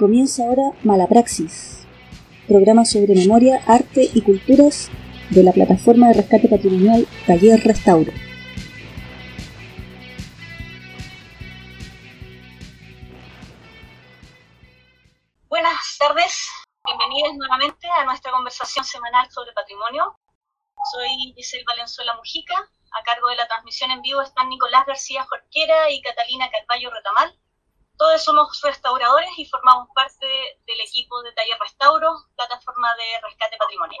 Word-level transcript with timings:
Comienza 0.00 0.44
ahora 0.44 0.72
Malapraxis, 0.82 1.86
programa 2.48 2.86
sobre 2.86 3.14
memoria, 3.14 3.62
arte 3.66 4.08
y 4.14 4.22
culturas 4.22 4.90
de 5.28 5.42
la 5.42 5.52
plataforma 5.52 6.08
de 6.08 6.14
rescate 6.14 6.48
patrimonial 6.48 7.06
Taller 7.26 7.60
Restauro. 7.60 8.10
Buenas 15.50 15.98
tardes, 15.98 16.48
bienvenidos 16.82 17.36
nuevamente 17.36 17.86
a 17.90 18.06
nuestra 18.06 18.32
conversación 18.32 18.86
semanal 18.86 19.30
sobre 19.30 19.52
patrimonio. 19.52 20.16
Soy 20.92 21.34
Giselle 21.36 21.64
Valenzuela 21.66 22.14
Mujica, 22.16 22.56
a 22.56 23.02
cargo 23.02 23.28
de 23.28 23.36
la 23.36 23.46
transmisión 23.46 23.90
en 23.90 24.00
vivo 24.00 24.22
están 24.22 24.48
Nicolás 24.48 24.86
García 24.86 25.26
Jorquera 25.28 25.90
y 25.90 26.00
Catalina 26.00 26.48
Carballo 26.50 26.88
Retamal. 26.88 27.38
Todos 28.00 28.24
somos 28.24 28.58
restauradores 28.62 29.28
y 29.36 29.44
formamos 29.44 29.86
parte 29.94 30.26
del 30.66 30.80
equipo 30.80 31.20
de 31.20 31.32
Taller 31.32 31.58
Restauro, 31.60 32.08
plataforma 32.34 32.94
de 32.94 33.20
rescate 33.28 33.58
patrimonial. 33.58 34.00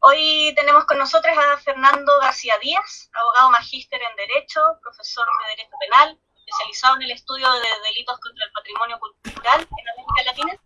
Hoy 0.00 0.54
tenemos 0.56 0.86
con 0.86 0.96
nosotros 0.96 1.36
a 1.36 1.58
Fernando 1.58 2.18
García 2.18 2.54
Díaz, 2.62 3.10
abogado 3.12 3.50
magíster 3.50 4.00
en 4.00 4.16
Derecho, 4.16 4.62
profesor 4.80 5.26
de 5.26 5.50
Derecho 5.50 5.76
Penal, 5.78 6.18
especializado 6.38 6.96
en 6.96 7.02
el 7.02 7.10
estudio 7.10 7.52
de 7.52 7.68
delitos 7.92 8.18
contra 8.20 8.46
el 8.46 8.52
patrimonio 8.52 8.98
cultural 8.98 9.60
en 9.60 9.88
América 9.90 10.24
Latina, 10.24 10.58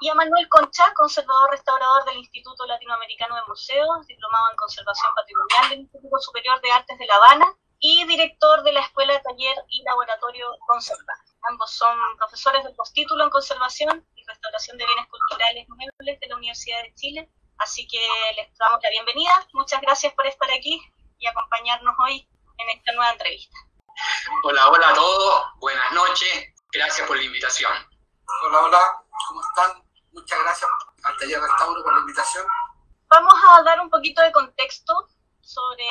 y 0.00 0.08
a 0.08 0.14
Manuel 0.14 0.48
Concha, 0.48 0.94
conservador 0.94 1.50
restaurador 1.50 2.06
del 2.06 2.20
Instituto 2.20 2.64
Latinoamericano 2.64 3.36
de 3.36 3.42
Museos, 3.48 4.06
diplomado 4.06 4.50
en 4.50 4.56
Conservación 4.56 5.12
Patrimonial 5.14 5.68
del 5.68 5.80
Instituto 5.80 6.18
Superior 6.20 6.58
de 6.62 6.72
Artes 6.72 6.98
de 6.98 7.04
La 7.04 7.16
Habana 7.16 7.54
y 7.80 8.06
director 8.06 8.62
de 8.62 8.72
la 8.72 8.80
Escuela 8.80 9.12
de 9.12 9.20
Taller 9.20 9.56
y 9.68 9.82
Laboratorio 9.82 10.46
Conservar. 10.66 11.29
Ambos 11.48 11.70
son 11.70 11.96
profesores 12.18 12.62
del 12.64 12.74
postítulo 12.74 13.24
en 13.24 13.30
Conservación 13.30 14.06
y 14.14 14.24
Restauración 14.26 14.76
de 14.76 14.86
Bienes 14.86 15.06
Culturales 15.08 15.68
Muebles 15.68 16.20
de 16.20 16.26
la 16.28 16.36
Universidad 16.36 16.82
de 16.82 16.94
Chile. 16.94 17.30
Así 17.58 17.86
que 17.88 18.00
les 18.36 18.56
damos 18.58 18.80
la 18.82 18.90
bienvenida. 18.90 19.46
Muchas 19.52 19.80
gracias 19.80 20.12
por 20.14 20.26
estar 20.26 20.50
aquí 20.50 20.82
y 21.18 21.26
acompañarnos 21.26 21.94
hoy 22.04 22.28
en 22.58 22.70
esta 22.70 22.92
nueva 22.92 23.12
entrevista. 23.12 23.56
Hola, 24.44 24.68
hola 24.68 24.90
a 24.90 24.94
todos. 24.94 25.44
Buenas 25.58 25.92
noches. 25.92 26.54
Gracias 26.72 27.06
por 27.06 27.16
la 27.16 27.24
invitación. 27.24 27.72
Hola, 28.44 28.60
hola. 28.60 29.04
¿Cómo 29.28 29.40
están? 29.40 29.82
Muchas 30.12 30.38
gracias 30.40 30.70
al 31.04 31.16
Taller 31.16 31.40
Restauro 31.40 31.82
por 31.82 31.94
la 31.94 32.00
invitación. 32.00 32.46
Vamos 33.08 33.34
a 33.48 33.62
dar 33.62 33.80
un 33.80 33.90
poquito 33.90 34.22
de 34.22 34.32
contexto 34.32 35.08
sobre 35.40 35.86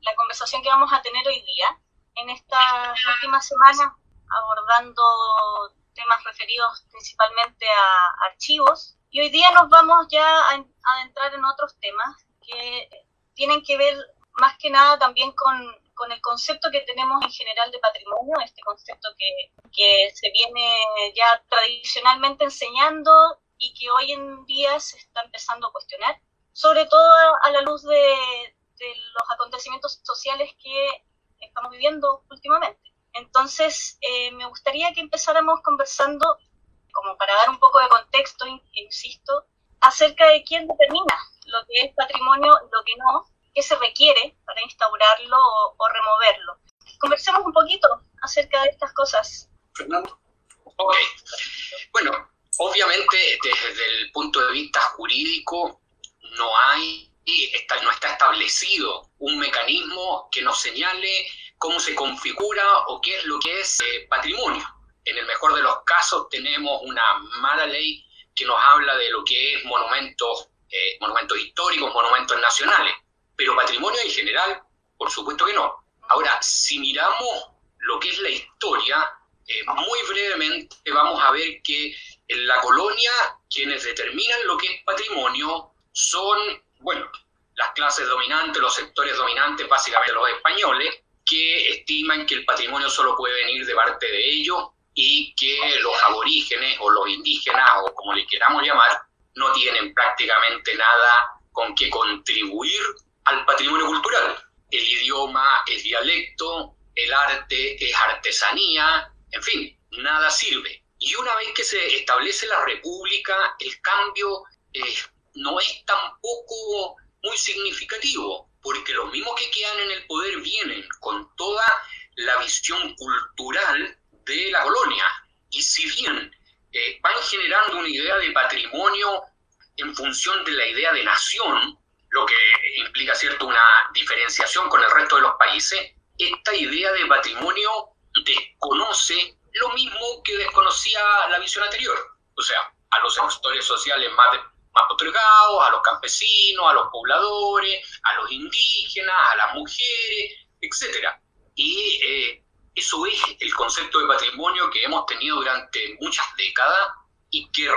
la 0.00 0.14
conversación 0.14 0.62
que 0.62 0.68
vamos 0.68 0.92
a 0.92 1.00
tener 1.02 1.26
hoy 1.26 1.42
día. 1.42 1.78
En 2.16 2.30
estas 2.30 3.06
últimas 3.14 3.46
semanas 3.46 3.92
abordando 4.30 5.02
temas 5.94 6.22
referidos 6.24 6.84
principalmente 6.90 7.66
a 7.66 8.26
archivos. 8.30 8.96
Y 9.10 9.20
hoy 9.20 9.30
día 9.30 9.50
nos 9.52 9.68
vamos 9.68 10.06
ya 10.10 10.26
a 10.26 10.64
adentrar 10.96 11.34
en 11.34 11.44
otros 11.44 11.76
temas 11.80 12.26
que 12.42 12.88
tienen 13.34 13.62
que 13.62 13.76
ver 13.76 13.96
más 14.32 14.56
que 14.58 14.70
nada 14.70 14.98
también 14.98 15.32
con, 15.32 15.76
con 15.94 16.10
el 16.10 16.20
concepto 16.20 16.70
que 16.70 16.80
tenemos 16.80 17.22
en 17.22 17.30
general 17.30 17.70
de 17.70 17.78
patrimonio, 17.78 18.34
este 18.44 18.62
concepto 18.62 19.08
que, 19.16 19.52
que 19.72 20.10
se 20.14 20.30
viene 20.30 21.12
ya 21.14 21.42
tradicionalmente 21.48 22.44
enseñando 22.44 23.12
y 23.58 23.72
que 23.74 23.90
hoy 23.90 24.12
en 24.12 24.44
día 24.46 24.78
se 24.80 24.98
está 24.98 25.22
empezando 25.22 25.68
a 25.68 25.72
cuestionar, 25.72 26.20
sobre 26.52 26.86
todo 26.86 27.36
a 27.42 27.50
la 27.52 27.60
luz 27.62 27.82
de, 27.82 27.96
de 28.78 28.94
los 29.14 29.30
acontecimientos 29.30 30.00
sociales 30.02 30.50
que 30.62 31.04
estamos 31.40 31.70
viviendo 31.70 32.24
últimamente. 32.30 32.93
Entonces, 33.14 33.98
eh, 34.00 34.32
me 34.32 34.46
gustaría 34.46 34.92
que 34.92 35.00
empezáramos 35.00 35.60
conversando, 35.62 36.38
como 36.92 37.16
para 37.16 37.34
dar 37.34 37.50
un 37.50 37.58
poco 37.58 37.80
de 37.80 37.88
contexto, 37.88 38.44
insisto, 38.72 39.46
acerca 39.80 40.28
de 40.28 40.42
quién 40.44 40.66
determina 40.66 41.16
lo 41.46 41.58
que 41.66 41.82
es 41.82 41.94
patrimonio 41.94 42.52
lo 42.72 42.84
que 42.84 42.96
no, 42.96 43.26
qué 43.54 43.62
se 43.62 43.76
requiere 43.76 44.36
para 44.44 44.62
instaurarlo 44.62 45.36
o, 45.76 45.88
removerlo. 45.88 46.58
Conversemos 46.98 47.44
un 47.44 47.52
poquito 47.52 47.88
acerca 48.22 48.62
de 48.62 48.70
estas 48.70 48.92
cosas. 48.92 49.50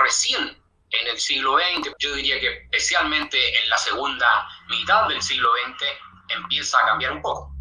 Recién 0.08 0.42
en 0.90 1.06
el 1.06 1.20
siglo 1.20 1.58
XX, 1.58 1.92
yo 1.98 2.14
diría 2.14 2.40
que 2.40 2.62
especialmente 2.62 3.36
en 3.62 3.68
la 3.68 3.76
segunda 3.76 4.48
mitad 4.68 5.06
del 5.06 5.20
siglo 5.20 5.50
XX, 5.52 5.84
empieza 6.28 6.78
a 6.78 6.86
cambiar 6.86 7.12
un 7.12 7.20
poco. 7.20 7.52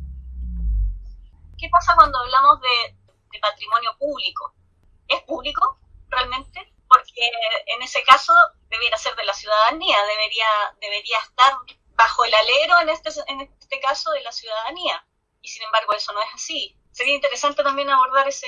¿Qué 1.57 1.67
pasa 1.69 1.93
cuando 1.95 2.17
hablamos 2.19 2.61
de, 2.61 2.95
de 3.31 3.39
patrimonio 3.39 3.91
público? 3.99 4.53
¿Es 5.09 5.21
público 5.23 5.79
realmente? 6.09 6.73
Porque 6.87 7.29
en 7.75 7.81
ese 7.81 8.01
caso 8.03 8.33
debiera 8.69 8.97
ser 8.97 9.13
de 9.15 9.25
la 9.25 9.33
ciudadanía, 9.33 9.97
debería, 10.05 10.47
debería 10.79 11.17
estar 11.19 11.53
bajo 11.95 12.23
el 12.23 12.33
alero 12.33 12.79
en 12.79 12.89
este, 12.89 13.09
en 13.27 13.41
este 13.41 13.79
caso 13.81 14.11
de 14.11 14.21
la 14.21 14.31
ciudadanía. 14.31 15.05
Y 15.41 15.49
sin 15.49 15.63
embargo 15.63 15.93
eso 15.93 16.13
no 16.13 16.21
es 16.21 16.33
así. 16.33 16.77
Sería 16.91 17.15
interesante 17.15 17.61
también 17.63 17.89
abordar 17.89 18.27
ese... 18.27 18.47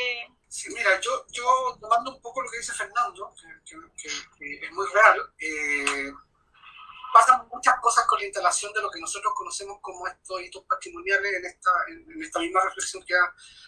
Sí, 0.50 0.68
mira, 0.74 1.00
yo, 1.00 1.25
yo 1.30 1.78
tomando 1.80 2.16
un 2.16 2.22
poco 2.22 2.42
lo 2.42 2.50
que 2.50 2.57
dice 2.57 2.74
Fernando, 2.74 3.36
que, 3.66 4.66
es 4.66 4.72
muy 4.72 4.88
real, 4.92 5.34
eh, 5.38 6.12
pasan 7.13 7.48
muchas 7.50 7.80
cosas 7.80 8.07
con 8.07 8.19
la 8.19 8.25
instalación 8.25 8.74
de 8.74 8.81
lo 8.81 8.90
que 8.90 9.00
nosotros 9.00 9.31
conocemos 9.36 9.78
como 9.80 10.07
estos 10.07 10.42
hitos 10.42 10.63
patrimoniales 10.68 11.34
en 11.36 11.46
esta, 11.46 11.72
en 11.88 12.24
esta 12.24 12.40
misma 12.40 12.62
reflexión 12.63 13.06
que 13.06 13.13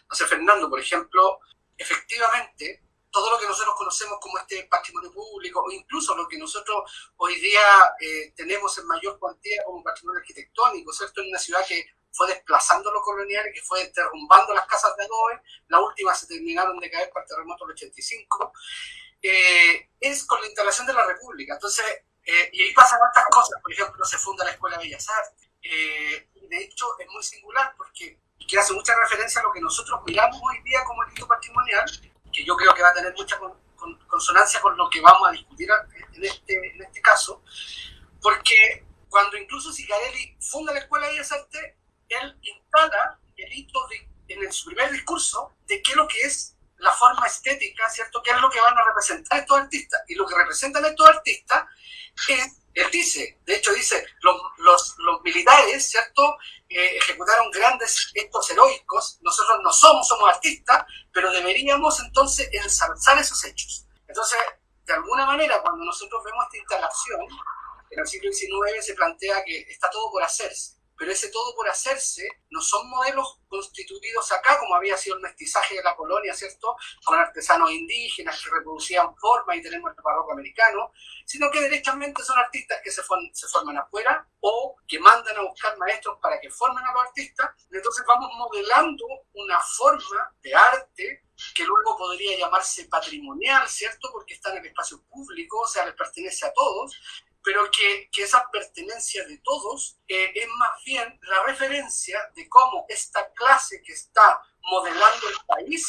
hace 0.09 0.25
Fernando. 0.25 0.71
Por 0.71 0.79
ejemplo, 0.79 1.39
efectivamente, 1.77 2.83
todo 3.11 3.29
lo 3.29 3.37
que 3.37 3.47
nosotros 3.47 3.75
conocemos 3.77 4.17
como 4.19 4.39
este 4.39 4.63
patrimonio 4.63 5.11
público, 5.11 5.61
o 5.61 5.71
incluso 5.71 6.15
lo 6.15 6.27
que 6.27 6.39
nosotros 6.39 7.11
hoy 7.17 7.39
día 7.39 7.61
eh, 7.99 8.33
tenemos 8.35 8.75
en 8.79 8.87
mayor 8.87 9.19
cuantía 9.19 9.63
como 9.65 9.83
patrimonio 9.83 10.19
arquitectónico, 10.19 10.91
¿cierto? 10.93 11.21
En 11.21 11.27
una 11.27 11.37
ciudad 11.37 11.63
que 11.67 11.85
fue 12.11 12.27
desplazando 12.27 12.91
lo 12.91 13.01
colonial, 13.01 13.45
que 13.53 13.61
fue 13.61 13.91
derrumbando 13.95 14.53
las 14.53 14.67
casas 14.67 14.95
de 14.97 15.05
adobe, 15.05 15.41
las 15.67 15.81
últimas 15.81 16.19
se 16.19 16.27
terminaron 16.27 16.79
de 16.79 16.89
caer 16.89 17.09
para 17.13 17.23
el 17.23 17.29
terremoto 17.29 17.65
del 17.65 17.75
85. 17.75 18.53
eh, 19.23 19.89
es 19.99 20.25
con 20.25 20.41
la 20.41 20.47
instalación 20.47 20.87
de 20.87 20.93
la 20.93 21.05
República. 21.05 21.53
Entonces, 21.53 21.85
eh, 22.25 22.49
y 22.53 22.63
ahí 22.63 22.73
pasan 22.73 22.99
otras 23.07 23.25
cosas, 23.29 23.61
por 23.61 23.71
ejemplo, 23.71 24.03
se 24.05 24.17
funda 24.17 24.45
la 24.45 24.51
Escuela 24.51 24.77
de 24.77 24.85
Bellas 24.85 25.07
Artes. 25.09 25.49
Eh, 25.61 26.27
de 26.49 26.57
hecho, 26.57 26.85
es 26.99 27.07
muy 27.09 27.23
singular 27.23 27.73
porque 27.77 28.19
que 28.47 28.59
hace 28.59 28.73
mucha 28.73 28.93
referencia 28.99 29.39
a 29.39 29.43
lo 29.43 29.51
que 29.51 29.61
nosotros 29.61 30.01
miramos 30.05 30.39
hoy 30.43 30.61
día 30.63 30.83
como 30.83 31.03
el 31.03 31.11
hito 31.11 31.27
patrimonial, 31.27 31.85
que 32.33 32.43
yo 32.43 32.55
creo 32.55 32.73
que 32.73 32.81
va 32.81 32.89
a 32.89 32.93
tener 32.93 33.13
mucha 33.13 33.39
consonancia 34.07 34.59
con 34.59 34.75
lo 34.75 34.89
que 34.89 34.99
vamos 34.99 35.29
a 35.29 35.31
discutir 35.31 35.69
en 36.13 36.23
este, 36.23 36.55
en 36.55 36.81
este 36.81 37.01
caso, 37.01 37.43
porque 38.21 38.85
cuando 39.09 39.37
incluso 39.37 39.71
Sicarelli 39.71 40.37
funda 40.39 40.73
la 40.73 40.79
Escuela 40.79 41.07
de 41.07 41.13
Bellas 41.13 41.31
Artes, 41.31 41.75
él 42.21 42.37
instala 42.41 43.19
el 43.37 43.53
hito 43.53 43.79
en 44.27 44.51
su 44.51 44.65
primer 44.65 44.91
discurso 44.91 45.53
de 45.67 45.81
qué 45.81 45.91
es 45.91 45.97
lo 45.97 46.07
que 46.07 46.19
es 46.21 46.55
la 46.77 46.91
forma 46.91 47.27
estética, 47.27 47.89
¿cierto? 47.89 48.21
¿Qué 48.23 48.31
es 48.31 48.41
lo 48.41 48.49
que 48.49 48.59
van 48.59 48.77
a 48.77 48.83
representar 48.83 49.39
estos 49.39 49.57
artistas? 49.57 50.01
Y 50.07 50.15
lo 50.15 50.25
que 50.25 50.35
representan 50.35 50.83
estos 50.85 51.07
artistas 51.07 51.65
es, 52.27 52.57
él 52.73 52.89
dice, 52.91 53.39
de 53.45 53.55
hecho 53.55 53.71
dice, 53.73 54.03
los, 54.21 54.97
los, 54.97 55.21
militares, 55.23 55.89
¿cierto? 55.89 56.37
Eh, 56.69 56.97
ejecutaron 56.97 57.51
grandes 57.51 58.11
actos 58.19 58.49
heroicos, 58.49 59.19
nosotros 59.21 59.59
no 59.61 59.71
somos, 59.71 60.07
somos 60.07 60.29
artistas, 60.29 60.85
pero 61.11 61.31
deberíamos 61.31 61.99
entonces 61.99 62.49
ensalzar 62.51 63.17
esos 63.19 63.43
hechos. 63.45 63.85
Entonces, 64.07 64.39
de 64.85 64.93
alguna 64.93 65.25
manera, 65.25 65.61
cuando 65.61 65.85
nosotros 65.85 66.23
vemos 66.23 66.45
esta 66.45 66.57
instalación, 66.57 67.27
en 67.91 67.99
el 67.99 68.07
siglo 68.07 68.31
XIX 68.31 68.85
se 68.85 68.93
plantea 68.95 69.43
que 69.43 69.59
está 69.69 69.89
todo 69.89 70.09
por 70.11 70.23
hacerse 70.23 70.80
pero 71.01 71.13
ese 71.13 71.31
todo 71.31 71.55
por 71.55 71.67
hacerse 71.67 72.27
no 72.51 72.61
son 72.61 72.87
modelos 72.87 73.39
constituidos 73.47 74.31
acá, 74.33 74.59
como 74.59 74.75
había 74.75 74.95
sido 74.95 75.15
el 75.15 75.23
mestizaje 75.23 75.77
de 75.77 75.81
la 75.81 75.95
colonia, 75.95 76.31
¿cierto? 76.35 76.75
Con 77.03 77.17
artesanos 77.17 77.71
indígenas 77.71 78.39
que 78.39 78.51
reproducían 78.51 79.15
formas 79.17 79.57
y 79.57 79.63
tenemos 79.63 79.89
el 79.97 80.03
barroco 80.03 80.33
americano, 80.33 80.91
sino 81.25 81.49
que 81.49 81.59
derechamente 81.59 82.21
son 82.21 82.37
artistas 82.37 82.81
que 82.83 82.91
se, 82.91 83.01
se 83.33 83.47
forman 83.47 83.79
afuera 83.79 84.29
o 84.41 84.75
que 84.87 84.99
mandan 84.99 85.37
a 85.37 85.41
buscar 85.41 85.75
maestros 85.79 86.19
para 86.21 86.39
que 86.39 86.51
formen 86.51 86.85
a 86.85 86.93
los 86.93 87.01
artistas. 87.01 87.49
Entonces 87.71 88.05
vamos 88.07 88.29
modelando 88.37 89.03
una 89.33 89.59
forma 89.59 90.35
de 90.43 90.53
arte 90.53 91.23
que 91.55 91.63
luego 91.65 91.97
podría 91.97 92.37
llamarse 92.37 92.85
patrimonial, 92.85 93.67
¿cierto? 93.67 94.09
Porque 94.11 94.35
está 94.35 94.51
en 94.51 94.59
el 94.59 94.67
espacio 94.67 95.01
público, 95.09 95.61
o 95.61 95.67
sea, 95.67 95.83
les 95.83 95.95
pertenece 95.95 96.45
a 96.45 96.53
todos, 96.53 96.95
pero 97.43 97.69
que, 97.71 98.09
que 98.11 98.23
esa 98.23 98.47
pertenencia 98.51 99.25
de 99.25 99.37
todos 99.43 99.99
eh, 100.07 100.31
es 100.35 100.47
más 100.57 100.71
bien 100.85 101.19
la 101.23 101.43
referencia 101.43 102.19
de 102.35 102.47
cómo 102.49 102.85
esta 102.89 103.31
clase 103.33 103.81
que 103.83 103.93
está 103.93 104.41
modelando 104.63 105.29
el 105.29 105.37
país 105.47 105.85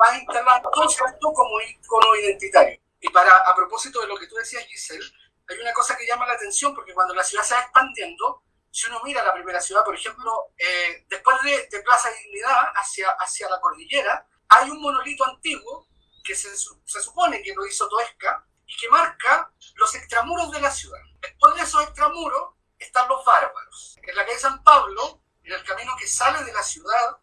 va 0.00 0.12
a 0.12 0.18
instalar 0.18 0.62
todo 0.62 0.84
esto 0.84 1.32
como 1.32 1.60
icono 1.60 2.16
identitario. 2.16 2.78
Y 3.00 3.08
para, 3.08 3.36
a 3.36 3.54
propósito 3.54 4.00
de 4.00 4.06
lo 4.06 4.16
que 4.16 4.26
tú 4.26 4.36
decías, 4.36 4.64
Giselle, 4.66 5.04
hay 5.48 5.58
una 5.58 5.72
cosa 5.72 5.96
que 5.96 6.06
llama 6.06 6.26
la 6.26 6.34
atención, 6.34 6.74
porque 6.74 6.94
cuando 6.94 7.14
la 7.14 7.24
ciudad 7.24 7.42
se 7.42 7.54
va 7.54 7.60
expandiendo, 7.60 8.42
si 8.70 8.86
uno 8.88 9.00
mira 9.04 9.22
la 9.22 9.34
primera 9.34 9.60
ciudad, 9.60 9.84
por 9.84 9.94
ejemplo, 9.94 10.52
eh, 10.56 11.04
después 11.08 11.36
de, 11.42 11.68
de, 11.70 11.82
Plaza 11.82 12.10
Dignidad 12.10 12.72
hacia, 12.74 13.10
hacia 13.18 13.48
la 13.50 13.60
cordillera, 13.60 14.26
hay 14.48 14.70
un 14.70 14.80
monolito 14.80 15.24
antiguo 15.24 15.88
que 16.24 16.34
se, 16.34 16.56
se 16.56 17.02
supone 17.02 17.42
que 17.42 17.54
lo 17.54 17.66
hizo 17.66 17.88
Toesca, 17.88 18.46
y 18.72 18.76
que 18.76 18.88
marca 18.88 19.52
los 19.74 19.94
extramuros 19.94 20.50
de 20.50 20.60
la 20.60 20.70
ciudad. 20.70 21.00
Después 21.20 21.54
de 21.56 21.62
esos 21.62 21.82
extramuros 21.82 22.54
están 22.78 23.08
los 23.08 23.24
bárbaros. 23.24 23.98
En 24.02 24.16
la 24.16 24.24
calle 24.24 24.38
San 24.38 24.62
Pablo, 24.62 25.22
en 25.42 25.52
el 25.52 25.64
camino 25.64 25.94
que 25.98 26.06
sale 26.06 26.42
de 26.44 26.52
la 26.52 26.62
ciudad 26.62 27.18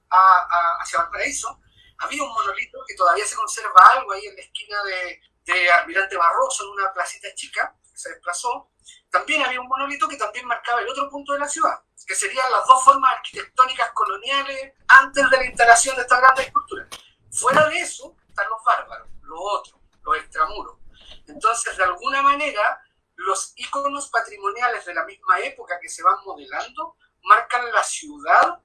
hacia 0.79 0.99
Valparaíso, 0.99 1.59
había 1.99 2.23
un 2.23 2.29
monolito 2.29 2.79
que 2.87 2.95
todavía 2.95 3.25
se 3.25 3.35
conserva 3.35 3.81
algo 3.93 4.11
ahí 4.11 4.25
en 4.25 4.35
la 4.35 4.41
esquina 4.41 4.83
de, 4.83 5.21
de 5.45 5.71
Almirante 5.71 6.17
Barroso, 6.17 6.65
en 6.65 6.69
una 6.71 6.93
placita 6.93 7.33
chica, 7.35 7.75
que 7.91 7.97
se 7.97 8.09
desplazó. 8.09 8.71
También 9.09 9.43
había 9.43 9.59
un 9.59 9.67
monolito 9.67 10.07
que 10.07 10.17
también 10.17 10.45
marcaba 10.45 10.81
el 10.81 10.87
otro 10.87 11.09
punto 11.09 11.33
de 11.33 11.39
la 11.39 11.47
ciudad, 11.47 11.83
que 12.05 12.15
serían 12.15 12.49
las 12.51 12.65
dos 12.67 12.83
formas 12.83 13.15
arquitectónicas 13.15 13.91
coloniales 13.91 14.73
antes 14.87 15.29
de 15.29 15.37
la 15.37 15.45
instalación 15.45 15.95
de 15.95 16.03
esta 16.03 16.19
gran 16.19 16.39
escultura. 16.39 16.87
Fuera 17.31 17.67
de 17.67 17.79
eso 17.79 18.15
están 18.27 18.47
los 18.49 18.63
bárbaros, 18.63 19.09
los 19.23 19.39
otros, 19.41 19.81
los 20.03 20.17
extramuros. 20.17 20.79
Entonces, 21.29 21.77
de 21.77 21.83
alguna 21.83 22.21
manera, 22.21 22.83
los 23.15 23.53
iconos 23.55 24.09
patrimoniales 24.09 24.85
de 24.85 24.93
la 24.93 25.05
misma 25.05 25.39
época 25.39 25.79
que 25.79 25.89
se 25.89 26.03
van 26.03 26.23
modelando 26.25 26.95
marcan 27.23 27.71
la 27.71 27.83
ciudad 27.83 28.59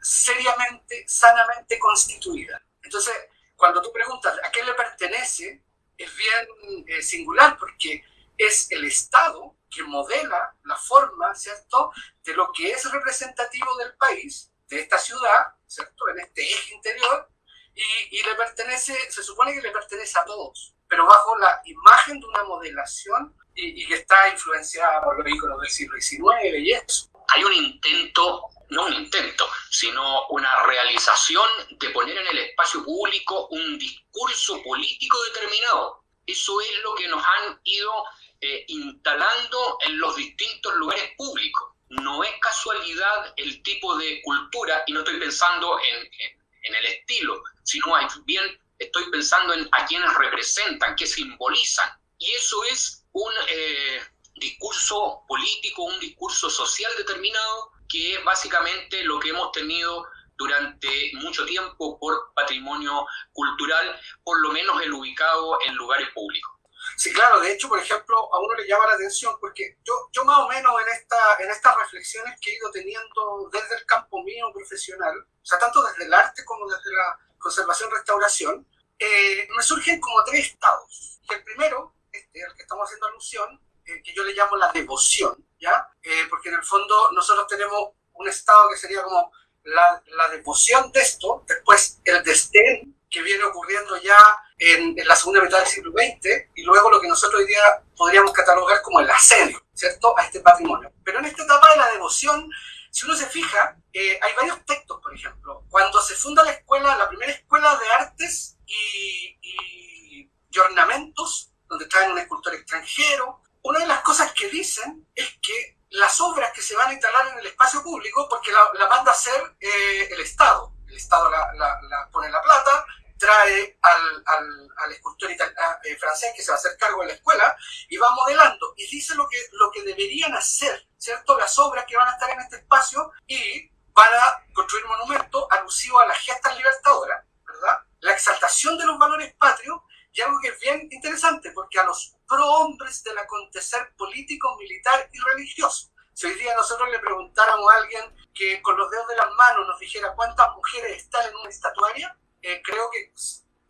seriamente, 0.00 1.04
sanamente 1.08 1.78
constituida. 1.78 2.62
Entonces, 2.82 3.14
cuando 3.56 3.82
tú 3.82 3.90
preguntas 3.92 4.38
a 4.44 4.50
qué 4.50 4.62
le 4.62 4.74
pertenece, 4.74 5.64
es 5.96 6.16
bien 6.16 6.84
eh, 6.86 7.02
singular 7.02 7.56
porque 7.58 8.04
es 8.36 8.70
el 8.70 8.84
Estado 8.84 9.56
que 9.70 9.82
modela 9.82 10.54
la 10.64 10.76
forma, 10.76 11.34
¿cierto?, 11.34 11.90
de 12.22 12.34
lo 12.34 12.52
que 12.52 12.70
es 12.70 12.90
representativo 12.90 13.76
del 13.78 13.96
país, 13.96 14.52
de 14.68 14.80
esta 14.80 14.98
ciudad, 14.98 15.54
¿cierto?, 15.66 16.08
en 16.10 16.20
este 16.20 16.42
eje 16.42 16.74
interior, 16.74 17.28
y, 17.74 18.18
y 18.18 18.22
le 18.22 18.34
pertenece, 18.36 18.94
se 19.10 19.22
supone 19.22 19.54
que 19.54 19.62
le 19.62 19.70
pertenece 19.70 20.18
a 20.18 20.24
todos 20.24 20.75
pero 20.88 21.06
bajo 21.06 21.36
la 21.38 21.60
imagen 21.64 22.20
de 22.20 22.26
una 22.26 22.44
modelación 22.44 23.34
y, 23.54 23.86
que 23.86 23.94
está 23.94 24.28
influenciada 24.30 25.02
por 25.02 25.18
los 25.18 25.34
íconos 25.34 25.60
del 25.60 25.70
siglo 25.70 26.00
XIX 26.00 26.58
y 26.58 26.72
eso. 26.72 27.10
Hay 27.28 27.42
un 27.42 27.52
intento, 27.52 28.42
no 28.70 28.86
un 28.86 28.92
intento, 28.92 29.48
sino 29.70 30.28
una 30.28 30.64
realización 30.64 31.48
de 31.78 31.90
poner 31.90 32.16
en 32.16 32.26
el 32.28 32.38
espacio 32.38 32.84
público 32.84 33.48
un 33.48 33.78
discurso 33.78 34.62
político 34.62 35.18
determinado. 35.24 36.04
Eso 36.24 36.60
es 36.60 36.70
lo 36.82 36.94
que 36.94 37.08
nos 37.08 37.24
han 37.24 37.60
ido 37.64 37.92
eh, 38.40 38.64
instalando 38.68 39.78
en 39.86 39.98
los 39.98 40.14
distintos 40.16 40.74
lugares 40.76 41.12
públicos. 41.16 41.72
No 41.88 42.22
es 42.22 42.32
casualidad 42.40 43.32
el 43.36 43.62
tipo 43.62 43.96
de 43.96 44.20
cultura, 44.22 44.82
y 44.86 44.92
no 44.92 45.00
estoy 45.00 45.18
pensando 45.18 45.78
en, 45.80 45.96
en, 45.96 46.46
en 46.62 46.74
el 46.74 46.86
estilo, 46.86 47.42
sino 47.62 47.94
bien 48.24 48.58
estoy 48.78 49.10
pensando 49.10 49.54
en 49.54 49.68
a 49.72 49.86
quienes 49.86 50.12
representan, 50.14 50.96
qué 50.96 51.06
simbolizan. 51.06 51.88
Y 52.18 52.30
eso 52.32 52.64
es 52.64 53.04
un 53.12 53.32
eh, 53.48 54.02
discurso 54.34 55.24
político, 55.28 55.84
un 55.84 56.00
discurso 56.00 56.50
social 56.50 56.92
determinado, 56.96 57.72
que 57.88 58.14
es 58.14 58.24
básicamente 58.24 59.02
lo 59.04 59.18
que 59.20 59.30
hemos 59.30 59.52
tenido 59.52 60.06
durante 60.36 61.12
mucho 61.14 61.46
tiempo 61.46 61.98
por 61.98 62.32
patrimonio 62.34 63.06
cultural, 63.32 63.98
por 64.22 64.40
lo 64.40 64.50
menos 64.50 64.80
el 64.82 64.92
ubicado 64.92 65.58
en 65.66 65.74
lugares 65.76 66.08
públicos. 66.10 66.52
Sí, 66.96 67.12
claro, 67.12 67.40
de 67.40 67.52
hecho, 67.52 67.68
por 67.68 67.78
ejemplo, 67.78 68.16
a 68.32 68.38
uno 68.38 68.54
le 68.54 68.66
llama 68.66 68.86
la 68.86 68.94
atención 68.94 69.36
porque 69.40 69.76
yo, 69.84 70.08
yo 70.12 70.24
más 70.24 70.38
o 70.38 70.48
menos 70.48 70.72
en, 70.80 70.88
esta, 70.88 71.18
en 71.40 71.50
estas 71.50 71.76
reflexiones 71.76 72.38
que 72.40 72.52
he 72.52 72.56
ido 72.56 72.70
teniendo 72.70 73.50
desde 73.52 73.76
el 73.76 73.86
campo 73.86 74.22
mío 74.22 74.50
profesional, 74.52 75.14
o 75.18 75.44
sea, 75.44 75.58
tanto 75.58 75.82
desde 75.82 76.04
el 76.04 76.14
arte 76.14 76.44
como 76.44 76.66
desde 76.66 76.92
la 76.92 77.18
conservación-restauración, 77.38 78.66
eh, 78.98 79.48
me 79.54 79.62
surgen 79.62 80.00
como 80.00 80.24
tres 80.24 80.46
estados. 80.46 81.20
El 81.30 81.44
primero, 81.44 81.94
este, 82.10 82.44
al 82.44 82.54
que 82.54 82.62
estamos 82.62 82.86
haciendo 82.86 83.06
alusión, 83.06 83.60
eh, 83.84 84.02
que 84.02 84.14
yo 84.14 84.24
le 84.24 84.34
llamo 84.34 84.56
la 84.56 84.72
devoción, 84.72 85.46
¿ya? 85.60 85.88
Eh, 86.02 86.26
porque 86.28 86.48
en 86.48 86.56
el 86.56 86.64
fondo 86.64 87.12
nosotros 87.12 87.46
tenemos 87.46 87.90
un 88.14 88.28
estado 88.28 88.68
que 88.68 88.76
sería 88.76 89.02
como 89.02 89.32
la, 89.64 90.02
la 90.06 90.28
devoción 90.28 90.90
de 90.92 91.00
esto, 91.00 91.44
después 91.46 92.00
el 92.04 92.22
desdén 92.24 92.96
que 93.10 93.22
viene 93.22 93.44
ocurriendo 93.44 93.96
ya 93.98 94.16
en, 94.58 94.98
en, 94.98 95.08
la 95.08 95.14
segunda 95.14 95.42
mitad 95.42 95.58
del 95.58 95.68
siglo 95.68 95.92
XX 95.92 96.48
y 96.54 96.62
luego 96.62 96.90
lo 96.90 97.00
que 97.00 97.08
nosotros 97.08 97.40
hoy 97.40 97.46
día 97.46 97.62
podríamos 97.96 98.32
catalogar 98.32 98.82
como 98.82 99.00
el 99.00 99.10
asedio, 99.10 99.62
¿cierto?, 99.74 100.16
a 100.18 100.24
este 100.24 100.40
patrimonio. 100.40 100.90
Pero 101.04 101.18
en 101.18 101.26
esta 101.26 101.44
etapa 101.44 101.70
de 101.70 101.76
la 101.76 101.90
devoción 101.92 102.50
si 102.90 103.04
uno 103.04 103.16
se 103.16 103.26
fija, 103.26 103.76
eh, 103.92 104.18
hay 104.22 104.34
varios 104.34 104.64
textos, 104.64 105.00
por 105.02 105.14
ejemplo. 105.14 105.64
Cuando 105.68 106.00
se 106.00 106.14
funda 106.14 106.44
la 106.44 106.52
escuela, 106.52 106.96
la 106.96 107.08
primera 107.08 107.32
escuela 107.32 107.76
de 107.76 108.04
artes 108.04 108.58
y, 108.66 110.30
ornamentos, 110.58 111.52
donde 111.68 111.84
está 111.84 112.10
un 112.10 112.18
escultor 112.18 112.54
extranjero, 112.54 113.42
una 113.62 113.80
de 113.80 113.86
las 113.86 114.00
cosas 114.00 114.32
que 114.32 114.48
dicen 114.48 115.06
es 115.14 115.28
que 115.42 115.76
las 115.90 116.18
obras 116.22 116.50
que 116.54 116.62
se 116.62 116.74
van 116.74 116.88
a 116.88 116.92
instalar 116.94 117.28
en 117.28 117.38
el 117.40 117.46
espacio 117.46 117.82
público, 117.82 118.26
porque 118.26 118.52
la, 118.52 118.60
la 118.72 118.88
manda 118.88 119.10
a 119.10 119.14
hacer 119.14 119.38
eh, 119.60 120.08
el 120.10 120.20
Estado. 120.20 120.72
El 120.88 120.96
Estado 120.96 121.30
la, 121.30 121.52
la, 121.58 121.78
la, 121.82 122.08
pone 122.10 122.30
la 122.30 122.40
plata, 122.40 122.86
trae 123.18 123.78
al, 123.82 124.24
al, 124.26 124.68
al 124.76 124.92
escultor 124.92 125.30
ah, 125.58 125.80
eh, 125.84 125.96
francés 125.96 126.32
que 126.34 126.42
se 126.42 126.50
va 126.50 126.56
a 126.56 126.58
hacer 126.58 126.76
cargo 126.76 127.00
de 127.02 127.08
la 127.08 127.12
escuela 127.14 127.56
y 127.88 127.96
va 127.96 128.10
modelando 128.10 128.74
y 128.76 128.86
dice 128.88 129.14
lo 129.14 129.28
que, 129.28 129.38
lo 129.52 129.70
que 129.70 129.82
deberían 129.82 130.34
hacer, 130.34 130.86
¿cierto? 130.96 131.38
Las 131.38 131.58
obras 131.58 131.84
que 131.86 131.96
van 131.96 132.08
a 132.08 132.12
estar 132.12 132.30
en 132.30 132.40
este 132.40 132.56
espacio 132.56 133.10
y 133.26 133.70
van 133.92 134.14
a 134.14 134.44
construir 134.52 134.86
monumentos 134.86 135.46
alusivos 135.50 136.02
a 136.02 136.06
las 136.06 136.18
gestas 136.18 136.56
libertadoras, 136.56 137.24
¿verdad? 137.46 137.78
La 138.00 138.12
exaltación 138.12 138.76
de 138.76 138.84
los 138.84 138.98
valores 138.98 139.34
patrios 139.34 139.80
y 140.12 140.20
algo 140.20 140.38
que 140.40 140.48
es 140.48 140.60
bien 140.60 140.88
interesante 140.90 141.50
porque 141.52 141.78
a 141.78 141.84
los 141.84 142.16
prohombres 142.28 143.02
del 143.04 143.18
acontecer 143.18 143.94
político, 143.96 144.56
militar 144.58 145.08
y 145.12 145.18
religioso. 145.18 145.90
Si 146.12 146.26
hoy 146.26 146.34
día 146.34 146.54
nosotros 146.54 146.88
le 146.90 146.98
preguntáramos 146.98 147.70
a 147.70 147.76
alguien 147.76 148.16
que 148.34 148.62
con 148.62 148.76
los 148.76 148.90
dedos 148.90 149.08
de 149.08 149.16
las 149.16 149.30
manos 149.32 149.66
nos 149.66 149.78
dijera 149.78 150.14
cuántas 150.14 150.50
mujeres 150.54 151.02
están 151.02 151.26
en 151.26 151.36
una 151.36 151.50
estatuaria, 151.50 152.16
eh, 152.52 152.62
creo 152.64 152.90
que 152.90 153.12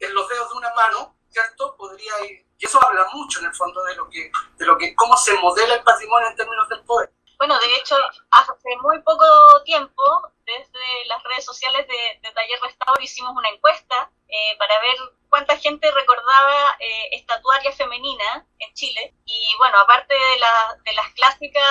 en 0.00 0.14
los 0.14 0.28
dedos 0.28 0.50
de 0.50 0.56
una 0.56 0.74
mano 0.74 1.16
¿cierto? 1.36 1.76
Podría 1.76 2.12
ir, 2.24 2.46
y 2.58 2.64
eso 2.64 2.80
habla 2.82 3.06
mucho 3.12 3.40
en 3.40 3.46
el 3.46 3.54
fondo 3.54 3.82
de 3.84 3.94
lo 3.96 4.08
que, 4.08 4.30
de 4.56 4.64
lo 4.64 4.78
que, 4.78 4.94
cómo 4.94 5.16
se 5.16 5.34
modela 5.34 5.74
el 5.74 5.82
patrimonio 5.82 6.28
en 6.28 6.36
términos 6.36 6.68
del 6.68 6.82
poder. 6.84 7.12
Bueno, 7.38 7.58
de 7.58 7.74
hecho, 7.76 7.96
hace 8.30 8.76
muy 8.80 8.98
poco 9.02 9.26
tiempo, 9.64 10.02
desde 10.46 11.04
las 11.06 11.22
redes 11.24 11.44
sociales 11.44 11.86
de, 11.86 12.20
de 12.22 12.32
Taller 12.32 12.58
Restauro, 12.62 13.02
hicimos 13.02 13.36
una 13.36 13.50
encuesta 13.50 14.10
eh, 14.28 14.56
para 14.58 14.80
ver 14.80 14.96
cuánta 15.28 15.58
gente 15.58 15.90
recordaba 15.90 16.76
eh, 16.80 17.08
estatuaria 17.12 17.72
femenina 17.72 18.46
en 18.58 18.72
Chile. 18.72 19.14
Y 19.26 19.54
bueno, 19.58 19.78
aparte 19.80 20.14
de, 20.14 20.38
la, 20.38 20.78
de 20.82 20.92
las 20.94 21.12
clásicas 21.12 21.62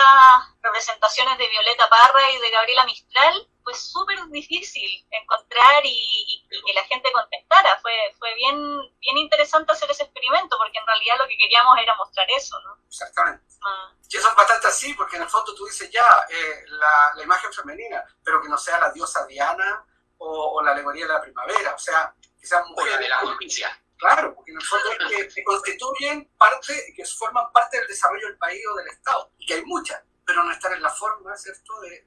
representaciones 0.62 1.36
de 1.40 1.48
Violeta 1.48 1.90
Parra 1.90 2.30
y 2.30 2.38
de 2.38 2.52
Gabriela 2.52 2.86
Mistral, 2.86 3.48
fue 3.66 3.74
súper 3.74 4.18
difícil 4.30 5.06
encontrar 5.10 5.82
y, 5.84 6.48
que 6.50 6.74
la 6.74 6.84
gente 6.84 7.12
contestara. 7.12 7.78
Fue, 7.82 7.92
fue 8.20 8.34
bien, 8.36 8.56
bien 9.02 9.18
interesante 9.18 9.74
hacer 9.74 9.90
ese 9.90 10.04
experimento 10.04 10.56
porque 10.58 10.78
en 10.78 10.86
realidad 10.86 11.16
lo 11.18 11.28
que 11.28 11.36
queríamos 11.36 11.78
era 11.80 11.96
mostrar 11.96 12.28
eso, 12.30 12.58
¿no? 12.62 12.78
Exactamente. 12.88 13.44
Ah. 13.66 13.92
Y 14.08 14.18
eso 14.18 14.30
es 14.30 14.36
bastante 14.36 14.68
así 14.68 14.94
porque 14.94 15.18
en 15.18 15.24
el 15.24 15.30
fondo 15.30 15.54
tú 15.56 15.66
dices 15.66 15.90
ya 15.90 16.06
eh, 16.30 16.64
la, 16.68 17.12
la, 17.16 17.24
imagen 17.24 17.52
femenina, 17.52 18.06
pero 18.24 18.40
que 18.40 18.48
no 18.48 18.58
sea 18.58 18.80
la 18.80 18.92
diosa 18.92 19.26
Diana 19.26 19.84
o, 20.20 20.58
o 20.58 20.62
la 20.62 20.72
alegoría 20.72 21.08
de 21.08 21.14
la 21.14 21.22
primavera. 21.22 21.74
O 21.74 21.80
sea, 21.80 22.14
que 22.40 22.46
sean 22.46 22.68
mujeres. 22.70 23.00
de 23.00 23.10
la 23.10 23.18
justicia. 23.18 23.82
Claro, 23.98 24.36
porque 24.36 24.52
en 24.52 24.58
el 24.58 24.64
fondo 24.64 24.92
es 24.92 24.98
que, 25.10 25.28
que 25.34 25.44
constituyen 25.44 26.30
parte, 26.38 26.94
que 26.96 27.04
forman 27.06 27.52
parte 27.52 27.80
del 27.80 27.88
desarrollo 27.88 28.28
del 28.28 28.38
país 28.38 28.62
o 28.72 28.76
del 28.76 28.88
Estado. 28.90 29.32
Y 29.40 29.46
que 29.48 29.56
hay 29.56 29.66
muchas 29.66 30.04
pero 30.25 30.44
no 30.44 30.51
estar 30.51 30.74
en 30.74 30.82
la 30.82 30.89
forma, 30.89 31.36
¿cierto?, 31.38 31.79
de, 31.82 32.05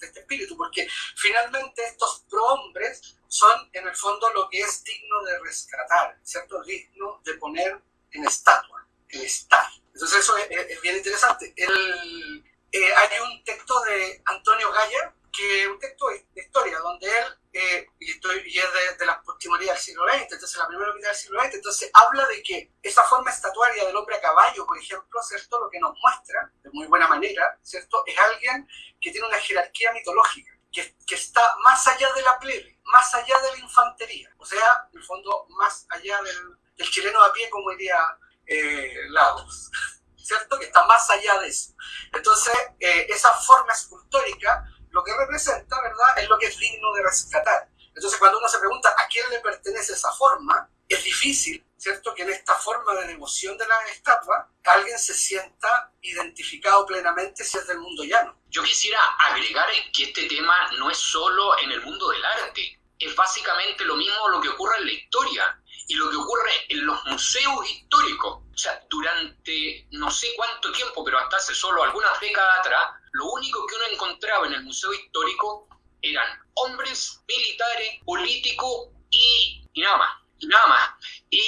este 0.00 0.20
espíritu, 0.20 0.56
porque 0.56 0.88
finalmente 1.16 1.84
estos 1.86 2.24
prohombres 2.28 3.16
son 3.28 3.70
en 3.72 3.86
el 3.86 3.94
fondo 3.94 4.28
lo 4.32 4.48
que 4.48 4.60
es 4.60 4.82
digno 4.84 5.22
de 5.24 5.38
rescatar, 5.40 6.18
¿cierto?, 6.22 6.62
digno 6.62 7.20
de 7.24 7.34
poner 7.34 7.80
en 8.12 8.24
estatua, 8.24 8.86
en 9.08 9.22
estar. 9.22 9.66
Entonces 9.94 10.18
eso 10.20 10.36
es, 10.36 10.80
bien 10.80 10.96
interesante. 10.96 11.54
Eh, 11.56 12.94
hay 12.94 13.20
un 13.20 13.42
texto 13.44 13.80
de 13.82 14.22
Antonio 14.24 14.72
Galler, 14.72 15.12
que 15.32 15.68
un 15.68 15.78
texto 15.78 16.08
de 16.08 16.42
historia, 16.42 16.78
donde 16.78 17.06
él 17.06 17.40
eh, 17.52 17.86
y, 17.98 18.12
estoy, 18.12 18.42
y, 18.46 18.58
es 18.58 18.72
de, 18.72 18.96
de 18.98 19.06
la 19.06 19.20
del 19.58 19.76
siglo 19.76 20.04
XX, 20.06 20.22
entonces 20.32 20.56
la 20.56 20.68
primera 20.68 20.94
mitad 20.94 21.08
del 21.08 21.16
siglo 21.16 21.42
XX, 21.42 21.54
entonces 21.54 21.90
habla 21.92 22.26
de 22.28 22.42
que 22.42 22.72
esa 22.82 23.02
forma 23.04 23.30
estatuaria 23.30 23.84
del 23.86 23.96
hombre 23.96 24.16
a 24.16 24.20
caballo, 24.20 24.66
por 24.66 24.78
ejemplo, 24.78 25.20
¿cierto? 25.22 25.58
Lo 25.58 25.68
que 25.68 25.80
nos 25.80 25.92
muestra, 25.98 26.52
de 26.62 26.70
muy 26.70 26.86
buena 26.86 27.08
manera, 27.08 27.58
¿cierto? 27.62 28.04
Es 28.06 28.16
alguien 28.18 28.68
que 29.00 29.10
tiene 29.10 29.26
una 29.26 29.38
jerarquía 29.38 29.92
mitológica, 29.92 30.52
que, 30.70 30.96
que 31.06 31.14
está 31.16 31.56
más 31.64 31.84
allá 31.88 32.12
de 32.12 32.22
la 32.22 32.38
plebe, 32.38 32.78
más 32.84 33.12
allá 33.14 33.38
de 33.40 33.52
la 33.52 33.58
infantería, 33.58 34.30
o 34.38 34.46
sea, 34.46 34.88
en 34.92 34.98
el 34.98 35.04
fondo, 35.04 35.46
más 35.50 35.86
allá 35.90 36.22
del, 36.22 36.56
del 36.76 36.90
chileno 36.90 37.22
a 37.22 37.32
pie, 37.32 37.50
como 37.50 37.70
diría 37.70 37.98
eh, 38.46 38.94
Lagos, 39.08 39.70
¿cierto? 40.16 40.56
Que 40.58 40.66
está 40.66 40.86
más 40.86 41.10
allá 41.10 41.40
de 41.40 41.48
eso. 41.48 41.74
Entonces, 42.12 42.54
eh, 42.78 43.06
esa 43.08 43.32
forma 43.32 43.72
escultórica 43.72 44.64
lo 44.90 45.02
que 45.04 45.16
representa, 45.16 45.80
¿verdad?, 45.82 46.18
es 46.18 46.28
lo 46.28 46.38
que 46.38 46.46
es 46.46 46.58
digno 46.58 46.92
de 46.94 47.02
rescatar. 47.02 47.68
Entonces, 47.94 48.18
cuando 48.18 48.38
uno 48.38 48.48
se 48.48 48.58
pregunta 48.58 48.88
a 48.96 49.06
quién 49.08 49.28
le 49.30 49.40
pertenece 49.40 49.92
esa 49.92 50.12
forma, 50.12 50.68
es 50.88 51.04
difícil, 51.04 51.64
¿cierto?, 51.76 52.14
que 52.14 52.22
en 52.22 52.30
esta 52.30 52.54
forma 52.54 52.94
de 52.94 53.08
devoción 53.08 53.56
de 53.56 53.66
la 53.66 53.82
estatua 53.86 54.48
alguien 54.64 54.98
se 54.98 55.14
sienta 55.14 55.92
identificado 56.02 56.86
plenamente 56.86 57.44
si 57.44 57.58
es 57.58 57.66
del 57.66 57.78
mundo 57.78 58.04
llano. 58.04 58.36
Yo 58.48 58.62
quisiera 58.62 58.98
agregar 59.18 59.68
que 59.92 60.04
este 60.04 60.26
tema 60.26 60.70
no 60.78 60.90
es 60.90 60.98
solo 60.98 61.58
en 61.58 61.72
el 61.72 61.82
mundo 61.82 62.10
del 62.10 62.24
arte, 62.24 62.80
es 62.98 63.16
básicamente 63.16 63.84
lo 63.84 63.96
mismo 63.96 64.28
lo 64.28 64.40
que 64.40 64.50
ocurre 64.50 64.76
en 64.78 64.86
la 64.86 64.92
historia 64.92 65.62
y 65.86 65.94
lo 65.94 66.10
que 66.10 66.16
ocurre 66.16 66.52
en 66.68 66.86
los 66.86 67.04
museos 67.06 67.70
históricos. 67.70 68.42
O 68.52 68.58
sea, 68.58 68.84
durante 68.88 69.86
no 69.92 70.10
sé 70.10 70.28
cuánto 70.36 70.70
tiempo, 70.70 71.02
pero 71.04 71.18
hasta 71.18 71.38
hace 71.38 71.54
solo 71.54 71.82
algunas 71.82 72.20
décadas 72.20 72.60
atrás, 72.60 72.90
lo 73.12 73.26
único 73.26 73.66
que 73.66 73.74
uno 73.76 73.84
encontraba 73.92 74.46
en 74.46 74.54
el 74.54 74.62
museo 74.62 74.92
histórico 74.92 75.68
eran 76.02 76.40
hombres 76.54 77.22
militares, 77.28 78.00
políticos 78.04 78.88
y, 79.10 79.68
y 79.72 79.80
nada 79.80 79.96
más. 79.96 80.16
Y 80.38 80.46
nada 80.46 80.66
más. 80.66 80.90
Y 81.28 81.42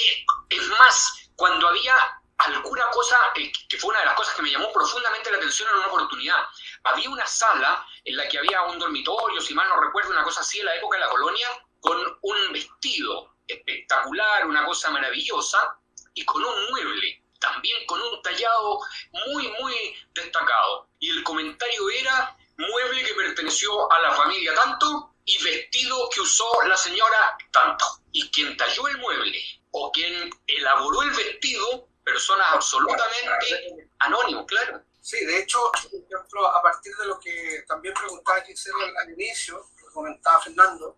es 0.51 0.69
más, 0.69 1.31
cuando 1.37 1.69
había 1.69 1.95
alguna 2.39 2.89
cosa, 2.91 3.17
eh, 3.37 3.53
que 3.69 3.79
fue 3.79 3.91
una 3.91 4.01
de 4.01 4.07
las 4.07 4.15
cosas 4.15 4.35
que 4.35 4.43
me 4.43 4.51
llamó 4.51 4.73
profundamente 4.73 5.31
la 5.31 5.39
atención 5.39 5.69
en 5.71 5.77
una 5.77 5.87
oportunidad, 5.87 6.39
había 6.85 7.09
una 7.09 7.27
sala 7.27 7.87
en 8.05 8.17
la 8.17 8.29
que 8.29 8.39
había 8.39 8.63
un 8.63 8.79
dormitorio, 8.79 9.41
si 9.41 9.55
mal 9.55 9.69
no 9.69 9.81
recuerdo, 9.81 10.11
una 10.11 10.25
cosa 10.25 10.41
así 10.41 10.61
en 10.61 10.67
la 10.67 10.77
época 10.77 10.97
de 10.97 11.05
la 11.05 11.11
colonia, 11.11 11.49
con 11.81 11.99
un 12.23 12.53
vestido 12.53 13.37
espectacular, 13.47 14.47
una 14.47 14.65
cosa 14.65 14.91
maravillosa, 14.91 15.79
y 16.15 16.25
con 16.25 16.45
un 16.45 16.71
mueble, 16.71 17.22
también 17.43 17.85
con 17.87 18.01
un 18.01 18.23
tallado 18.23 18.79
muy, 19.27 19.49
muy 19.61 19.75
destacado. 20.15 20.89
Y 20.99 21.11
el 21.11 21.23
comentario 21.23 21.91
era, 21.91 22.37
mueble 22.57 23.05
que 23.05 23.15
perteneció 23.15 23.93
a 23.93 24.01
la 24.01 24.13
familia 24.13 24.55
tanto 24.55 25.15
y 25.25 25.43
vestido 25.43 26.09
que 26.11 26.21
usó 26.21 26.47
la 26.67 26.77
señora 26.77 27.37
tanto. 27.51 27.85
Y 28.13 28.31
quien 28.31 28.57
talló 28.57 28.89
el 28.89 28.99
mueble 28.99 29.43
o 29.73 29.91
quien 29.91 30.31
elaboró 30.47 31.03
el 31.03 31.11
vestido, 31.11 31.89
personas 32.05 32.47
absolutamente 32.53 33.91
anónimos, 33.99 34.47
claro. 34.47 34.83
Sí, 35.01 35.25
de 35.25 35.41
hecho, 35.41 35.59
por 35.91 36.01
ejemplo, 36.01 36.47
a 36.47 36.63
partir 36.63 36.95
de 36.97 37.07
lo 37.07 37.19
que 37.19 37.65
también 37.67 37.93
preguntaba 37.95 38.41
Giselle 38.43 38.77
al, 39.03 39.11
inicio, 39.11 39.71
lo 39.83 39.93
comentaba 39.93 40.41
Fernando, 40.41 40.97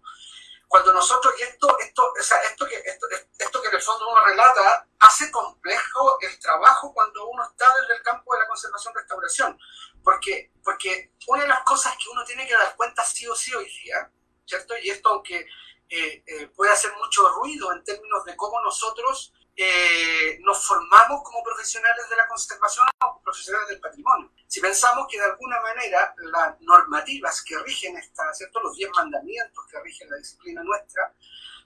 cuando 0.69 0.93
nosotros, 0.93 1.35
y 1.39 1.43
esto, 1.43 1.79
esto, 1.79 2.13
o 2.19 2.23
sea, 2.23 2.39
esto, 2.43 2.67
que, 2.67 2.77
esto, 2.77 3.07
esto 3.39 3.63
que 3.63 3.69
en 3.69 3.75
el 3.75 3.83
fondo 3.83 4.09
uno 4.09 4.25
relata, 4.25 4.87
hace 5.01 5.31
complejo 5.31 6.19
el 6.21 6.39
trabajo 6.39 6.93
cuando 6.93 7.29
uno 7.29 7.45
está 7.45 7.67
desde 7.81 7.97
el 7.97 8.03
campo 8.03 8.35
de 8.35 8.41
la 8.41 8.49
conservación-restauración, 8.49 9.59
porque, 10.03 10.53
porque 10.63 11.13
una 11.29 11.43
de 11.43 11.49
las 11.49 11.61
cosas 11.65 11.95
que 11.97 12.11
uno 12.11 12.25
tiene 12.25 12.47
que 12.47 12.55
dar 12.55 12.75
cuenta 12.77 13.05
sí 13.05 13.27
o 13.27 13.35
sí 13.35 13.55
hoy 13.55 13.71
día, 13.83 14.11
¿cierto? 14.47 14.75
Y 14.83 14.91
esto 14.91 15.11
aunque 15.11 15.47
eh, 15.89 16.23
eh, 16.27 16.47
puede 16.49 16.73
hacer 16.73 16.93
mucho 16.97 17.29
ruido 17.29 17.73
en 17.73 17.85
términos 17.85 18.25
de 18.25 18.37
cómo 18.37 18.61
nosotros 18.61 19.33
eh, 19.57 20.39
nos 20.41 20.67
formamos 20.67 21.23
como 21.23 21.43
profesionales 21.45 22.09
de 22.11 22.17
la 22.17 22.27
conservación 22.27 22.87
o 23.07 23.21
profesionales 23.23 23.69
del 23.69 23.81
patrimonio. 23.81 24.33
Si 24.49 24.61
pensamos 24.61 25.07
que 25.09 25.19
de 25.19 25.27
alguna 25.27 25.61
manera 25.61 26.15
las 26.19 26.61
normativas 26.61 27.43
que 27.43 27.59
rigen 27.61 27.97
esta, 27.97 28.33
¿cierto? 28.35 28.61
los 28.61 28.75
diez 28.77 28.91
mandamientos 28.91 29.65
que 29.71 29.81
rigen 29.81 30.11
la 30.11 30.17
disciplina 30.17 30.63
nuestra, 30.63 31.15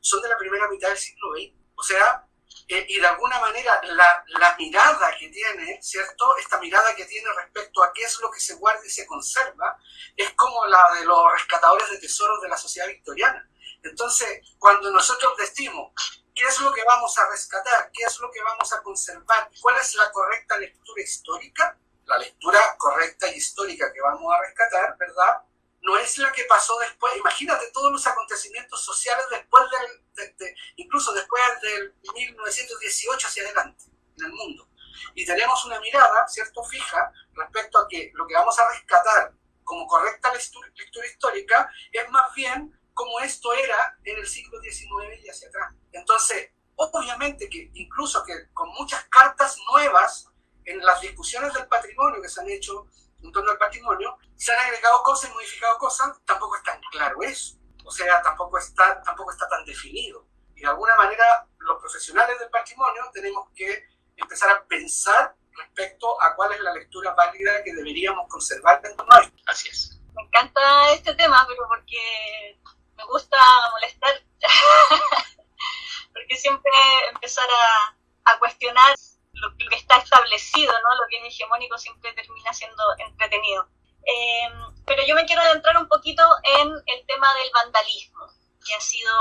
son 0.00 0.20
de 0.22 0.28
la 0.28 0.38
primera 0.38 0.68
mitad 0.68 0.88
del 0.88 0.98
siglo 0.98 1.32
XX. 1.34 1.54
O 1.76 1.82
sea, 1.82 2.26
eh, 2.68 2.86
y 2.88 3.00
de 3.00 3.06
alguna 3.06 3.40
manera 3.40 3.80
la, 3.84 4.24
la, 4.26 4.56
mirada 4.58 5.16
que 5.18 5.28
tiene, 5.28 5.80
¿cierto? 5.82 6.36
Esta 6.36 6.58
mirada 6.60 6.94
que 6.94 7.06
tiene 7.06 7.28
respecto 7.32 7.82
a 7.82 7.92
qué 7.92 8.02
es 8.02 8.20
lo 8.20 8.30
que 8.30 8.40
se 8.40 8.54
guarda 8.54 8.84
y 8.84 8.90
se 8.90 9.06
conserva, 9.06 9.78
es 10.14 10.30
como 10.32 10.66
la 10.66 10.92
de 10.98 11.06
los 11.06 11.32
rescatadores 11.32 11.90
de 11.90 11.98
tesoros 11.98 12.42
de 12.42 12.48
la 12.48 12.56
sociedad 12.58 12.88
victoriana. 12.88 13.48
Entonces, 13.82 14.40
cuando 14.58 14.90
nosotros 14.90 15.34
decimos 15.38 15.92
qué 16.38 16.44
es 16.44 16.60
lo 16.60 16.72
que 16.72 16.84
vamos 16.84 17.18
a 17.18 17.28
rescatar, 17.28 17.90
qué 17.92 18.04
es 18.04 18.20
lo 18.20 18.30
que 18.30 18.40
vamos 18.42 18.72
a 18.72 18.80
conservar, 18.80 19.50
cuál 19.60 19.76
es 19.76 19.94
la 19.96 20.10
correcta 20.12 20.56
lectura 20.56 21.02
histórica, 21.02 21.76
la 22.04 22.16
lectura 22.18 22.60
correcta 22.78 23.28
y 23.28 23.34
histórica 23.34 23.92
que 23.92 24.00
vamos 24.00 24.32
a 24.32 24.40
rescatar, 24.42 24.96
¿verdad? 24.96 25.42
No 25.82 25.96
es 25.98 26.16
la 26.18 26.30
que 26.32 26.44
pasó 26.44 26.78
después. 26.78 27.16
Imagínate 27.16 27.70
todos 27.72 27.90
los 27.90 28.06
acontecimientos 28.06 28.84
sociales 28.84 29.24
después 29.30 29.64
del, 29.70 30.06
de, 30.14 30.44
de, 30.44 30.56
incluso 30.76 31.12
después 31.12 31.42
del 31.60 31.94
1918 32.14 33.26
hacia 33.26 33.42
adelante 33.44 33.84
en 34.18 34.26
el 34.26 34.32
mundo. 34.32 34.68
Y 35.14 35.26
tenemos 35.26 35.64
una 35.64 35.80
mirada, 35.80 36.26
¿cierto?, 36.28 36.62
fija 36.64 37.12
respecto 37.32 37.78
a 37.78 37.88
que 37.88 38.12
lo 38.14 38.26
que 38.26 38.34
vamos 38.34 38.56
a 38.58 38.68
rescatar 38.68 39.32
como 39.64 39.86
correcta 39.86 40.32
lectura, 40.32 41.06
histórica 41.06 41.70
es 41.92 42.08
más 42.10 42.32
bien 42.34 42.77
como 42.98 43.20
esto 43.20 43.52
era 43.52 43.96
en 44.02 44.18
el 44.18 44.26
siglo 44.26 44.60
XIX 44.60 45.22
y 45.22 45.28
hacia 45.28 45.48
atrás. 45.48 45.72
Entonces, 45.92 46.50
obviamente 46.74 47.48
que 47.48 47.70
incluso 47.74 48.24
que 48.24 48.34
con 48.52 48.68
muchas 48.70 49.04
cartas 49.04 49.56
nuevas 49.70 50.28
en 50.64 50.84
las 50.84 51.00
discusiones 51.00 51.54
del 51.54 51.68
patrimonio 51.68 52.20
que 52.20 52.28
se 52.28 52.40
han 52.40 52.48
hecho 52.50 52.88
en 53.22 53.30
torno 53.30 53.52
al 53.52 53.58
patrimonio, 53.58 54.18
se 54.34 54.52
han 54.52 54.58
agregado 54.66 55.00
cosas 55.04 55.30
y 55.30 55.32
modificado 55.32 55.78
cosas, 55.78 56.18
tampoco 56.24 56.56
es 56.56 56.62
tan 56.64 56.80
claro 56.90 57.22
eso. 57.22 57.56
O 57.84 57.90
sea, 57.90 58.20
tampoco 58.20 58.58
está, 58.58 59.00
tampoco 59.02 59.30
está 59.30 59.48
tan 59.48 59.64
definido. 59.64 60.26
Y 60.56 60.62
de 60.62 60.66
alguna 60.66 60.96
manera, 60.96 61.46
los 61.58 61.80
profesionales 61.80 62.36
del 62.40 62.50
patrimonio 62.50 63.02
tenemos 63.12 63.48
que 63.54 63.86
empezar 64.16 64.50
a 64.50 64.64
pensar 64.64 65.36
respecto 65.56 66.20
a 66.20 66.34
cuál 66.34 66.52
es 66.52 66.60
la 66.60 66.72
lectura 66.72 67.14
válida 67.14 67.62
que 67.62 67.74
deberíamos 67.74 68.28
conservar 68.28 68.82
dentro 68.82 69.04
de 69.04 69.16
nosotros. 69.16 69.42
Así 69.46 69.68
es. 69.68 70.00
Me 70.14 70.22
encanta 70.22 70.92
este 70.92 71.14
tema, 71.14 71.44
pero 71.48 71.66
porque 71.68 72.58
gusta 73.08 73.38
molestar, 73.72 74.22
porque 76.12 76.36
siempre 76.36 76.70
empezar 77.12 77.48
a, 77.48 78.32
a 78.32 78.38
cuestionar 78.38 78.94
lo, 79.32 79.48
lo, 79.48 79.68
que 79.70 79.76
está 79.76 79.96
establecido, 79.96 80.72
¿no? 80.72 81.02
lo 81.02 81.08
que 81.10 81.18
es 81.18 81.34
hegemónico 81.34 81.78
siempre 81.78 82.12
termina 82.12 82.52
siendo 82.52 82.82
entretenido. 82.98 83.66
Eh, 84.06 84.48
pero 84.86 85.02
yo 85.06 85.14
me 85.14 85.26
quiero 85.26 85.42
adentrar 85.42 85.76
un 85.76 85.88
poquito 85.88 86.22
en 86.60 86.68
el 86.68 87.06
tema 87.06 87.34
del 87.34 87.50
vandalismo. 87.52 88.26
que 88.64 88.74
ha 88.74 88.80
sido 88.80 89.12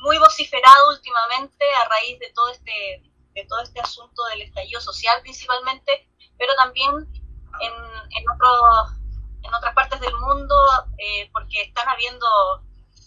muy 0.00 0.18
vociferado 0.18 0.90
últimamente 0.90 1.64
a 1.74 1.88
raíz 1.88 2.18
de 2.18 2.30
todo 2.34 2.50
este, 2.50 3.02
de 3.34 3.44
todo 3.46 3.60
este 3.60 3.80
asunto 3.80 4.24
del 4.26 4.42
estallido 4.42 4.80
social 4.80 5.20
principalmente, 5.22 6.08
pero 6.38 6.54
también 6.56 6.90
en, 7.60 7.72
en, 7.72 8.24
en 9.42 9.54
otras 9.54 9.74
partes 9.74 10.00
del 10.00 10.14
mundo, 10.16 10.54
eh, 10.98 11.30
porque 11.32 11.62
están 11.62 11.88
habiendo 11.88 12.26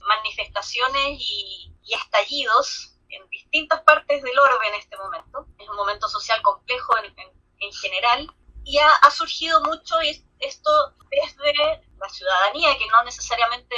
manifestaciones 0.07 1.19
y, 1.19 1.73
estallidos 1.89 2.97
en 3.09 3.25
distintas 3.29 3.81
partes 3.83 4.21
del 4.21 4.37
orbe 4.37 4.67
en 4.67 4.73
este 4.73 4.97
momento. 4.97 5.45
Es 5.57 5.69
un 5.69 5.75
momento 5.77 6.09
social 6.09 6.41
complejo 6.41 6.97
en, 6.97 7.15
en 7.59 7.73
general 7.73 8.29
y 8.65 8.77
ha, 8.77 8.89
ha, 8.89 9.09
surgido 9.09 9.61
mucho 9.61 9.95
esto 10.39 10.93
desde 11.09 11.81
la 11.99 12.09
ciudadanía, 12.09 12.77
que 12.77 12.87
no 12.87 13.03
necesariamente 13.03 13.75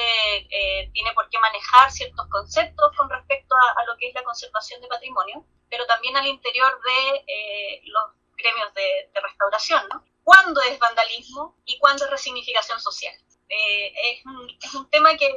eh, 0.50 0.90
tiene 0.94 1.14
por 1.14 1.30
qué 1.30 1.40
manejar 1.40 1.92
ciertos 1.92 2.28
conceptos 2.28 2.92
con 2.98 3.10
respecto 3.10 3.56
a, 3.78 3.84
lo 3.86 3.98
que 3.98 4.10
es 4.10 4.14
la 4.14 4.24
conservación 4.24 4.82
de 4.82 4.88
patrimonio, 4.88 5.46
pero 5.70 5.86
también 5.86 6.18
al 6.18 6.28
interior 6.28 6.80
de 6.84 7.24
eh, 7.28 7.82
los 7.86 8.04
gremios 8.36 8.74
de, 8.74 9.10
restauración. 9.22 9.88
¿no? 9.94 10.04
¿Cuándo 10.24 10.62
es 10.62 10.80
vandalismo 10.80 11.56
y 11.66 11.78
cuándo 11.80 12.06
es 12.06 12.12
resignificación 12.12 12.80
social? 12.80 13.14
Eh, 13.50 13.94
es, 14.12 14.26
un, 14.26 14.58
es, 14.62 14.74
un, 14.74 14.90
tema 14.90 15.16
que, 15.18 15.34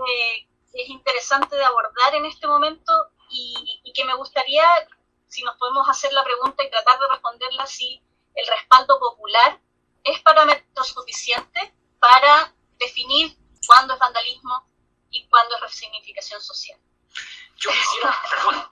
es 0.72 0.88
interesante 0.88 1.56
de 1.56 1.64
abordar 1.64 2.14
en 2.14 2.24
este 2.26 2.46
momento 2.46 2.92
y, 3.30 3.92
que 3.94 4.04
me 4.04 4.14
gustaría, 4.14 4.64
si 5.28 5.42
nos 5.42 5.56
podemos 5.56 5.88
hacer 5.88 6.12
la 6.12 6.24
pregunta 6.24 6.62
y 6.64 6.70
tratar 6.70 6.98
de 6.98 7.08
responderla, 7.08 7.66
si 7.66 8.02
el 8.34 8.46
respaldo 8.46 8.98
popular 8.98 9.60
es 10.04 10.20
parámetro 10.20 10.84
suficiente 10.84 11.74
para 11.98 12.54
definir 12.78 13.36
cuándo 13.66 13.94
es 13.94 14.00
vandalismo 14.00 14.66
y 15.10 15.26
cuándo 15.28 15.54
es 15.56 15.60
resignificación 15.60 16.40
social. 16.40 16.78
Yo 17.56 17.70
quisiera, 17.70 18.22
perdón, 18.30 18.68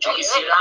yo 0.00 0.14
quisiera 0.14 0.56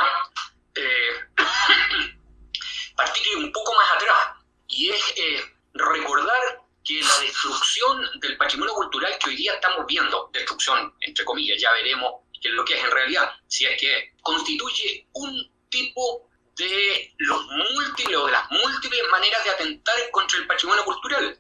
eh, 0.76 1.26
partir 2.96 3.38
un 3.38 3.52
poco 3.52 3.74
más 3.76 3.92
atrás 3.94 4.36
y 4.68 4.90
es 4.90 5.14
eh, 5.18 5.56
recordar 5.74 6.67
que 6.88 7.02
la 7.02 7.20
destrucción 7.20 8.08
del 8.22 8.38
patrimonio 8.38 8.74
cultural 8.74 9.18
que 9.20 9.32
hoy 9.32 9.36
día 9.36 9.56
estamos 9.56 9.86
viendo, 9.86 10.30
destrucción 10.32 10.94
entre 11.02 11.26
comillas, 11.26 11.62
ya 11.62 11.72
veremos 11.74 12.22
qué 12.42 12.48
es 12.48 12.54
lo 12.54 12.64
que 12.64 12.76
es 12.76 12.84
en 12.84 12.92
realidad, 12.92 13.30
si 13.48 13.66
es 13.66 13.78
que 13.80 14.14
constituye 14.22 15.06
un 15.14 15.52
tipo 15.70 16.30
de 16.56 17.14
los 17.18 17.46
múltiples 17.46 18.18
o 18.18 18.26
de 18.28 18.32
las 18.32 18.50
múltiples 18.50 19.02
maneras 19.12 19.44
de 19.44 19.50
atentar 19.50 19.96
contra 20.12 20.40
el 20.40 20.48
patrimonio 20.48 20.86
cultural. 20.86 21.38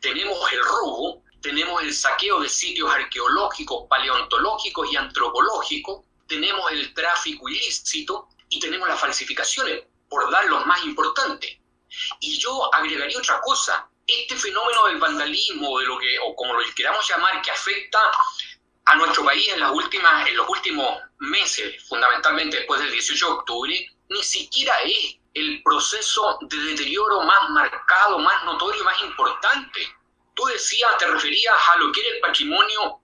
Tenemos 0.00 0.50
el 0.50 0.64
robo, 0.64 1.24
tenemos 1.42 1.82
el 1.82 1.92
saqueo 1.92 2.40
de 2.40 2.48
sitios 2.48 2.90
arqueológicos, 2.90 3.86
paleontológicos 3.88 4.90
y 4.90 4.96
antropológicos, 4.96 6.06
tenemos 6.26 6.70
el 6.72 6.94
tráfico 6.94 7.50
ilícito 7.50 8.28
y 8.48 8.58
tenemos 8.58 8.88
las 8.88 8.98
falsificaciones, 8.98 9.84
por 10.08 10.30
dar 10.30 10.46
los 10.46 10.64
más 10.64 10.82
importantes. 10.84 11.58
Y 12.20 12.38
yo 12.38 12.74
agregaría 12.74 13.18
otra 13.18 13.40
cosa, 13.42 13.89
este 14.10 14.36
fenómeno 14.36 14.86
del 14.86 14.98
vandalismo, 14.98 15.78
de 15.78 15.86
lo 15.86 15.98
que, 15.98 16.18
o 16.18 16.34
como 16.34 16.54
lo 16.54 16.60
queramos 16.74 17.08
llamar, 17.08 17.40
que 17.42 17.50
afecta 17.50 17.98
a 18.86 18.96
nuestro 18.96 19.24
país 19.24 19.48
en, 19.48 19.60
las 19.60 19.70
últimas, 19.70 20.26
en 20.26 20.36
los 20.36 20.48
últimos 20.48 21.00
meses, 21.18 21.82
fundamentalmente 21.88 22.58
después 22.58 22.80
del 22.80 22.90
18 22.90 23.26
de 23.26 23.32
octubre, 23.32 23.90
ni 24.08 24.22
siquiera 24.22 24.74
es 24.84 25.16
el 25.34 25.62
proceso 25.62 26.38
de 26.42 26.56
deterioro 26.56 27.22
más 27.22 27.50
marcado, 27.50 28.18
más 28.18 28.44
notorio, 28.44 28.82
más 28.82 29.00
importante. 29.02 29.80
Tú 30.34 30.44
decías, 30.46 30.90
te 30.98 31.06
referías 31.06 31.54
a 31.68 31.76
lo 31.76 31.92
que 31.92 32.00
era 32.00 32.16
el 32.16 32.20
patrimonio 32.20 33.00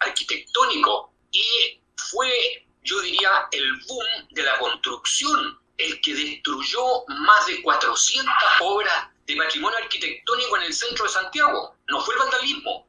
arquitectónico 0.00 1.12
y 1.32 1.80
fue, 2.10 2.66
yo 2.82 3.00
diría, 3.00 3.48
el 3.52 3.74
boom 3.86 4.06
de 4.30 4.42
la 4.42 4.58
construcción 4.58 5.60
el 5.78 6.00
que 6.00 6.14
destruyó 6.14 7.04
más 7.08 7.46
de 7.46 7.62
400 7.62 8.32
obras 8.60 9.08
de 9.26 9.36
patrimonio 9.36 9.78
arquitectónico 9.78 10.56
en 10.56 10.62
el 10.64 10.72
centro 10.74 11.04
de 11.04 11.10
Santiago. 11.10 11.76
No 11.88 12.00
fue 12.00 12.14
el 12.14 12.20
vandalismo. 12.20 12.86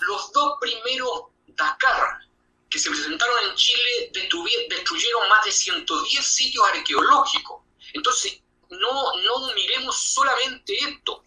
Los 0.00 0.32
dos 0.32 0.54
primeros 0.60 1.24
Dakar 1.48 2.20
que 2.70 2.78
se 2.78 2.90
presentaron 2.90 3.50
en 3.50 3.54
Chile 3.54 4.10
destruyeron 4.12 5.28
más 5.28 5.44
de 5.44 5.52
110 5.52 6.26
sitios 6.26 6.64
arqueológicos. 6.72 7.62
Entonces, 7.92 8.40
no, 8.70 9.16
no 9.16 9.54
miremos 9.54 9.94
solamente 9.96 10.74
esto. 10.78 11.22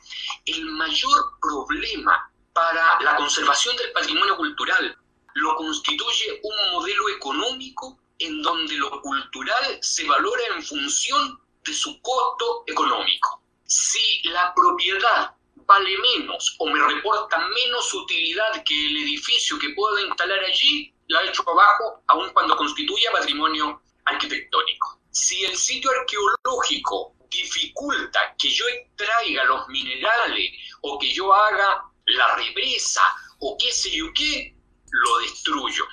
El 0.45 0.65
mayor 0.65 1.37
problema 1.39 2.31
para 2.53 2.99
la 3.01 3.15
conservación 3.17 3.75
del 3.77 3.91
patrimonio 3.91 4.35
cultural 4.37 4.97
lo 5.35 5.55
constituye 5.55 6.39
un 6.41 6.71
modelo 6.71 7.09
económico 7.09 7.99
en 8.17 8.41
donde 8.41 8.73
lo 8.75 9.01
cultural 9.01 9.77
se 9.81 10.05
valora 10.05 10.41
en 10.55 10.63
función 10.63 11.39
de 11.63 11.73
su 11.73 12.01
costo 12.01 12.63
económico. 12.65 13.41
Si 13.65 14.21
la 14.25 14.53
propiedad 14.53 15.35
vale 15.55 15.97
menos 15.97 16.55
o 16.59 16.67
me 16.67 16.79
reporta 16.79 17.37
menos 17.39 17.93
utilidad 17.93 18.63
que 18.63 18.87
el 18.87 18.97
edificio 18.97 19.57
que 19.57 19.69
puedo 19.69 19.99
instalar 19.99 20.39
allí, 20.43 20.93
la 21.07 21.23
he 21.23 21.29
hecho 21.29 21.47
abajo, 21.49 22.03
aun 22.07 22.31
cuando 22.33 22.55
constituya 22.55 23.11
patrimonio 23.11 23.81
arquitectónico. 24.05 24.99
Si 25.11 25.43
el 25.45 25.55
sitio 25.55 25.89
arqueológico 25.91 27.15
dificulta 27.29 28.35
que 28.37 28.49
yo 28.49 28.65
extraiga 28.67 29.43
los 29.45 29.67
minerales 29.67 30.51
o 30.81 30.99
que 30.99 31.11
yo 31.11 31.33
haga 31.33 31.83
la 32.05 32.35
represa 32.35 33.01
o 33.39 33.57
qué 33.57 33.71
sé 33.71 33.91
yo 33.91 34.13
qué, 34.13 34.55
lo 34.91 35.17
destruyo. 35.19 35.85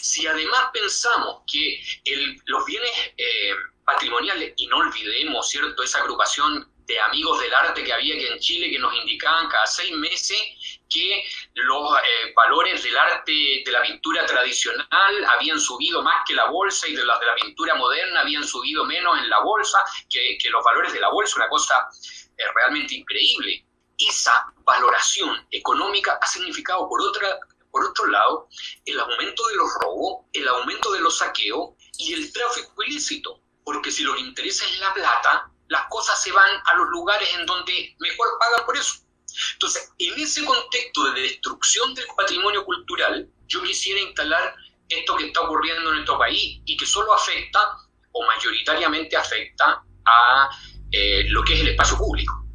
Si 0.00 0.26
además 0.26 0.70
pensamos 0.72 1.42
que 1.50 1.80
los 2.46 2.64
bienes 2.64 2.90
eh, 3.16 3.52
patrimoniales, 3.84 4.54
y 4.56 4.66
no 4.66 4.78
olvidemos, 4.78 5.48
¿cierto?, 5.48 5.82
esa 5.82 6.00
agrupación 6.00 6.70
de 6.86 7.00
amigos 7.00 7.40
del 7.40 7.52
arte 7.52 7.82
que 7.82 7.92
había 7.92 8.14
aquí 8.14 8.26
en 8.26 8.38
Chile 8.38 8.70
que 8.70 8.78
nos 8.78 8.94
indicaban 8.94 9.48
cada 9.48 9.66
seis 9.66 9.92
meses 9.92 10.40
que 10.88 11.24
los 11.54 11.98
eh, 11.98 12.32
valores 12.34 12.82
del 12.82 12.96
arte 12.96 13.32
de 13.64 13.72
la 13.72 13.82
pintura 13.82 14.24
tradicional 14.24 15.24
habían 15.34 15.58
subido 15.58 16.02
más 16.02 16.22
que 16.26 16.34
la 16.34 16.46
bolsa 16.46 16.88
y 16.88 16.94
de 16.94 17.04
las 17.04 17.18
de 17.18 17.26
la 17.26 17.34
pintura 17.34 17.74
moderna 17.74 18.20
habían 18.20 18.44
subido 18.44 18.84
menos 18.84 19.18
en 19.18 19.28
la 19.28 19.40
bolsa 19.40 19.82
que, 20.08 20.38
que 20.40 20.48
los 20.50 20.62
valores 20.64 20.92
de 20.92 21.00
la 21.00 21.10
bolsa, 21.10 21.36
una 21.36 21.48
cosa 21.48 21.88
eh, 22.36 22.44
realmente 22.54 22.94
increíble. 22.94 23.64
Esa 23.98 24.52
valoración 24.58 25.46
económica 25.50 26.18
ha 26.20 26.26
significado, 26.26 26.88
por, 26.88 27.00
otra, 27.00 27.38
por 27.70 27.84
otro 27.84 28.06
lado, 28.06 28.48
el 28.84 29.00
aumento 29.00 29.46
de 29.48 29.56
los 29.56 29.68
robos, 29.82 30.26
el 30.32 30.46
aumento 30.46 30.92
de 30.92 31.00
los 31.00 31.18
saqueos 31.18 31.70
y 31.98 32.12
el 32.12 32.32
tráfico 32.32 32.82
ilícito, 32.84 33.40
porque 33.64 33.90
si 33.90 34.02
lo 34.04 34.14
que 34.14 34.20
interesa 34.20 34.66
es 34.66 34.78
la 34.80 34.92
plata, 34.92 35.50
las 35.68 35.86
cosas 35.88 36.20
se 36.22 36.32
van 36.32 36.50
a 36.64 36.74
los 36.74 36.88
lugares 36.88 37.28
en 37.34 37.46
donde 37.46 37.96
mejor 37.98 38.26
pagan 38.38 38.64
por 38.64 38.76
eso. 38.76 38.94
Entonces, 39.54 39.92
en 39.98 40.18
ese 40.20 40.44
contexto 40.44 41.12
de 41.12 41.22
destrucción 41.22 41.94
del 41.94 42.06
patrimonio 42.16 42.64
cultural, 42.64 43.28
yo 43.46 43.62
quisiera 43.62 44.00
instalar 44.00 44.54
esto 44.88 45.16
que 45.16 45.26
está 45.26 45.40
ocurriendo 45.42 45.90
en 45.90 45.96
nuestro 45.96 46.18
país 46.18 46.62
y 46.64 46.76
que 46.76 46.86
solo 46.86 47.12
afecta 47.12 47.78
o 48.12 48.26
mayoritariamente 48.26 49.16
afecta 49.16 49.84
a 50.04 50.50
eh, 50.90 51.24
lo 51.28 51.42
que 51.42 51.54
es 51.54 51.60
el 51.60 51.68
espacio 51.68 51.98
público. 51.98 52.46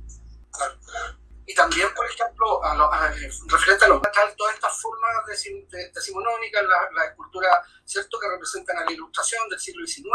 Y 1.46 1.54
también, 1.54 1.94
por 1.94 2.06
ejemplo, 2.10 2.64
a 2.64 3.12
referente 3.48 3.86
a 3.86 3.88
los 3.90 4.02
todas 4.38 4.56
estas 4.56 4.82
formas 4.82 5.12
decimonónicas, 5.94 6.64
la, 6.64 6.90
la 6.96 7.06
escultura 7.08 7.50
¿cierto? 7.84 8.18
que 8.20 8.30
representan 8.30 8.78
a 8.78 8.86
la 8.86 8.92
ilustración 8.92 9.50
del 9.50 9.60
siglo 9.60 9.86
XIX, 9.86 10.08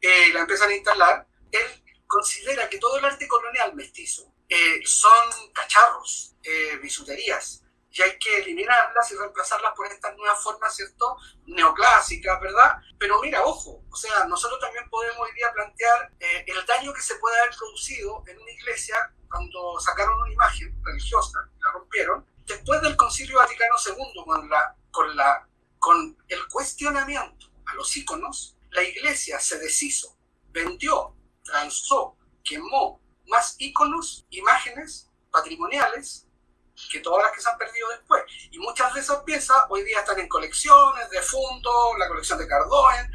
eh, 0.00 0.32
la 0.32 0.40
empiezan 0.40 0.70
a 0.70 0.74
instalar, 0.74 1.26
él 1.52 1.84
considera 2.08 2.68
que 2.68 2.78
todo 2.78 2.98
el 2.98 3.04
arte 3.04 3.28
colonial 3.28 3.74
mestizo 3.74 4.32
eh, 4.48 4.80
son 4.84 5.52
cacharros, 5.52 6.34
eh, 6.42 6.76
bisuterías, 6.82 7.62
y 7.90 8.02
hay 8.02 8.18
que 8.18 8.38
eliminarlas 8.38 9.12
y 9.12 9.16
reemplazarlas 9.16 9.72
por 9.76 9.86
estas 9.86 10.16
nuevas 10.16 10.42
formas, 10.42 10.74
¿cierto? 10.74 11.16
Neoclásicas, 11.46 12.40
¿verdad? 12.40 12.76
Pero 12.98 13.20
mira, 13.20 13.44
ojo, 13.44 13.82
o 13.90 13.96
sea, 13.96 14.24
nosotros 14.24 14.60
también 14.60 14.88
podemos 14.90 15.18
hoy 15.18 15.34
día 15.34 15.52
plantear 15.52 16.12
eh, 16.20 16.44
el 16.46 16.66
daño 16.66 16.92
que 16.92 17.02
se 17.02 17.16
puede 17.16 17.38
haber 17.40 17.56
producido 17.56 18.22
en 18.26 18.38
una 18.40 18.50
iglesia 18.50 18.96
cuando 19.30 19.78
sacaron 19.80 20.20
una 20.20 20.32
imagen 20.32 20.74
religiosa, 20.82 21.38
la 21.60 21.72
rompieron, 21.72 22.26
después 22.46 22.80
del 22.82 22.96
Concilio 22.96 23.38
Vaticano 23.38 23.74
II, 23.84 24.24
con, 24.24 24.48
la, 24.48 24.76
con, 24.90 25.16
la, 25.16 25.48
con 25.78 26.16
el 26.28 26.48
cuestionamiento 26.48 27.46
a 27.66 27.74
los 27.74 27.94
íconos, 27.96 28.56
la 28.70 28.82
iglesia 28.82 29.38
se 29.40 29.58
deshizo, 29.58 30.16
vendió, 30.50 31.14
transó, 31.50 32.16
quemó 32.44 33.00
más 33.26 33.56
íconos, 33.58 34.26
imágenes 34.30 35.08
patrimoniales 35.30 36.26
que 36.90 37.00
todas 37.00 37.24
las 37.24 37.32
que 37.32 37.40
se 37.40 37.50
han 37.50 37.58
perdido 37.58 37.88
después. 37.90 38.22
Y 38.50 38.58
muchas 38.58 38.94
de 38.94 39.00
esas 39.00 39.22
piezas 39.24 39.56
hoy 39.68 39.82
día 39.82 39.98
están 39.98 40.18
en 40.20 40.28
colecciones 40.28 41.10
de 41.10 41.20
Fundo, 41.22 41.96
la 41.98 42.06
colección 42.08 42.38
de 42.38 42.46
Cardoen, 42.46 43.10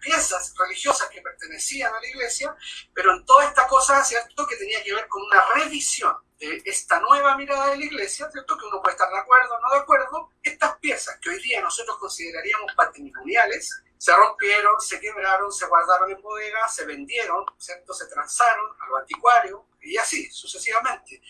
piezas, 0.00 0.54
religiosas 0.58 1.08
que 1.08 1.20
pertenecían 1.22 1.94
a 1.94 2.00
la 2.00 2.08
iglesia, 2.08 2.56
pero 2.94 3.14
en 3.14 3.24
toda 3.24 3.44
esta 3.44 3.66
cosa, 3.68 4.02
¿cierto?, 4.02 4.46
que 4.46 4.56
tenía 4.56 4.82
que 4.82 4.94
ver 4.94 5.06
con 5.08 5.22
una 5.22 5.44
revisión. 5.54 6.16
de 6.38 6.62
esta 6.64 6.98
nueva 7.00 7.36
mirada 7.36 7.66
de 7.68 7.76
la 7.76 7.84
iglesia, 7.84 8.30
¿cierto? 8.30 8.56
Que 8.56 8.64
uno 8.64 8.80
puede 8.80 8.94
estar 8.94 9.10
de 9.10 9.18
acuerdo 9.18 9.54
o 9.54 9.60
no 9.60 9.74
de 9.74 9.80
acuerdo, 9.80 10.30
estas 10.42 10.78
piezas 10.78 11.18
que 11.20 11.28
hoy 11.28 11.42
día 11.42 11.60
nosotros 11.60 11.98
consideraríamos 11.98 12.72
patrimoniales, 12.74 13.82
se 14.00 14.16
rompieron, 14.16 14.80
se 14.80 14.98
quebraron, 14.98 15.52
se 15.52 15.66
guardaron 15.66 16.10
en 16.10 16.22
bodegas, 16.22 16.74
se 16.74 16.86
vendieron, 16.86 17.44
¿cierto? 17.58 17.92
Se 17.92 18.06
transaron 18.06 18.74
a 18.80 18.88
lo 18.88 18.96
anticuario 18.96 19.66
y 19.82 19.94
así 19.98 20.30
sucesivamente. 20.30 21.20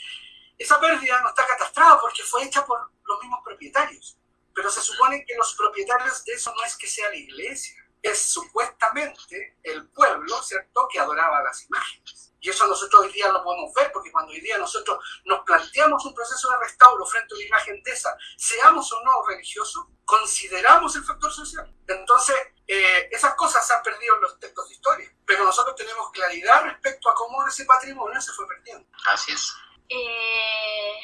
Esa 0.57 0.79
pérdida 0.79 1.21
no 1.21 1.31
está 1.31 1.45
catastrada 1.49 2.01
porque 2.01 2.23
fue 2.23 2.45
hecha 2.45 2.65
por 2.65 2.93
los 3.03 3.21
mismos 3.23 3.41
propietarios, 3.45 4.17
pero 4.55 4.71
se 4.71 4.81
supone 4.83 5.25
que 5.27 5.35
los 5.35 5.53
propietarios 5.57 6.25
de 6.25 6.35
eso 6.35 6.55
no 6.55 6.63
es 6.63 6.77
que 6.77 6.87
sea 6.87 7.09
la 7.09 7.17
iglesia, 7.17 7.75
es 8.03 8.23
supuestamente 8.23 9.59
el 9.65 9.89
pueblo, 9.89 10.41
¿cierto?, 10.41 10.87
que 10.93 11.01
adoraba 11.01 11.43
las 11.43 11.65
imágenes. 11.65 12.30
Y 12.41 12.51
eso 12.51 12.67
nosotros 12.67 13.03
hoy 13.03 13.13
día 13.13 13.31
lo 13.31 13.43
podemos 13.43 13.73
ver, 13.75 13.91
porque 13.93 14.11
cuando 14.11 14.33
hoy 14.33 14.41
día 14.41 14.59
nosotros 14.59 14.99
nos 15.25 15.41
planteamos 15.45 16.05
un 16.05 16.15
proceso 16.15 16.51
de 16.51 16.59
restauro 16.59 17.05
frente 17.07 17.35
a 17.35 17.37
una 17.37 17.47
imagen 17.47 17.83
de 17.83 17.91
esa, 17.91 18.17
seamos 18.37 18.93
o 18.93 19.03
no 19.03 19.23
religiosos, 19.29 19.87
consideramos 20.05 20.95
el 20.97 21.05
factor 21.05 21.33
social. 21.33 21.73
Entonces, 21.87 22.37
eh, 22.67 23.09
esas 23.11 23.35
cosas 23.35 23.67
se 23.67 23.75
han 23.75 23.83
perdido 23.83 24.17
en 24.17 24.23
los 24.23 24.39
textos 24.39 24.69
de 24.69 24.75
historia, 24.75 25.15
pero 25.27 25.45
nosotros 25.45 25.77
tenemos 25.77 26.11
claridad 26.13 26.65
respecto 26.65 27.11
a 27.11 27.15
cómo 27.15 27.47
ese 27.47 27.65
patrimonio 27.65 28.21
se 28.21 28.33
fue 28.33 28.47
perdiendo. 28.47 28.89
Así 29.07 29.33
es. 29.33 29.53
Eh, 29.89 30.95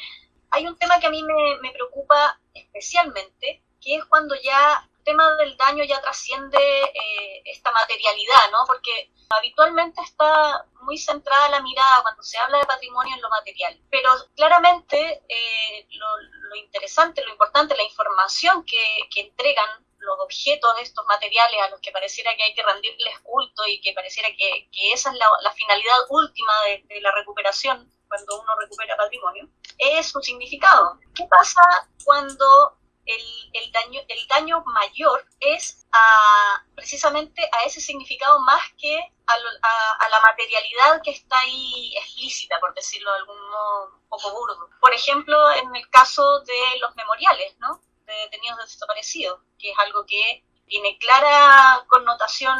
hay 0.51 0.65
un 0.65 0.77
tema 0.77 0.99
que 0.99 1.07
a 1.07 1.11
mí 1.11 1.21
me, 1.23 1.59
me 1.61 1.71
preocupa 1.71 2.39
especialmente, 2.53 3.63
que 3.81 3.95
es 3.95 4.05
cuando 4.05 4.35
ya 4.41 4.87
tema 5.07 5.35
del 5.37 5.55
daño 5.55 5.85
ya 5.85 6.01
trasciende 6.01 6.57
eh, 6.57 7.41
esta 7.45 7.71
materialidad, 7.71 8.51
¿no? 8.51 8.57
Porque 8.67 9.09
habitualmente 9.29 10.01
está 10.01 10.65
muy 10.81 10.97
centrada 10.97 11.49
la 11.49 11.61
mirada 11.61 12.01
cuando 12.01 12.23
se 12.23 12.37
habla 12.37 12.59
de 12.59 12.65
patrimonio 12.65 13.15
en 13.15 13.21
lo 13.21 13.29
material. 13.29 13.79
Pero 13.89 14.09
claramente 14.35 15.23
eh, 15.27 15.87
lo, 15.91 16.55
interesante, 16.55 17.23
lo 17.23 17.31
importante, 17.31 17.75
la 17.75 17.83
información 17.83 18.65
que, 18.65 18.79
entregan 19.19 19.85
los 19.97 20.19
objetos 20.19 20.75
de 20.77 20.83
estos 20.83 21.05
materiales 21.07 21.59
a 21.61 21.69
los 21.69 21.81
que 21.81 21.91
pareciera 21.91 22.33
que 22.37 22.43
hay 22.43 22.53
que 22.53 22.63
rendirles 22.63 23.19
culto 23.21 23.65
y 23.67 23.81
que 23.81 23.93
pareciera 23.93 24.29
que, 24.37 24.69
esa 24.93 25.11
es 25.11 25.17
la, 25.17 25.51
finalidad 25.51 25.97
última 26.09 26.53
de, 26.65 26.83
de 26.87 27.01
la 27.01 27.11
recuperación 27.11 27.91
cuando 28.07 28.39
uno 28.39 28.55
recupera 28.59 28.95
patrimonio, 28.95 29.49
es 29.77 30.07
su 30.07 30.21
significado. 30.21 30.99
¿Qué 31.13 31.25
pasa 31.25 31.61
cuando 32.05 32.77
el, 33.07 33.71
daño, 33.71 34.01
el 34.07 34.27
daño 34.27 34.63
mayor 34.65 35.25
es 35.39 35.85
a, 35.91 36.65
precisamente 36.75 37.41
a 37.51 37.63
ese 37.63 37.81
significado 37.81 38.39
más 38.39 38.61
que 38.77 38.99
a, 39.27 40.09
la 40.09 40.19
materialidad 40.21 41.01
que 41.03 41.11
está 41.11 41.39
ahí 41.39 41.93
explícita, 41.97 42.59
por 42.59 42.73
decirlo 42.73 43.11
de 43.11 43.17
algún 43.19 43.49
modo 43.49 43.93
un 43.93 44.09
poco 44.09 44.31
burdo. 44.31 44.69
Por 44.79 44.93
ejemplo, 44.93 45.51
en 45.51 45.75
el 45.75 45.89
caso 45.89 46.41
de 46.41 46.79
los 46.79 46.95
memoriales, 46.95 47.57
¿no? 47.59 47.81
De 48.05 48.13
detenidos 48.13 48.59
desaparecidos, 48.59 49.41
que 49.59 49.71
es 49.71 49.79
algo 49.79 50.05
que 50.05 50.43
tiene 50.65 50.97
clara 50.97 51.83
connotación 51.87 52.57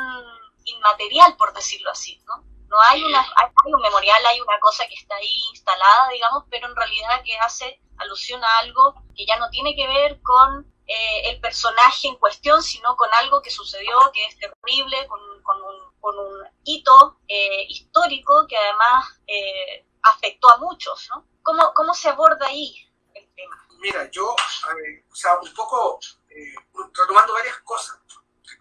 inmaterial, 0.66 1.36
por 1.38 1.54
decirlo 1.54 1.92
así, 1.92 2.22
¿no? 2.26 2.44
No 2.70 2.78
hay, 2.82 3.04
una, 3.04 3.22
hay 3.22 3.48
un 3.66 3.82
memorial, 3.82 4.26
hay 4.26 4.42
una 4.42 4.60
cosa 4.60 4.86
que 4.88 4.96
está 4.96 5.16
ahí 5.16 5.42
instalada, 5.52 6.10
digamos, 6.10 6.44
pero 6.50 6.68
en 6.68 6.76
realidad 6.76 7.22
que 7.24 7.38
hace 7.38 7.80
alusión 7.98 8.44
a 8.44 8.58
algo 8.60 8.96
que 9.16 9.26
ya 9.26 9.38
no 9.38 9.50
tiene 9.50 9.76
que 9.76 9.88
ver 9.88 10.22
con 10.22 10.66
eh, 10.86 11.30
el 11.30 11.40
personaje 11.40 12.08
en 12.08 12.16
cuestión, 12.18 12.62
sino 12.62 12.96
con 12.96 13.10
algo 13.16 13.42
que 13.42 13.52
sucedió, 13.52 13.98
que 14.14 14.26
es 14.26 14.38
terrible, 14.38 15.08
con, 15.08 15.20
un, 15.22 15.44
con 16.00 16.20
un, 16.20 16.48
hito 16.64 17.20
eh, 17.28 17.66
histórico 17.70 18.46
que 18.48 18.58
además 18.58 19.20
eh, 19.28 19.86
afectó 20.02 20.50
a 20.52 20.58
muchos, 20.58 21.10
¿no? 21.14 21.26
¿Cómo, 21.44 21.74
¿Cómo, 21.74 21.94
se 21.94 22.10
aborda 22.10 22.48
ahí 22.48 22.90
el 23.14 23.28
tema? 23.34 23.68
Mira, 23.80 24.10
yo, 24.12 24.34
o 24.34 25.16
sea, 25.16 25.40
un 25.40 25.54
poco 25.54 26.00
retomando 26.94 27.34
varias 27.34 27.58
cosas 27.60 27.98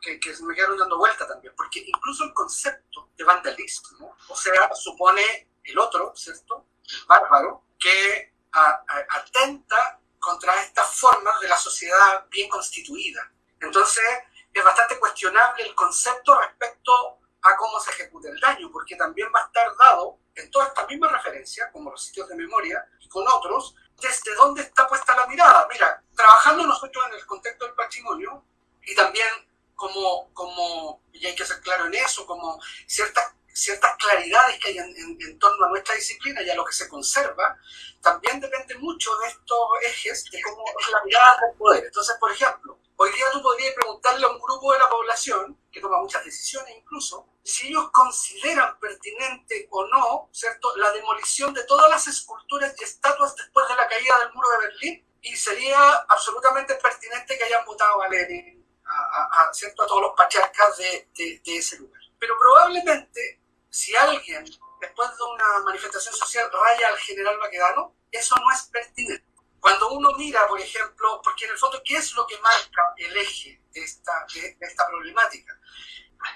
que, 0.01 0.21
que 0.21 0.35
me 0.43 0.55
quedaron 0.55 0.79
dando 0.79 0.99
vuelta 0.99 1.27
también, 1.27 1.55
porque 1.57 1.85
incluso 1.87 2.25
el 2.25 2.35
concepto 2.35 3.11
de 3.17 3.25
vandalismo, 3.25 4.17
o 4.29 4.37
sea, 4.37 4.75
supone 4.75 5.49
el 5.65 5.79
otro, 5.79 6.13
¿cierto? 6.15 6.67
El 6.85 7.07
bárbaro, 7.07 7.65
que 7.79 8.35
atenta 8.53 10.01
contra 10.19 10.55
estas 10.63 10.95
formas 10.99 11.41
de 11.41 11.49
la 11.49 11.59
sociedad 11.59 12.27
bien 12.31 12.49
constituida. 12.49 13.31
Entonces, 13.61 14.05
es 14.53 14.65
bastante 14.65 14.99
cuestionable 14.99 15.65
el 15.65 15.75
concepto 15.75 16.39
respecto 16.41 17.19
a 17.43 17.57
cómo 17.57 17.79
se 17.81 17.91
ejecuta 17.91 18.29
el 18.29 18.41
daño, 18.41 18.71
porque 18.73 18.97
también 18.97 19.29
va 19.35 19.41
a 19.41 19.47
estar 19.47 19.77
dado 19.77 20.19
en 20.35 20.51
todas 20.51 20.69
estas 20.69 20.89
mismas 20.89 21.13
referencias, 21.13 21.71
como 21.73 21.91
los 21.91 22.03
sitios 22.03 22.29
de 22.29 22.35
memoria 22.35 22.85
y 23.01 23.09
con 23.09 23.27
otros, 23.29 23.75
desde 24.01 24.35
dónde 24.35 24.63
está 24.63 24.89
puesta 24.89 25.15
la 25.15 25.27
mirada. 25.27 25.67
Mira, 25.71 26.03
trabajando 26.15 26.67
nosotros 26.67 27.05
en 27.09 27.15
el 27.15 27.27
contexto 27.27 27.67
del 27.67 27.75
patrimonio 27.75 28.45
y 28.83 28.95
también 28.95 29.29
como, 29.77 30.33
como 30.35 31.03
y 31.13 31.25
hay 31.27 31.35
que 31.35 31.47
ser 31.47 31.61
claro 31.61 31.87
en 31.87 31.95
eso, 31.95 32.27
como 32.27 32.61
ciertas 32.87 33.37
ciertas 33.57 33.97
claridades 33.97 34.59
que 34.59 34.69
hay 34.69 34.79
en, 34.79 35.39
torno 35.39 35.65
a 35.65 35.69
nuestra 35.71 35.95
disciplina 35.95 36.43
y 36.43 36.51
a 36.51 36.55
lo 36.55 36.65
que 36.65 36.75
se 36.75 36.89
conserva, 36.89 37.59
también 38.03 38.39
depende 38.39 38.77
mucho 38.77 39.17
de 39.17 39.29
estos 39.29 39.69
ejes, 39.83 40.25
de 40.31 40.43
cómo 40.43 40.63
es 40.79 40.89
la 40.91 41.03
mirada 41.05 41.39
del 41.47 41.57
poder. 41.57 41.85
Entonces, 41.87 42.17
por 42.21 42.31
ejemplo, 42.31 42.79
hoy 42.97 43.11
día 43.13 43.25
tú 43.33 43.41
podrías 43.41 43.75
preguntarle 43.75 44.27
a 44.27 44.29
un 44.29 44.41
grupo 44.41 44.73
de 44.75 44.79
la 44.79 44.91
población, 44.91 45.59
que 45.73 45.81
toma 45.81 46.03
muchas 46.03 46.23
decisiones 46.25 46.77
incluso, 46.77 47.27
si 47.43 47.69
ellos 47.69 47.91
consideran 47.93 48.79
pertinente 48.79 49.69
o 49.71 49.87
no, 49.87 50.29
¿cierto?, 50.33 50.77
la 50.77 50.93
demolición 50.93 51.55
de 51.55 51.65
todas 51.65 51.89
las 51.89 52.07
esculturas 52.09 52.75
y 52.79 52.85
estatuas 52.85 53.35
después 53.37 53.67
de 53.69 53.77
la 53.77 53.89
caída 53.89 54.19
del 54.19 54.35
muro 54.35 54.51
de 54.51 54.67
Berlín, 54.67 55.07
y 55.23 55.35
sería 55.35 55.79
absolutamente 56.09 56.75
pertinente 56.75 57.39
que 57.39 57.45
hayan 57.45 57.65
votado 57.65 58.03
a 58.03 58.09
Lenin, 58.09 58.56
a, 58.89 59.51
¿cierto? 59.53 59.83
a 59.83 59.87
todos 59.87 60.03
los 60.03 60.17
patriarcas 60.17 60.77
de, 60.79 61.09
de, 61.17 61.41
de 61.45 61.57
ese 61.57 61.79
lugar. 61.79 62.01
Pero 62.19 62.39
probablemente 62.39 63.41
si 63.77 63.95
alguien, 63.95 64.43
después 64.81 65.11
de 65.19 65.23
una 65.23 65.59
manifestación 65.65 66.15
social, 66.15 66.51
raya 66.51 66.89
al 66.89 66.97
general 66.97 67.39
Maquedano, 67.39 67.95
eso 68.11 68.35
no 68.37 68.51
es 68.55 68.63
pertinente. 68.73 69.27
Cuando 69.61 69.91
uno 69.91 70.13
mira, 70.17 70.47
por 70.49 70.59
ejemplo, 70.59 71.21
porque 71.23 71.45
en 71.45 71.51
el 71.51 71.59
fondo, 71.59 71.83
¿qué 71.85 71.97
es 71.97 72.15
lo 72.15 72.27
que 72.27 72.39
marca 72.39 72.95
el 72.97 73.15
eje 73.17 73.61
de 73.73 73.83
esta, 73.83 74.27
de, 74.33 74.57
esta 74.61 74.87
problemática? 74.87 75.61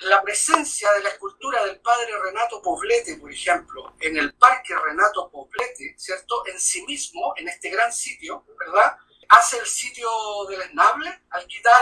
La 0.01 0.21
presencia 0.21 0.93
de 0.93 1.03
la 1.03 1.09
escultura 1.11 1.65
del 1.65 1.81
padre 1.81 2.13
Renato 2.23 2.61
Poblete, 2.61 3.17
por 3.17 3.33
ejemplo, 3.33 3.95
en 4.01 4.19
el 4.19 4.35
parque 4.35 4.77
Renato 4.77 5.31
Poblete, 5.31 5.95
¿cierto? 5.97 6.47
En 6.47 6.61
sí 6.61 6.85
mismo, 6.85 7.33
en 7.37 7.49
este 7.49 7.71
gran 7.71 7.91
sitio, 7.91 8.45
¿verdad? 8.59 8.99
Hace 9.31 9.59
el 9.59 9.67
sitio 9.67 10.11
esnable, 10.51 11.23
al 11.31 11.47
quitar 11.47 11.81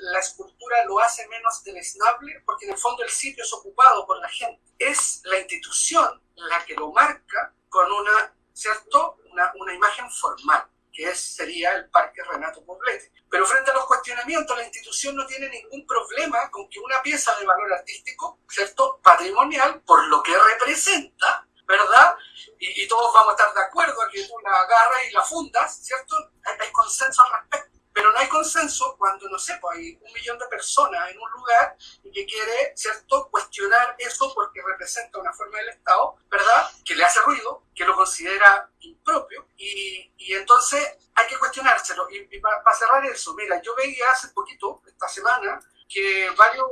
la 0.00 0.18
escultura 0.18 0.84
lo 0.86 0.98
hace 1.00 1.26
menos 1.28 1.62
esnable, 1.66 2.42
porque 2.46 2.64
en 2.64 2.72
el 2.72 2.78
fondo 2.78 3.02
el 3.02 3.10
sitio 3.10 3.44
es 3.44 3.52
ocupado 3.52 4.06
por 4.06 4.18
la 4.18 4.28
gente. 4.28 4.60
Es 4.78 5.20
la 5.24 5.38
institución 5.38 6.22
la 6.34 6.64
que 6.64 6.74
lo 6.74 6.90
marca 6.92 7.54
con 7.68 7.90
una, 7.92 8.34
¿cierto? 8.54 9.18
Una, 9.30 9.52
una 9.56 9.74
imagen 9.74 10.10
formal, 10.10 10.66
que 10.92 11.10
es, 11.10 11.20
sería 11.36 11.72
el 11.72 11.90
Parque 11.90 12.22
Renato 12.24 12.64
Poblete. 12.64 13.12
Pero 13.30 13.46
frente 13.46 13.70
a 13.70 13.74
los 13.74 13.86
cuestionamientos, 13.86 14.56
la 14.56 14.64
institución 14.64 15.14
no 15.14 15.26
tiene 15.26 15.48
ningún 15.50 15.86
problema 15.86 16.50
con 16.50 16.68
que 16.70 16.80
una 16.80 17.02
pieza 17.02 17.34
de 17.38 17.46
valor 17.46 17.72
artístico, 17.74 18.38
¿cierto? 18.48 18.98
Patrimonial, 19.02 19.82
por 19.82 20.06
lo 20.08 20.22
que 20.22 20.32
representa, 20.36 21.46
¿verdad? 21.66 22.16
Y, 22.58 22.86
todos 22.86 23.12
vamos 23.14 23.30
a 23.30 23.36
estar 23.36 23.54
de 23.54 23.62
acuerdo 23.62 24.00
a 24.02 24.08
que 24.08 24.24
tú 24.24 24.34
la 24.44 24.52
agarras 24.52 25.06
y 25.08 25.12
la 25.12 25.22
fundas, 25.22 25.76
¿cierto? 25.84 26.16
Hay, 26.60 26.70
consenso 26.70 27.22
al 27.24 27.40
respecto. 27.40 27.78
Pero 27.92 28.10
no 28.10 28.18
hay 28.18 28.28
consenso 28.28 28.96
cuando, 28.96 29.28
no 29.28 29.38
sé, 29.38 29.58
pues 29.60 29.78
hay 29.78 29.98
un 30.00 30.12
millón 30.12 30.38
de 30.38 30.46
personas 30.46 31.10
en 31.10 31.18
un 31.18 31.30
lugar 31.32 31.76
y 32.02 32.10
que 32.10 32.24
quiere, 32.24 32.72
¿cierto?, 32.74 33.28
cuestionar 33.30 33.94
eso 33.98 34.32
porque 34.34 34.62
representa 34.66 35.18
una 35.18 35.32
forma 35.32 35.58
del 35.58 35.70
Estado, 35.70 36.16
¿verdad?, 36.30 36.70
que 36.84 36.94
le 36.94 37.04
hace 37.04 37.20
ruido, 37.20 37.64
que 37.74 37.84
lo 37.84 37.94
considera 37.94 38.70
impropio 38.80 39.48
y, 39.58 40.10
y 40.16 40.32
entonces 40.32 40.96
hay 41.14 41.26
que 41.26 41.38
cuestionárselo. 41.38 42.08
Y, 42.10 42.28
y 42.30 42.38
para, 42.40 42.62
para 42.62 42.76
cerrar 42.76 43.04
eso, 43.06 43.34
mira, 43.34 43.60
yo 43.60 43.74
veía 43.74 44.10
hace 44.10 44.28
poquito, 44.28 44.82
esta 44.86 45.08
semana, 45.08 45.60
que 45.88 46.30
varios 46.30 46.66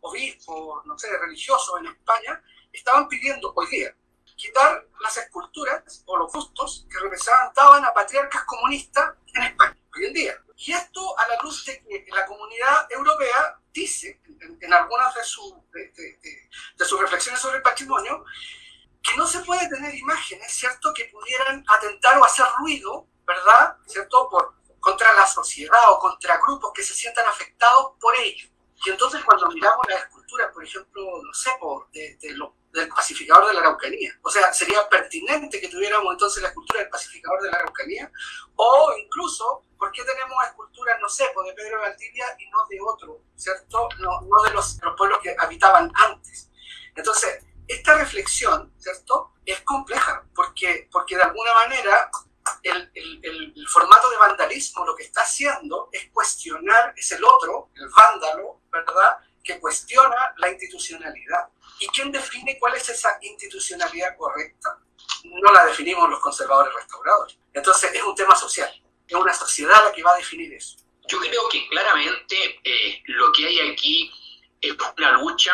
obispos, 0.00 0.86
no 0.86 0.98
sé, 0.98 1.16
religiosos 1.18 1.78
en 1.80 1.86
España, 1.86 2.42
estaban 2.72 3.06
pidiendo 3.08 3.52
hoy 3.54 3.66
día 3.66 3.94
quitar 4.36 4.86
las 5.00 5.16
esculturas 5.16 6.02
o 6.06 6.16
los 6.16 6.32
bustos 6.32 6.86
que 6.90 6.98
representaban 6.98 7.84
a 7.84 7.92
patriarcas 7.92 8.44
comunistas 8.44 9.14
en 9.34 9.42
España 9.42 9.76
hoy 9.96 10.06
en 10.06 10.12
día. 10.12 10.44
Y 10.56 10.72
esto 10.72 11.18
a 11.18 11.28
la 11.28 11.42
luz 11.42 11.64
de 11.66 11.82
que 11.82 12.06
la 12.12 12.24
comunidad 12.26 12.86
europea 12.90 13.58
dice, 13.72 14.20
en, 14.60 14.72
algunas 14.72 15.14
de, 15.14 15.92
de, 15.92 16.84
sus 16.84 17.00
reflexiones 17.00 17.40
sobre 17.40 17.56
el 17.56 17.62
patrimonio, 17.62 18.24
que 19.02 19.16
no 19.16 19.26
se 19.26 19.40
puede 19.40 19.68
tener 19.68 19.94
imágenes, 19.94 20.52
¿cierto?, 20.52 20.94
que 20.94 21.06
pudieran 21.06 21.64
atentar 21.68 22.18
o 22.18 22.24
hacer 22.24 22.46
ruido, 22.58 23.06
¿verdad?, 23.26 23.76
¿cierto?, 23.86 24.28
por, 24.30 24.54
contra 24.80 25.12
la 25.14 25.26
sociedad 25.26 25.90
o 25.90 25.98
contra 25.98 26.38
grupos 26.38 26.72
que 26.74 26.82
se 26.82 26.94
sientan 26.94 27.26
afectados 27.26 27.92
por 28.00 28.14
ello. 28.16 28.48
Y 28.84 28.90
entonces 28.90 29.24
cuando 29.24 29.48
miramos 29.48 29.84
las 29.88 30.02
esculturas, 30.02 30.52
por 30.52 30.64
ejemplo, 30.64 31.22
no 31.22 31.32
sé, 31.32 31.50
por, 31.58 31.90
de, 31.90 32.18
los 32.34 32.50
del 32.74 32.88
pacificador 32.88 33.46
de 33.46 33.54
la 33.54 33.60
Araucanía. 33.60 34.18
O 34.22 34.30
sea, 34.30 34.52
sería 34.52 34.86
pertinente 34.88 35.60
que 35.60 35.68
tuviéramos 35.68 36.12
entonces 36.12 36.42
la 36.42 36.48
escultura 36.48 36.80
del 36.80 36.90
pacificador 36.90 37.40
de 37.40 37.50
la 37.50 37.58
Araucanía, 37.58 38.10
o 38.56 38.92
incluso, 38.98 39.62
¿por 39.78 39.92
qué 39.92 40.02
tenemos 40.02 40.36
esculturas, 40.44 40.98
no 41.00 41.08
sé, 41.08 41.24
pues 41.32 41.46
de 41.46 41.54
Pedro 41.54 41.80
Valdivia 41.80 42.26
y 42.38 42.50
no 42.50 42.66
de 42.68 42.78
otro, 42.80 43.20
¿cierto? 43.36 43.88
No, 44.00 44.42
de 44.42 44.50
los, 44.50 44.78
los 44.82 44.96
pueblos 44.96 45.20
que 45.22 45.36
habitaban 45.38 45.90
antes. 45.94 46.50
Entonces, 46.96 47.44
esta 47.68 47.94
reflexión, 47.94 48.72
¿cierto? 48.76 49.32
Es 49.46 49.60
compleja, 49.60 50.24
porque, 50.34 50.88
porque 50.90 51.16
de 51.16 51.22
alguna 51.22 51.54
manera 51.54 52.10
el, 52.62 52.90
el, 52.94 53.68
formato 53.68 54.10
de 54.10 54.16
vandalismo 54.16 54.84
lo 54.84 54.94
que 54.94 55.04
está 55.04 55.22
haciendo 55.22 55.88
es 55.92 56.10
cuestionar, 56.10 56.92
es 56.96 57.12
el 57.12 57.24
otro, 57.24 57.70
el 57.76 57.88
vándalo, 57.88 58.60
¿verdad? 58.70 59.18
Que 59.42 59.60
cuestiona 59.60 60.34
la 60.38 60.50
institucionalidad. 60.50 61.48
¿Y 61.80 61.88
quién 61.88 62.12
define 62.12 62.58
cuál 62.58 62.74
es 62.74 62.88
esa 62.88 63.18
institucionalidad 63.22 64.16
correcta? 64.16 64.78
No 65.24 65.52
la 65.52 65.66
definimos 65.66 66.08
los 66.08 66.20
conservadores 66.20 66.72
restauradores. 66.74 67.36
Entonces 67.52 67.90
es 67.94 68.02
un 68.02 68.14
tema 68.14 68.36
social, 68.36 68.70
es 69.06 69.14
una 69.14 69.34
sociedad 69.34 69.84
la 69.84 69.92
que 69.92 70.02
va 70.02 70.12
a 70.12 70.16
definir 70.16 70.52
eso. 70.52 70.76
Yo 71.06 71.18
creo 71.20 71.48
que 71.50 71.68
claramente 71.68 72.60
eh, 72.64 73.02
lo 73.06 73.30
que 73.32 73.46
hay 73.46 73.60
aquí 73.70 74.10
es 74.60 74.74
una 74.96 75.12
lucha 75.12 75.52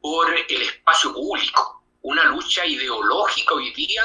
por 0.00 0.32
el 0.32 0.62
espacio 0.62 1.12
público, 1.12 1.84
una 2.02 2.24
lucha 2.26 2.64
ideológica 2.64 3.54
hoy 3.54 3.72
día 3.72 4.04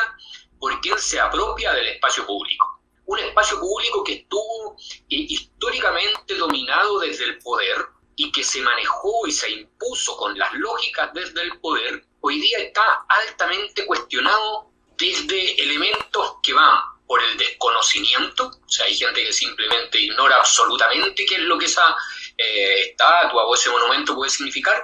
por 0.59 0.79
quien 0.81 0.97
se 0.97 1.19
apropia 1.19 1.73
del 1.73 1.87
espacio 1.87 2.25
público. 2.25 2.81
Un 3.05 3.19
espacio 3.19 3.59
público 3.59 4.03
que 4.03 4.13
estuvo 4.13 4.75
eh, 4.77 5.05
históricamente 5.09 6.35
dominado 6.35 6.99
desde 6.99 7.25
el 7.25 7.39
poder 7.39 7.87
y 8.19 8.33
que 8.33 8.43
se 8.43 8.59
manejó 8.59 9.25
y 9.27 9.31
se 9.31 9.49
impuso 9.49 10.17
con 10.17 10.37
las 10.37 10.53
lógicas 10.55 11.09
desde 11.13 11.41
el 11.41 11.57
poder, 11.61 12.03
hoy 12.19 12.41
día 12.41 12.57
está 12.57 13.05
altamente 13.07 13.85
cuestionado 13.85 14.69
desde 14.97 15.61
elementos 15.63 16.33
que 16.43 16.51
van 16.51 16.81
por 17.07 17.23
el 17.23 17.37
desconocimiento, 17.37 18.47
o 18.47 18.69
sea, 18.69 18.87
hay 18.87 18.97
gente 18.97 19.23
que 19.23 19.31
simplemente 19.31 20.01
ignora 20.01 20.35
absolutamente 20.35 21.25
qué 21.25 21.35
es 21.35 21.41
lo 21.43 21.57
que 21.57 21.67
esa 21.67 21.95
eh, 22.37 22.89
estatua 22.89 23.45
o 23.45 23.55
ese 23.55 23.69
monumento 23.69 24.13
puede 24.13 24.29
significar, 24.29 24.81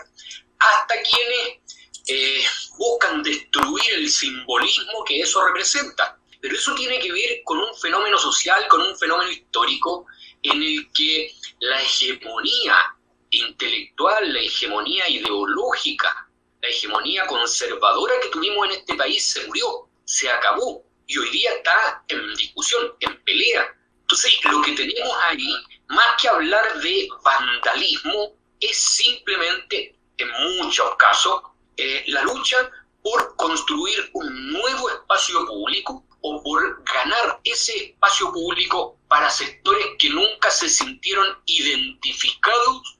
hasta 0.58 0.96
quienes 1.02 1.60
eh, 2.08 2.42
buscan 2.78 3.22
destruir 3.22 3.96
el 3.96 4.10
simbolismo 4.10 5.04
que 5.04 5.20
eso 5.20 5.46
representa. 5.46 6.18
Pero 6.40 6.56
eso 6.56 6.74
tiene 6.76 7.00
que 7.00 7.12
ver 7.12 7.42
con 7.44 7.60
un 7.60 7.76
fenómeno 7.76 8.18
social, 8.18 8.66
con 8.70 8.82
un 8.82 8.98
fenómeno 8.98 9.30
histórico 9.30 10.06
en 10.42 10.64
el 10.64 10.90
que 10.94 11.34
la 11.60 11.82
hegemonía 11.82 12.95
intelectual, 13.30 14.34
la 14.34 14.40
hegemonía 14.40 15.10
ideológica, 15.10 16.28
la 16.62 16.70
hegemonía 16.70 17.26
conservadora 17.28 18.14
que 18.22 18.30
tuvimos 18.30 18.66
en 18.68 18.72
este 18.74 18.96
país 18.96 19.26
se 19.26 19.46
murió, 19.48 19.88
se 20.06 20.30
acabó 20.30 20.84
y 21.08 21.18
hoy 21.18 21.30
día 21.30 21.52
está 21.54 22.04
en 22.08 22.36
discusión, 22.36 22.94
en 23.00 23.22
pelea. 23.24 23.76
Entonces, 24.02 24.38
lo 24.46 24.62
que 24.62 24.74
tenemos 24.74 25.18
ahí, 25.24 25.56
más 25.88 26.22
que 26.22 26.28
hablar 26.28 26.82
de 26.82 27.08
vandalismo, 27.24 28.34
es 28.60 28.78
simplemente, 28.78 29.96
en 30.18 30.32
muchos 30.58 30.96
casos, 30.96 31.42
eh, 31.78 32.04
la 32.08 32.24
lucha 32.24 32.72
por 33.04 33.36
construir 33.36 34.10
un 34.14 34.52
nuevo 34.52 34.90
espacio 34.90 35.46
público 35.46 36.04
o 36.22 36.42
por 36.42 36.84
ganar 36.84 37.40
ese 37.44 37.76
espacio 37.86 38.32
público 38.32 38.98
para 39.08 39.30
sectores 39.30 39.86
que 40.00 40.10
nunca 40.10 40.50
se 40.50 40.68
sintieron 40.70 41.38
identificados 41.46 42.95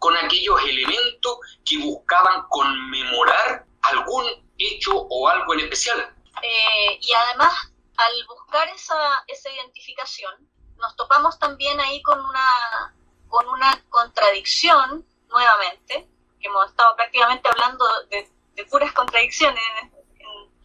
con 0.00 0.16
aquellos 0.16 0.60
elementos 0.62 1.38
que 1.64 1.78
buscaban 1.78 2.46
conmemorar 2.48 3.64
algún 3.82 4.26
hecho 4.58 4.92
o 4.96 5.28
algo 5.28 5.54
en 5.54 5.60
especial. 5.60 6.16
Eh, 6.42 6.98
y 7.00 7.12
además, 7.12 7.52
al 7.96 8.26
buscar 8.26 8.66
esa, 8.70 9.22
esa 9.28 9.52
identificación, 9.52 10.50
nos 10.78 10.96
topamos 10.96 11.38
también 11.38 11.78
ahí 11.80 12.02
con 12.02 12.18
una, 12.18 12.94
con 13.28 13.46
una 13.48 13.84
contradicción 13.90 15.06
nuevamente, 15.28 16.08
que 16.40 16.48
hemos 16.48 16.70
estado 16.70 16.96
prácticamente 16.96 17.48
hablando 17.48 17.84
de, 18.08 18.28
puras 18.70 18.92
contradicciones 18.92 19.62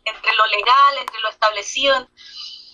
entre 0.03 0.35
lo 0.35 0.45
legal, 0.47 0.97
entre 0.99 1.19
lo 1.21 1.29
establecido 1.29 1.95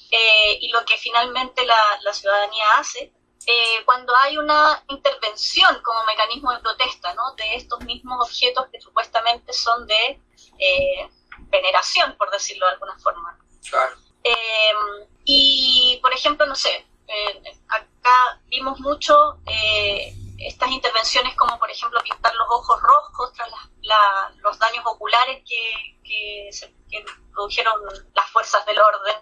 eh, 0.09 0.57
y 0.59 0.69
lo 0.69 0.83
que 0.83 0.97
finalmente 0.97 1.63
la, 1.63 2.13
ciudadanía 2.13 2.65
hace, 2.77 3.13
eh, 3.47 3.83
cuando 3.85 4.15
hay 4.15 4.37
una 4.37 4.83
intervención 4.87 5.81
como 5.81 6.03
mecanismo 6.05 6.51
de 6.51 6.59
protesta 6.59 7.13
¿no? 7.13 7.33
de 7.35 7.55
estos 7.55 7.79
mismos 7.81 8.27
objetos 8.27 8.67
que 8.71 8.79
supuestamente 8.79 9.51
son 9.53 9.87
de 9.87 10.21
eh, 10.59 11.09
veneración, 11.49 12.15
por 12.17 12.29
decirlo 12.31 12.65
de 12.67 12.73
alguna 12.73 12.97
forma. 12.99 13.37
y, 15.25 15.99
por 16.01 16.13
ejemplo, 16.13 16.45
no 16.45 16.55
sé, 16.55 16.85
acá 17.67 18.41
vimos 18.47 18.79
mucho 18.79 19.39
estas 20.45 20.71
intervenciones 20.71 21.35
como 21.35 21.57
por 21.59 21.69
ejemplo 21.69 22.01
pintar 22.01 22.33
los 22.35 22.47
ojos 22.49 22.81
rojos 22.81 23.33
tras 23.33 23.49
los 24.41 24.59
daños 24.59 24.83
oculares 24.85 25.43
que, 25.47 25.97
que, 26.03 26.49
produjeron 27.31 27.73
las 28.13 28.29
fuerzas 28.31 28.65
del 28.65 28.77
orden 28.77 29.15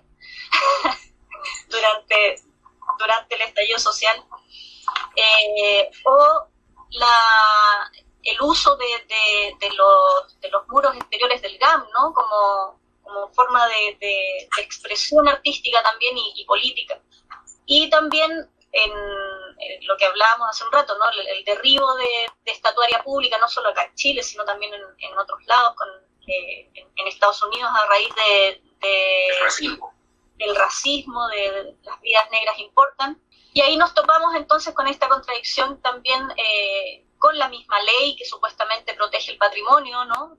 durante, 1.70 2.42
durante 3.00 3.36
el 3.36 3.42
estallido 3.42 3.80
social, 3.80 4.24
eh, 5.16 5.90
o 6.06 6.48
la, 6.92 7.92
el 8.24 8.42
uso 8.42 8.76
de, 8.76 9.56
de, 9.60 9.70
los, 9.76 10.40
de 10.40 10.50
los 10.50 10.68
muros 10.68 10.96
exteriores 10.96 11.42
del 11.42 11.58
GAM, 11.58 11.86
¿no? 11.94 12.14
como, 12.14 12.80
como 13.04 13.34
forma 13.34 13.68
de, 13.68 14.48
expresión 14.58 15.28
artística 15.28 15.82
también 15.82 16.18
y, 16.18 16.46
política. 16.46 17.02
Y 17.66 17.90
también 17.90 18.32
en, 18.72 18.92
lo 19.88 19.98
que 19.98 20.06
hablábamos 20.06 20.50
hace 20.50 20.64
un 20.66 20.72
rato, 20.72 20.98
¿no? 20.98 21.06
el, 21.10 21.44
derribo 21.46 21.96
de, 21.96 22.30
estatuaria 22.46 23.02
pública, 23.04 23.38
no 23.38 23.48
solo 23.48 23.70
acá 23.70 23.86
en 23.86 23.96
Chile, 23.96 24.24
sino 24.24 24.44
también 24.44 24.74
en, 24.74 25.18
otros 25.18 25.40
lados, 25.46 25.76
eh, 26.28 26.70
en, 26.74 27.08
Estados 27.08 27.42
Unidos, 27.44 27.72
a 27.74 27.86
raíz 27.88 28.14
de. 28.16 28.62
Del 30.40 30.56
racismo, 30.56 31.28
de 31.28 31.76
las 31.84 32.02
vidas 32.02 32.30
negras 32.32 32.58
importan. 32.58 33.22
Y 33.54 33.62
ahí 33.62 33.78
nos 33.78 33.94
topamos 33.94 34.34
entonces 34.36 34.74
con 34.74 34.88
esta 34.88 35.08
contradicción 35.08 35.82
también 35.82 36.28
eh, 36.38 37.06
con 37.20 37.38
la 37.38 37.50
misma 37.50 37.78
ley 37.82 38.16
que 38.16 38.26
supuestamente 38.26 38.94
protege 38.96 39.32
el 39.32 39.38
patrimonio, 39.38 40.06
¿no? 40.06 40.38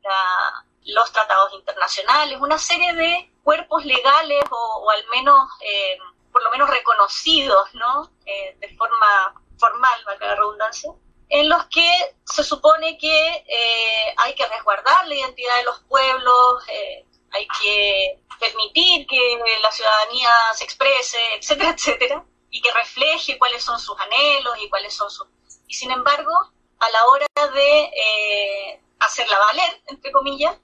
los 0.86 1.12
tratados 1.12 1.52
internacionales, 1.52 2.38
una 2.40 2.58
serie 2.58 2.94
de 2.94 3.30
cuerpos 3.44 3.84
legales 3.84 4.42
o, 4.50 4.90
al 4.90 5.06
menos 5.08 5.48
eh, 5.60 5.98
por 6.32 6.42
lo 6.42 6.50
menos 6.50 6.70
reconocidos, 6.70 7.68
¿no? 7.74 8.10
Eh, 8.24 8.56
de 8.60 8.76
forma 8.76 9.34
formal, 9.58 10.04
valga 10.06 10.26
la 10.26 10.34
redundancia, 10.36 10.90
en 11.28 11.48
los 11.48 11.64
que 11.66 12.16
se 12.24 12.42
supone 12.42 12.98
que 12.98 13.44
eh, 13.46 14.14
hay 14.16 14.34
que 14.34 14.46
resguardar 14.46 15.06
la 15.06 15.14
identidad 15.14 15.56
de 15.56 15.64
los 15.64 15.80
pueblos, 15.80 16.64
eh, 16.68 17.06
hay 17.32 17.46
que 17.60 18.20
permitir 18.38 19.06
que 19.06 19.38
la 19.62 19.70
ciudadanía 19.70 20.30
se 20.54 20.64
exprese, 20.64 21.18
etcétera, 21.36 21.70
etcétera, 21.70 22.24
y 22.50 22.60
que 22.60 22.72
refleje 22.72 23.38
cuáles 23.38 23.62
son 23.62 23.78
sus 23.78 23.98
anhelos 24.00 24.54
y 24.60 24.68
cuáles 24.68 24.94
son 24.94 25.10
sus... 25.10 25.26
Y 25.66 25.74
sin 25.74 25.90
embargo, 25.90 26.32
a 26.80 26.90
la 26.90 27.06
hora 27.06 27.26
de 27.54 28.80
hacerla 28.98 29.38
valer, 29.38 29.82
entre 29.86 30.10
comillas, 30.10 30.56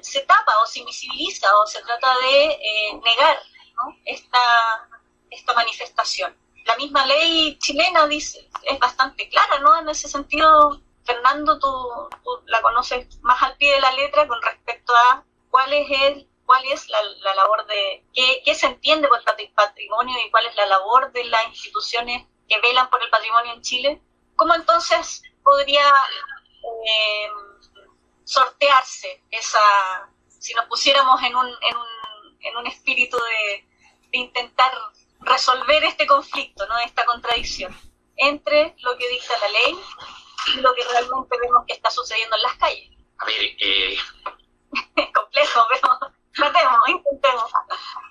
se 0.00 0.20
tapa 0.20 0.52
o 0.62 0.66
se 0.66 0.80
invisibiliza 0.80 1.46
o 1.58 1.66
se 1.66 1.82
trata 1.82 2.14
de 2.22 3.00
negar 3.04 3.38
esta, 4.04 4.88
esta 5.30 5.52
manifestación. 5.54 6.36
La 6.64 6.76
misma 6.76 7.06
ley 7.06 7.58
chilena 7.58 8.06
dice, 8.06 8.48
es 8.64 8.78
bastante 8.78 9.28
clara, 9.28 9.58
¿no? 9.60 9.78
En 9.78 9.88
ese 9.88 10.08
sentido, 10.08 10.80
Fernando, 11.04 11.58
tú, 11.58 11.68
la 12.46 12.62
conoces 12.62 13.20
más 13.22 13.42
al 13.42 13.56
pie 13.56 13.74
de 13.74 13.80
la 13.80 13.92
letra 13.92 14.26
con 14.28 14.40
respecto 14.42 14.92
a 14.94 15.24
cuál 15.50 15.72
es 15.72 15.86
el, 15.90 16.28
cuál 16.46 16.64
es 16.66 16.88
la, 16.88 17.02
labor 17.34 17.66
de, 17.66 18.04
qué, 18.14 18.54
se 18.54 18.66
entiende 18.66 19.08
por 19.08 19.22
patrimonio 19.54 20.16
y 20.24 20.30
cuál 20.30 20.46
es 20.46 20.56
la 20.56 20.66
labor 20.66 21.12
de 21.12 21.24
las 21.24 21.46
instituciones 21.48 22.26
que 22.48 22.60
velan 22.60 22.88
por 22.90 23.02
el 23.02 23.10
patrimonio 23.10 23.52
en 23.52 23.62
Chile. 23.62 24.02
¿Cómo 24.36 24.54
entonces 24.54 25.22
podría 25.42 25.82
eh, 25.82 27.30
sortearse 28.24 29.22
esa, 29.30 29.60
si 30.26 30.54
nos 30.54 30.66
pusiéramos 30.66 31.22
en 31.22 31.36
un, 31.36 31.46
en 31.46 31.76
un, 31.76 32.38
en 32.40 32.56
un 32.56 32.66
espíritu 32.66 33.16
de, 33.16 33.66
intentar 34.12 34.72
resolver 35.20 35.84
este 35.84 36.04
conflicto, 36.04 36.66
¿no? 36.66 36.76
esta 36.78 37.04
contradicción 37.04 37.72
entre 38.16 38.74
lo 38.78 38.98
que 38.98 39.08
dicta 39.08 39.38
la 39.38 39.48
ley 39.48 39.78
y 40.48 40.60
lo 40.60 40.74
que 40.74 40.82
realmente 40.82 41.38
vemos 41.40 41.64
que 41.68 41.74
está 41.74 41.92
sucediendo 41.92 42.34
en 42.34 42.42
las 42.42 42.54
calles. 42.56 42.90
A 43.18 43.24
ver, 43.26 43.36
eh... 43.40 43.96
complejo, 45.14 45.66
pero 45.70 45.98
tratemos, 46.34 46.88
intentemos. 46.88 47.52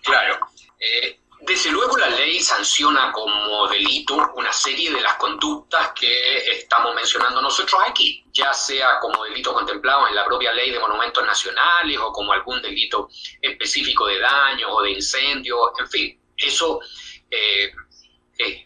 Claro. 0.04 0.40
Eh, 0.80 1.20
Desde 1.42 1.72
luego 1.72 1.98
la 1.98 2.10
ley 2.10 2.42
sanciona 2.42 3.14
como 3.14 3.66
delito 3.70 4.30
una 4.36 4.52
serie 4.52 4.92
de 4.92 5.00
las 5.00 5.16
conductas 5.16 5.94
que 5.94 6.38
estamos 6.52 6.94
mencionando 6.94 7.42
nosotros 7.42 7.82
aquí, 7.88 8.26
ya 8.34 8.54
sea 8.54 9.00
como 9.00 9.24
delito 9.24 9.54
contemplado 9.54 10.10
en 10.10 10.16
la 10.16 10.26
propia 10.26 10.54
ley 10.54 10.70
de 10.70 10.80
monumentos 10.80 11.26
nacionales 11.26 11.98
o 11.98 12.12
como 12.12 12.34
algún 12.34 12.62
delito 12.62 13.08
específico 13.42 14.08
de 14.08 14.20
daños 14.20 14.70
o 14.70 14.82
de 14.82 14.92
incendios, 14.92 15.60
en 15.80 15.90
fin, 15.90 16.22
eso, 16.36 16.82
eh, 17.32 17.72
eh, 18.38 18.66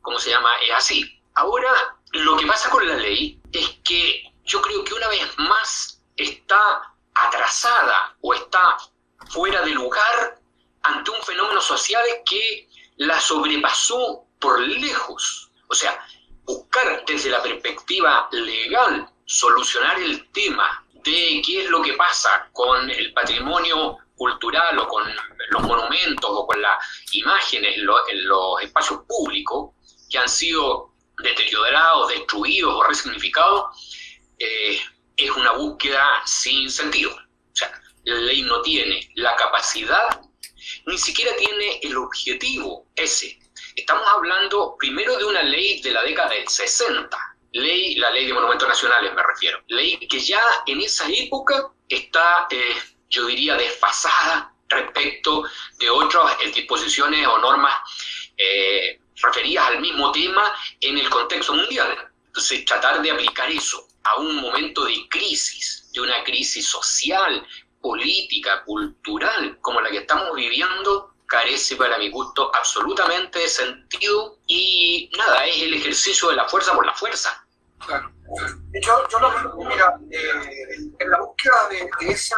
¿cómo 0.00 0.18
se 0.20 0.30
llama? 0.30 0.54
Es 0.64 0.72
así. 0.72 1.20
Ahora, 1.34 1.98
lo 2.12 2.36
que 2.36 2.46
pasa 2.46 2.70
con 2.70 2.86
la 2.86 2.94
ley 2.94 3.40
es 3.52 3.68
que 3.82 4.32
yo 4.44 4.62
creo 4.62 4.84
que 4.84 4.94
una 4.94 5.08
vez 5.08 5.28
más 5.38 6.00
está 6.16 6.91
atrasada 7.14 8.16
o 8.20 8.34
está 8.34 8.76
fuera 9.30 9.62
de 9.62 9.70
lugar 9.70 10.38
ante 10.82 11.10
un 11.10 11.22
fenómeno 11.22 11.60
social 11.60 12.02
que 12.24 12.68
la 12.96 13.20
sobrepasó 13.20 14.26
por 14.40 14.60
lejos. 14.60 15.50
O 15.68 15.74
sea, 15.74 16.04
buscar 16.44 17.04
desde 17.06 17.30
la 17.30 17.42
perspectiva 17.42 18.28
legal 18.32 19.08
solucionar 19.24 19.98
el 20.00 20.30
tema 20.32 20.84
de 20.92 21.42
qué 21.44 21.64
es 21.64 21.70
lo 21.70 21.82
que 21.82 21.94
pasa 21.94 22.48
con 22.52 22.90
el 22.90 23.12
patrimonio 23.12 23.98
cultural 24.16 24.78
o 24.78 24.86
con 24.88 25.04
los 25.50 25.62
monumentos 25.62 26.30
o 26.30 26.46
con 26.46 26.60
las 26.60 26.78
imágenes 27.12 27.76
en 27.76 27.86
los 28.26 28.62
espacios 28.62 29.00
públicos 29.08 29.70
que 30.10 30.18
han 30.18 30.28
sido 30.28 30.92
deteriorados, 31.22 32.08
destruidos 32.08 32.74
o 32.74 32.82
resignificados, 32.84 33.64
eh, 34.38 34.80
es 35.16 35.30
una 35.30 35.52
búsqueda 35.52 36.22
sin 36.24 36.70
sentido. 36.70 37.12
O 37.12 37.56
sea, 37.56 37.72
la 38.04 38.16
ley 38.16 38.42
no 38.42 38.62
tiene 38.62 39.08
la 39.14 39.36
capacidad, 39.36 40.20
ni 40.86 40.98
siquiera 40.98 41.34
tiene 41.36 41.80
el 41.82 41.96
objetivo 41.96 42.86
ese. 42.94 43.38
Estamos 43.76 44.06
hablando 44.08 44.76
primero 44.78 45.16
de 45.16 45.24
una 45.24 45.42
ley 45.42 45.80
de 45.82 45.92
la 45.92 46.02
década 46.02 46.30
del 46.30 46.48
60, 46.48 47.36
ley, 47.52 47.94
la 47.96 48.10
ley 48.10 48.26
de 48.26 48.32
monumentos 48.32 48.68
nacionales 48.68 49.14
me 49.14 49.22
refiero, 49.22 49.62
ley 49.68 49.98
que 50.08 50.20
ya 50.20 50.42
en 50.66 50.80
esa 50.80 51.06
época 51.08 51.70
está, 51.88 52.46
eh, 52.50 52.76
yo 53.08 53.26
diría, 53.26 53.56
desfasada 53.56 54.54
respecto 54.68 55.44
de 55.78 55.90
otras 55.90 56.38
disposiciones 56.54 57.26
o 57.26 57.38
normas 57.38 57.74
eh, 58.36 58.98
referidas 59.16 59.68
al 59.68 59.80
mismo 59.80 60.10
tema 60.12 60.54
en 60.80 60.98
el 60.98 61.08
contexto 61.10 61.52
mundial. 61.54 62.10
Entonces, 62.26 62.64
tratar 62.64 63.02
de 63.02 63.10
aplicar 63.10 63.50
eso 63.50 63.86
a 64.04 64.16
un 64.16 64.36
momento 64.36 64.84
de 64.84 65.08
crisis, 65.08 65.90
de 65.92 66.00
una 66.00 66.22
crisis 66.24 66.66
social, 66.66 67.46
política, 67.80 68.62
cultural, 68.64 69.58
como 69.60 69.80
la 69.80 69.90
que 69.90 69.98
estamos 69.98 70.34
viviendo, 70.34 71.12
carece 71.26 71.76
para 71.76 71.98
mi 71.98 72.10
gusto 72.10 72.50
absolutamente 72.54 73.38
de 73.38 73.48
sentido 73.48 74.38
y 74.46 75.10
nada, 75.16 75.46
es 75.46 75.62
el 75.62 75.74
ejercicio 75.74 76.28
de 76.28 76.36
la 76.36 76.48
fuerza 76.48 76.74
por 76.74 76.84
la 76.84 76.94
fuerza. 76.94 77.46
Claro. 77.86 78.12
Yo, 78.80 79.08
yo 79.08 79.18
lo 79.18 79.56
mira, 79.56 79.98
eh, 80.10 80.92
en 80.98 81.10
la 81.10 81.20
búsqueda 81.20 81.68
de, 81.68 82.12
esa, 82.12 82.36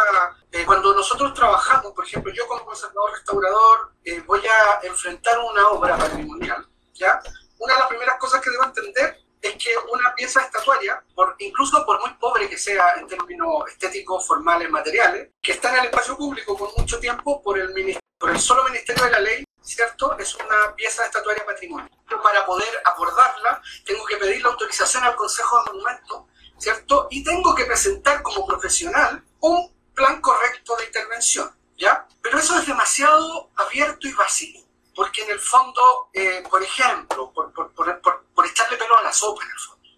cuando 0.64 0.94
nosotros 0.94 1.35
trabajamos, 1.35 1.92
por 1.92 2.05
ejemplo, 2.05 2.33
yo 2.33 2.46
como 2.48 2.64
conservador 2.64 3.12
restaurador 3.12 3.92
eh, 4.05 4.20
voy 4.27 4.40
a 4.40 4.87
enfrentar 4.87 5.38
una 5.38 5.68
obra 5.68 5.96
patrimonial, 5.96 6.66
¿ya? 6.94 7.20
Una 7.59 7.74
de 7.74 7.81
las 7.81 7.88
primeras 7.88 8.18
cosas 8.18 8.40
que 8.40 8.50
debo 8.50 8.64
entender 8.64 9.23
es 9.44 9.62
que 9.62 9.70
una 9.92 10.14
pieza 10.14 10.40
estatuaria, 10.40 11.04
incluso 11.38 11.85
por 11.85 12.00
muy 12.00 12.14
pobre 12.14 12.48
que 12.48 12.57
sea 12.57 12.94
en 12.96 13.07
términos 13.07 13.68
estéticos, 13.68 14.26
formales, 14.26 14.70
materiales, 14.70 15.28
que 15.42 15.52
está 15.52 15.70
en 15.70 15.80
el 15.80 15.85
espacio 15.87 16.16
público 16.16 16.57
por 16.57 16.76
mucho 16.78 16.98
tiempo 16.98 17.42
por 17.42 17.59
el, 17.59 17.98
por 18.18 18.30
el 18.30 18.40
solo 18.40 18.64
Ministerio 18.64 19.04
de 19.04 19.11
la 19.11 19.20
Ley, 19.20 19.44
¿cierto? 19.61 20.16
Es 20.18 20.35
una 20.35 20.74
pieza 20.74 21.04
estatuaria 21.04 21.44
patrimonio. 21.44 21.90
Para 22.22 22.46
poder 22.46 22.68
abordarla, 22.85 23.61
tengo 23.85 24.04
que 24.07 24.16
pedir 24.16 24.42
la 24.42 24.48
autorización 24.48 25.04
al 25.04 25.14
Consejo 25.14 25.59
de 25.59 25.72
Monumentos, 25.72 26.22
¿cierto? 26.57 27.09
Y 27.11 27.22
tengo 27.22 27.54
que 27.54 27.66
presentar 27.66 28.22
como 28.22 28.46
profesional 28.46 29.22
un 29.40 29.74
plan 29.94 30.22
correcto 30.22 30.74
de 30.76 30.87
intervención, 30.87 31.54
¿ya? 31.76 32.07
Pero 32.22 32.38
eso 32.38 32.59
es 32.59 32.66
demasiado 32.66 33.50
abierto 33.57 34.09
y 34.09 34.12
vacío 34.12 34.63
porque 34.94 35.22
en 35.22 35.30
el 35.30 35.40
fondo, 35.40 36.11
eh, 36.12 36.42
por 36.48 36.62
ejemplo, 36.62 37.33
por, 37.33 37.52
por, 37.52 37.72
por, 37.72 38.00
por, 38.35 38.46
echarle 38.46 38.76
pelo 38.76 38.96
a 38.96 39.02
la 39.02 39.12
sopa 39.12 39.42
en 39.44 39.50
el 39.50 39.59
fondo, 39.59 39.88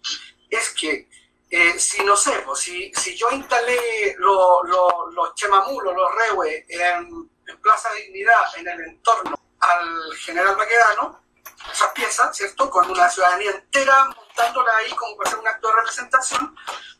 es 0.49 0.69
que 0.71 1.09
eh, 1.49 1.79
si 1.79 2.03
no 2.03 2.17
sé, 2.17 2.31
pues, 2.45 2.59
si, 2.59 2.91
si 2.93 3.15
yo 3.15 3.29
instalé 3.31 4.15
los 4.17 5.35
chemamulos, 5.35 5.95
los 5.95 6.15
rewe 6.15 6.65
en, 6.67 7.29
en, 7.47 7.61
Plaza 7.61 7.89
Dignidad, 7.93 8.57
en 8.57 8.67
el 8.67 8.81
entorno 8.81 9.39
al 9.59 10.15
general 10.17 10.55
Baquedano, 10.55 11.23
esas 11.71 11.91
piezas, 11.93 12.35
¿cierto? 12.35 12.69
Con 12.69 12.89
una 12.89 13.09
ciudadanía 13.09 13.51
entera 13.51 14.05
montándola 14.05 14.75
ahí 14.77 14.91
como 14.91 15.15
para 15.17 15.29
hacer 15.29 15.39
un 15.39 15.47
acto 15.47 15.67
de 15.67 15.75
representación, 15.75 16.55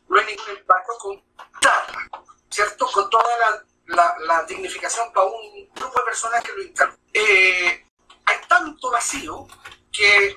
no 0.08 0.18
hay 0.18 0.26
ningún 0.26 0.58
impacto 0.58 0.92
con 0.98 1.22
darla, 1.60 2.08
¿cierto? 2.50 2.86
Con 2.86 3.10
toda 3.10 3.64
la, 3.86 4.16
la, 4.20 4.42
dignificación 4.44 5.12
para 5.12 5.26
un 5.26 5.68
grupo 5.74 5.98
de 5.98 6.04
personas 6.06 6.42
que 6.42 6.52
lo 6.52 6.62
instalan. 6.62 6.98
Eh, 7.12 7.87
hay 8.28 8.38
tanto 8.46 8.90
vacío 8.90 9.46
que 9.90 10.36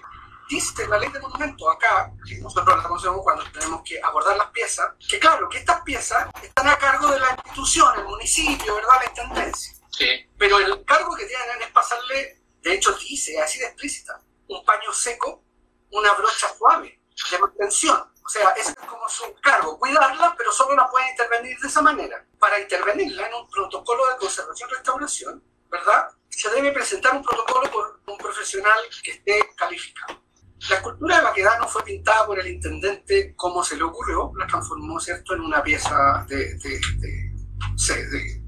dice 0.50 0.88
la 0.88 0.98
ley 0.98 1.10
de 1.10 1.20
monumentos 1.20 1.68
acá, 1.76 2.12
que 2.26 2.38
nosotros 2.38 2.78
la 2.78 2.84
conocemos 2.84 3.22
cuando 3.24 3.44
tenemos 3.52 3.82
que 3.84 4.00
abordar 4.02 4.38
las 4.38 4.50
piezas, 4.52 4.92
que 5.10 5.20
claro, 5.20 5.50
que 5.50 5.60
estas 5.60 5.82
piezas 5.82 6.30
están 6.42 6.68
a 6.68 6.78
cargo 6.78 7.08
de 7.08 7.20
la 7.20 7.32
institución, 7.32 8.00
el 8.00 8.06
municipio, 8.06 8.76
¿verdad? 8.76 8.96
La 9.04 9.10
intendencia. 9.10 9.74
Sí. 9.90 10.30
Pero 10.38 10.60
el 10.60 10.84
cargo 10.86 11.16
que 11.16 11.26
tienen 11.26 11.62
es 11.62 11.72
pasarle, 11.72 12.42
de 12.62 12.74
hecho 12.74 12.94
dice, 12.94 13.42
así 13.42 13.60
de 13.60 13.66
explícita, 13.66 14.20
un 14.48 14.64
paño 14.66 14.92
seco, 14.94 15.44
una 15.92 16.14
brocha 16.14 16.48
suave 16.58 17.02
de 17.30 17.40
mantención. 17.40 18.12
O 18.24 18.30
sea, 18.30 18.50
ese 18.52 18.72
es 18.72 18.88
como 18.88 19.08
su 19.10 19.34
cargo, 19.42 19.78
cuidarla, 19.78 20.34
pero 20.38 20.52
solo 20.52 20.76
la 20.76 20.90
puede 20.90 21.10
intervenir 21.10 21.58
de 21.60 21.68
esa 21.68 21.82
manera. 21.82 22.26
Para 22.40 22.60
intervenirla 22.60 23.28
en 23.28 23.34
un 23.34 23.50
protocolo 23.50 24.08
de 24.08 24.18
conservación-restauración, 24.18 25.44
¿verdad? 25.70 26.10
Se 26.32 26.50
debe 26.50 26.72
presentar 26.72 27.16
un 27.16 27.24
protocolo 27.24 27.70
por 27.70 28.00
un 28.08 28.18
profesional 28.18 28.80
que 29.04 29.12
esté 29.12 29.50
calificado. 29.56 30.22
La 30.70 30.76
escultura 30.76 31.18
de 31.18 31.24
Baquedano 31.24 31.68
fue 31.68 31.84
pintada 31.84 32.26
por 32.26 32.40
el 32.40 32.48
intendente 32.48 33.36
como 33.36 33.64
se 33.64 33.76
le 33.76 33.84
ocurrió, 33.84 34.32
la 34.38 34.48
transformó 34.48 35.00
¿cierto? 35.00 35.34
en 35.34 35.42
una 35.42 35.64
pieza 35.64 36.26
de, 36.28 36.56
de, 36.56 36.80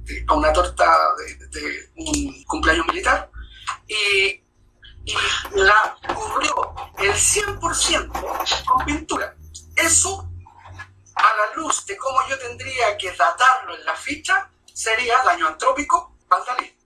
de, 0.04 0.26
una 0.32 0.54
torta 0.54 0.86
de, 1.52 1.92
un 1.96 2.44
cumpleaños 2.44 2.86
militar 2.88 3.32
y, 3.88 4.42
y 5.06 5.16
la 5.56 5.98
cubrió 6.14 6.74
el 7.00 7.14
100% 7.14 8.66
con 8.66 8.86
pintura. 8.86 9.36
Eso, 9.76 10.30
a 11.16 11.24
la 11.24 11.56
luz 11.56 11.86
de 11.86 11.98
cómo 11.98 12.20
yo 12.30 12.38
tendría 12.38 12.96
que 12.96 13.12
datarlo 13.12 13.76
en 13.76 13.86
la 13.86 13.96
ficha, 13.96 14.50
sería 14.72 15.18
daño 15.24 15.48
antrópico, 15.48 16.16
vandalismo. 16.28 16.83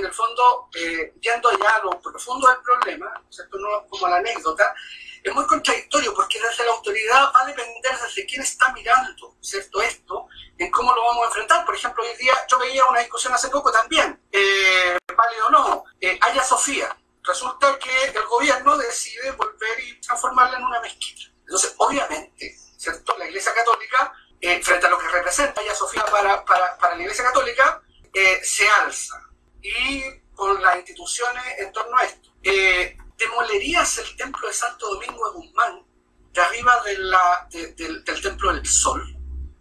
En 0.00 0.06
el 0.06 0.12
fondo, 0.12 0.68
eh, 0.74 1.14
yendo 1.20 1.50
ya 1.58 1.70
a 1.70 1.84
lo 1.84 2.00
profundo 2.00 2.48
del 2.48 2.58
problema, 2.58 3.12
¿cierto? 3.30 3.58
No 3.58 3.86
como 3.88 4.08
la 4.08 4.16
anécdota, 4.16 4.74
es 5.22 5.34
muy 5.34 5.46
contradictorio 5.46 6.14
porque 6.14 6.40
desde 6.40 6.64
la 6.64 6.72
autoridad 6.72 7.32
va 7.34 7.42
a 7.42 7.46
depender 7.46 7.92
desde 8.02 8.26
quién 8.26 8.42
está 8.42 8.72
mirando, 8.72 9.36
¿cierto? 9.40 9.82
Esto, 9.82 10.26
en 10.58 10.70
cómo 10.70 10.94
lo 10.94 11.02
vamos 11.02 11.24
a 11.24 11.26
enfrentar. 11.28 11.64
Por 11.64 11.74
ejemplo, 11.74 12.02
hoy 12.02 12.16
día 12.16 12.34
yo 12.50 12.58
veía 12.58 12.84
una 12.86 13.00
discusión 13.00 13.32
hace 13.32 13.48
poco 13.48 13.70
también, 13.70 14.20
eh, 14.32 14.96
válido 15.16 15.46
o 15.46 15.50
no, 15.50 15.84
eh, 16.00 16.18
Haya 16.20 16.42
Sofía. 16.42 16.96
Resulta 17.22 17.78
que 17.78 18.04
el 18.06 18.24
gobierno 18.24 18.76
decide 18.78 19.30
volver 19.32 19.80
y 19.80 20.00
transformarla 20.00 20.56
en 20.56 20.64
una 20.64 20.80
mezquita. 20.80 21.30
Entonces, 21.42 21.74
obviamente, 21.76 22.56
¿cierto? 22.76 23.16
La 23.18 23.26
Iglesia 23.26 23.52
Católica 23.52 24.12
eh, 24.40 24.62
frente 24.62 24.86
a 24.86 24.90
lo 24.90 24.98
que 24.98 25.08
representa 25.08 25.62
ya 25.62 25.74
Sofía 25.74 26.04
para 26.06 26.42
la 26.96 27.02
Iglesia 27.02 27.24
Católica, 27.24 27.82
eh, 28.12 28.40
se 28.42 28.66
alza. 28.68 29.29
Y 29.62 30.02
con 30.34 30.60
las 30.62 30.76
instituciones 30.76 31.44
en 31.58 31.72
torno 31.72 31.96
a 31.96 32.04
esto. 32.04 32.30
Eh, 32.42 32.96
¿Demolerías 33.16 33.98
el 33.98 34.16
templo 34.16 34.48
de 34.48 34.54
Santo 34.54 34.94
Domingo 34.94 35.30
de 35.30 35.36
Guzmán 35.36 35.84
de 36.32 36.40
arriba 36.40 36.82
de 36.82 36.98
la, 36.98 37.48
del 37.50 38.04
Templo 38.04 38.52
del 38.52 38.66
Sol 38.66 39.16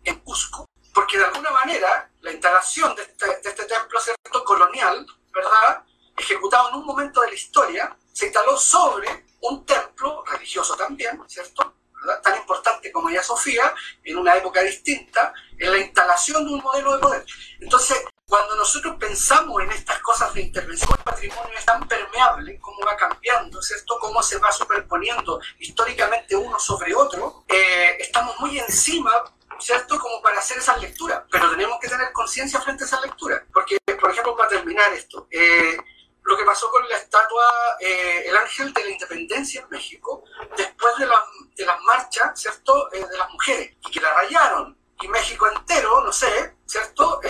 en 0.06 0.20
Cusco? 0.20 0.66
Porque 0.94 1.18
de 1.18 1.26
alguna 1.26 1.52
manera 1.52 2.10
la 2.22 2.32
instalación 2.32 2.96
de 2.96 3.02
este, 3.02 3.26
de 3.26 3.50
este 3.50 3.66
templo 3.66 4.00
¿cierto? 4.00 4.44
colonial, 4.46 5.06
¿verdad? 5.34 5.84
ejecutado 6.18 6.70
en 6.70 6.76
un 6.76 6.86
momento 6.86 7.22
de 7.22 7.30
la 7.30 7.34
historia, 7.34 7.98
se 8.14 8.26
instaló 8.28 8.58
sobre 8.58 9.26
un 9.42 9.66
templo 9.66 10.24
religioso 10.26 10.76
también, 10.76 11.22
¿cierto? 11.28 11.76
tan 12.24 12.38
importante 12.38 12.92
como 12.92 13.10
ella 13.10 13.24
Sofía, 13.24 13.74
en 14.04 14.18
una 14.18 14.36
época 14.36 14.62
distinta, 14.62 15.34
en 15.58 15.72
la 15.72 15.78
instalación 15.80 16.46
de 16.46 16.54
un 16.54 16.62
modelo 16.62 16.94
de 16.94 17.00
poder. 17.00 17.26
Entonces, 17.60 17.98
cuando 18.30 18.56
nosotros 18.56 18.96
pensamos 19.00 19.62
en 19.64 19.72
estas 19.72 20.00
cosas 20.00 20.32
de 20.36 20.42
intervención, 20.42 20.92
el 20.96 21.04
patrimonio 21.04 21.58
es 21.58 21.66
tan 21.66 21.86
permeable, 21.88 22.60
cómo 22.60 22.86
va 22.86 22.96
cambiando, 22.96 23.60
¿cierto? 23.62 23.98
Cómo 24.00 24.22
se 24.22 24.38
va 24.38 24.52
superponiendo 24.52 25.42
históricamente 25.58 26.36
uno 26.36 26.60
sobre 26.60 26.94
otro, 26.94 27.44
eh, 27.48 27.98
estamos 28.00 28.40
muy 28.40 28.60
encima 28.60 29.12
¿cierto? 29.60 30.00
Como 30.00 30.22
para 30.22 30.40
hacer 30.40 30.58
esas 30.58 30.80
lecturas, 30.82 31.24
pero 31.30 31.50
tenemos 31.52 31.80
que 31.82 31.90
tener 31.90 32.14
conciencia 32.14 32.62
frente 32.62 32.86
a 32.86 32.88
esas 32.88 33.02
lecturas, 33.02 33.42
porque, 33.52 33.78
por 34.00 34.10
ejemplo, 34.10 34.36
para 34.38 34.48
terminar 34.48 34.94
esto, 34.94 35.28
eh, 35.30 35.76
lo 36.24 36.38
que 36.38 36.46
pasó 36.46 36.70
con 36.70 36.88
la 36.88 36.96
estatua, 36.96 37.44
eh, 37.82 38.24
el 38.28 38.38
ángel 38.38 38.72
de 38.72 38.84
la 38.86 38.90
independencia 38.92 39.62
en 39.62 39.70
México, 39.70 40.24
después 40.56 40.94
de, 40.98 41.08
de 41.56 41.66
las 41.66 41.82
marchas, 41.82 42.40
¿cierto?, 42.40 42.90
eh, 42.94 43.06
de 43.06 43.18
las 43.18 43.30
mujeres, 43.32 43.76
y 43.82 43.92
que 43.92 44.00
la 44.00 44.14
rayaron, 44.14 44.79
y 45.02 45.08
México 45.08 45.48
entero, 45.48 46.04
no 46.04 46.12
sé, 46.12 46.58
¿cierto?, 46.66 47.22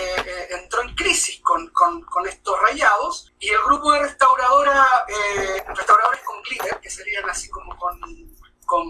entró 0.50 0.82
en 0.82 0.94
crisis 0.94 1.40
con, 1.40 1.68
con, 1.70 2.26
estos 2.26 2.60
rayados, 2.60 3.32
y 3.38 3.48
el 3.50 3.62
grupo 3.62 3.92
de 3.92 4.00
restauradora, 4.00 4.86
restauradores 5.68 6.20
con 6.22 6.42
glitter, 6.42 6.80
que 6.80 6.90
serían 6.90 7.28
así 7.30 7.48
como 7.48 7.76
con, 7.78 8.00
con 8.66 8.86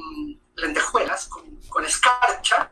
lentejuelas, 0.56 1.28
con, 1.28 1.60
con 1.68 1.84
escarcha, 1.84 2.70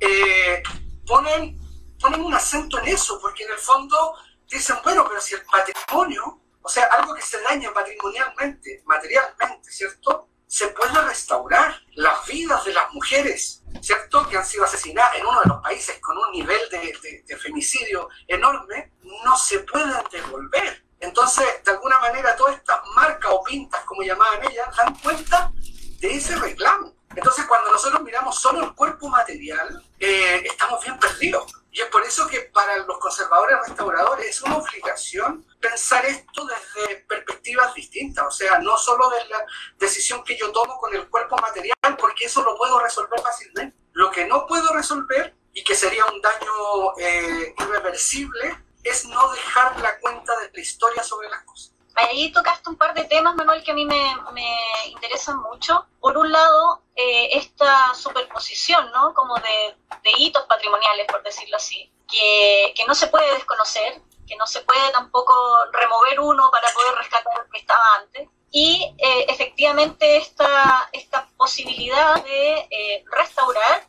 eh, 0.00 0.62
ponen, 1.06 1.58
ponen 2.00 2.22
un 2.22 2.34
acento 2.34 2.78
en 2.78 2.88
eso, 2.88 3.20
porque 3.20 3.44
en 3.44 3.52
el 3.52 3.58
fondo 3.58 4.14
dicen, 4.48 4.76
bueno, 4.82 5.04
pero 5.06 5.20
si 5.20 5.34
el 5.34 5.44
patrimonio, 5.44 6.40
o 6.62 6.68
sea, 6.68 6.84
algo 6.86 7.14
que 7.14 7.22
se 7.22 7.40
daña 7.42 7.72
patrimonialmente, 7.72 8.82
materialmente, 8.86 9.70
¿cierto? 9.70 10.29
Se 10.50 10.66
puede 10.68 11.00
restaurar 11.02 11.80
las 11.94 12.26
vidas 12.26 12.64
de 12.64 12.72
las 12.72 12.92
mujeres, 12.92 13.62
¿cierto? 13.80 14.28
Que 14.28 14.36
han 14.36 14.44
sido 14.44 14.64
asesinadas 14.64 15.14
en 15.14 15.24
uno 15.24 15.40
de 15.42 15.48
los 15.48 15.62
países 15.62 16.00
con 16.00 16.18
un 16.18 16.32
nivel 16.32 16.58
de, 16.70 17.22
de 17.24 17.36
femicidio 17.36 18.08
enorme, 18.26 18.90
no 19.24 19.36
se 19.36 19.60
pueden 19.60 19.92
devolver. 20.10 20.84
Entonces, 20.98 21.46
de 21.64 21.70
alguna 21.70 22.00
manera, 22.00 22.34
todas 22.34 22.56
estas 22.56 22.80
marcas 22.96 23.30
o 23.32 23.44
pintas, 23.44 23.84
como 23.84 24.02
llamaban 24.02 24.42
ellas, 24.50 24.66
dan 24.76 24.92
cuenta 24.96 25.52
de 26.00 26.14
ese 26.16 26.34
reclamo. 26.34 26.94
Entonces, 27.14 27.44
cuando 27.46 27.70
nosotros 27.70 28.02
miramos 28.02 28.40
solo 28.40 28.64
el 28.64 28.74
cuerpo 28.74 29.08
material, 29.08 29.84
eh, 30.00 30.42
estamos 30.44 30.82
bien 30.82 30.98
perdidos. 30.98 31.59
Y 31.80 31.82
es 31.82 31.88
por 31.88 32.04
eso 32.04 32.26
que 32.26 32.40
para 32.52 32.76
los 32.76 32.98
conservadores 32.98 33.56
restauradores 33.66 34.26
es 34.26 34.42
una 34.42 34.58
obligación 34.58 35.46
pensar 35.58 36.04
esto 36.04 36.44
desde 36.44 36.96
perspectivas 37.08 37.72
distintas. 37.72 38.26
O 38.26 38.30
sea, 38.30 38.58
no 38.58 38.76
solo 38.76 39.08
de 39.08 39.24
la 39.30 39.46
decisión 39.78 40.22
que 40.22 40.36
yo 40.36 40.52
tomo 40.52 40.76
con 40.76 40.94
el 40.94 41.08
cuerpo 41.08 41.38
material, 41.38 41.96
porque 41.98 42.26
eso 42.26 42.42
lo 42.42 42.54
puedo 42.58 42.78
resolver 42.80 43.18
fácilmente. 43.22 43.74
Lo 43.92 44.10
que 44.10 44.26
no 44.26 44.46
puedo 44.46 44.74
resolver 44.74 45.34
y 45.54 45.64
que 45.64 45.74
sería 45.74 46.04
un 46.04 46.20
daño 46.20 46.98
eh, 46.98 47.54
irreversible 47.58 48.62
es 48.84 49.06
no 49.06 49.32
dejar 49.32 49.80
la 49.80 49.98
cuenta 50.00 50.38
de 50.38 50.50
la 50.52 50.60
historia 50.60 51.02
sobre 51.02 51.30
las 51.30 51.44
cosas. 51.44 51.72
Ahí 52.00 52.32
tocaste 52.32 52.70
un 52.70 52.76
par 52.76 52.94
de 52.94 53.04
temas, 53.04 53.34
Manuel, 53.34 53.62
que 53.62 53.72
a 53.72 53.74
mí 53.74 53.84
me, 53.84 54.16
me 54.32 54.56
interesan 54.86 55.38
mucho. 55.38 55.86
Por 56.00 56.16
un 56.16 56.32
lado, 56.32 56.82
eh, 56.96 57.30
esta 57.32 57.94
superposición, 57.94 58.90
¿no? 58.92 59.12
Como 59.12 59.34
de, 59.36 59.76
de, 60.02 60.10
hitos 60.18 60.44
patrimoniales, 60.44 61.06
por 61.06 61.22
decirlo 61.22 61.56
así, 61.56 61.92
que, 62.10 62.72
que, 62.76 62.84
no 62.86 62.94
se 62.94 63.08
puede 63.08 63.32
desconocer, 63.34 64.00
que 64.26 64.36
no 64.36 64.46
se 64.46 64.60
puede 64.62 64.90
tampoco 64.92 65.34
remover 65.72 66.20
uno 66.20 66.50
para 66.50 66.72
poder 66.72 66.94
rescatar 66.94 67.32
lo 67.36 67.50
que 67.50 67.58
estaba 67.58 67.82
antes. 67.98 68.28
Y 68.50 68.94
eh, 68.98 69.26
efectivamente 69.28 70.16
esta, 70.16 70.88
esta 70.92 71.28
posibilidad 71.36 72.22
de 72.24 72.68
eh, 72.70 73.04
restaurar, 73.10 73.86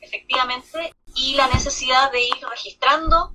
efectivamente, 0.00 0.94
y 1.14 1.34
la 1.34 1.46
necesidad 1.46 2.10
de 2.10 2.22
ir 2.22 2.46
registrando 2.48 3.32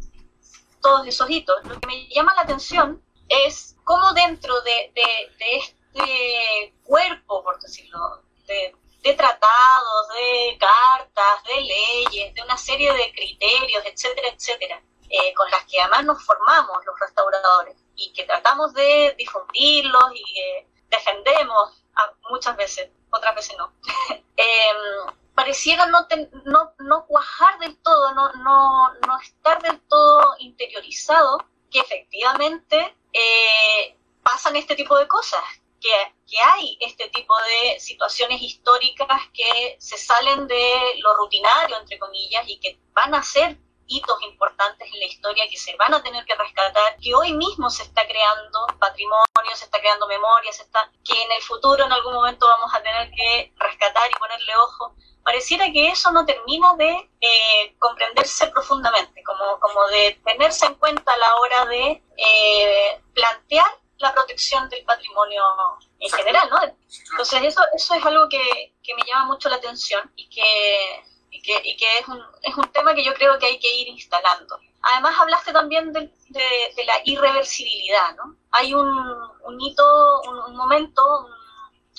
todos 0.81 1.07
esos 1.07 1.29
hitos. 1.29 1.63
Lo 1.63 1.79
que 1.79 1.87
me 1.87 2.07
llama 2.09 2.35
la 2.35 2.41
atención 2.41 3.01
es 3.29 3.76
cómo 3.87 4.11
dentro 4.11 4.53
de, 4.63 4.91
este 5.39 6.73
cuerpo, 6.83 7.41
por 7.41 7.57
decirlo, 7.61 8.21
de, 8.45 8.75
tratados, 9.15 10.09
de 10.09 10.57
cartas, 10.59 11.43
de 11.45 11.61
leyes, 11.61 12.33
de 12.35 12.41
una 12.41 12.57
serie 12.57 12.91
de 12.91 13.13
criterios, 13.13 13.81
etcétera, 13.85 14.27
etcétera, 14.27 14.81
eh, 15.09 15.33
con 15.33 15.49
las 15.49 15.63
que 15.63 15.79
además 15.79 16.03
nos 16.03 16.25
formamos 16.25 16.85
los 16.85 16.99
restauradores 16.99 17.77
y 17.95 18.11
que 18.11 18.25
tratamos 18.25 18.73
de 18.73 19.15
difundirlos 19.17 20.11
y 20.13 20.65
defendemos 20.89 21.81
muchas 22.29 22.57
veces, 22.57 22.89
otras 23.09 23.33
veces 23.35 23.55
no. 23.57 23.71
Em, 24.39 25.15
pareciera 25.33 25.85
no, 25.85 26.05
no, 26.43 26.73
no, 26.79 27.05
cuajar 27.07 27.57
del 27.59 27.77
todo, 27.81 28.13
no, 28.13 28.33
no, 28.33 28.93
no 29.07 29.19
estar 29.21 29.61
del 29.61 29.79
todo 29.87 30.35
interiorizado 30.39 31.43
que 31.71 31.79
efectivamente 31.79 32.95
eh, 33.13 33.95
pasan 34.23 34.55
este 34.55 34.75
tipo 34.75 34.97
de 34.97 35.07
cosas, 35.07 35.43
que, 35.79 35.93
que, 36.29 36.39
hay 36.39 36.77
este 36.81 37.09
tipo 37.09 37.35
de 37.43 37.79
situaciones 37.79 38.41
históricas 38.41 39.07
que 39.33 39.77
se 39.79 39.97
salen 39.97 40.47
de 40.47 40.95
lo 40.99 41.15
rutinario, 41.15 41.77
entre 41.79 41.99
comillas, 41.99 42.43
y 42.47 42.59
que 42.59 42.79
van 42.93 43.13
a 43.13 43.23
ser 43.23 43.57
hitos 43.87 44.21
importantes 44.23 44.87
en 44.93 44.99
la 44.99 45.05
historia 45.05 45.45
que 45.49 45.57
se 45.57 45.75
van 45.77 45.93
a 45.93 46.03
tener 46.03 46.25
que 46.25 46.35
rescatar, 46.35 46.97
que 46.97 47.15
hoy 47.15 47.33
mismo 47.33 47.69
se 47.69 47.83
está 47.83 48.05
creando 48.05 48.67
patrimonio, 48.79 49.55
se 49.55 49.65
está 49.65 49.79
creando 49.79 50.07
memoria, 50.07 50.51
se 50.51 50.63
está, 50.63 50.91
que 51.03 51.21
en 51.21 51.31
el 51.31 51.41
futuro 51.41 51.83
en 51.83 51.91
algún 51.91 52.13
momento 52.13 52.47
vamos 52.47 52.73
a 52.73 52.81
tener 52.81 53.09
que 53.11 53.53
rescatar 53.57 54.09
y 54.11 54.19
ponerle 54.19 54.55
ojo 54.57 54.95
pareciera 55.27 55.69
que 55.73 55.89
eso 55.89 56.09
no 56.13 56.25
termina 56.25 56.73
de 56.77 57.09
eh, 57.19 57.75
comprenderse 57.79 58.47
profundamente, 58.47 59.21
como, 59.23 59.59
como 59.59 59.85
de 59.87 60.17
tenerse 60.23 60.65
en 60.65 60.75
cuenta 60.75 61.11
a 61.11 61.17
la 61.17 61.35
hora 61.35 61.65
de 61.65 62.01
eh, 62.15 63.01
plantear 63.13 63.67
la 63.97 64.13
protección 64.13 64.69
del 64.69 64.85
patrimonio 64.85 65.43
en 65.99 66.09
general, 66.11 66.49
¿no? 66.49 66.59
Entonces 67.11 67.41
eso, 67.43 67.61
eso 67.75 67.95
es 67.95 68.05
algo 68.05 68.29
que, 68.29 68.73
que 68.81 68.95
me 68.95 69.03
llama 69.03 69.25
mucho 69.25 69.49
la 69.49 69.57
atención 69.57 70.09
y 70.15 70.29
que, 70.29 71.03
y 71.29 71.41
que, 71.41 71.61
y 71.63 71.77
que 71.77 71.85
es, 71.99 72.07
un, 72.07 72.21
es 72.41 72.55
un 72.55 72.71
tema 72.71 72.93
que 72.93 73.03
yo 73.03 73.13
creo 73.13 73.37
que 73.37 73.47
hay 73.47 73.59
que 73.59 73.73
ir 73.75 73.87
instalando. 73.87 74.59
Además 74.81 75.19
hablaste 75.19 75.51
también 75.51 75.91
de, 75.91 76.11
de, 76.29 76.85
la 76.85 77.01
irreversibilidad, 77.03 78.15
¿no? 78.15 78.35
Hay 78.51 78.73
un, 78.73 78.87
un 78.87 79.61
hito, 79.61 80.21
un, 80.21 80.55
momento, 80.55 81.03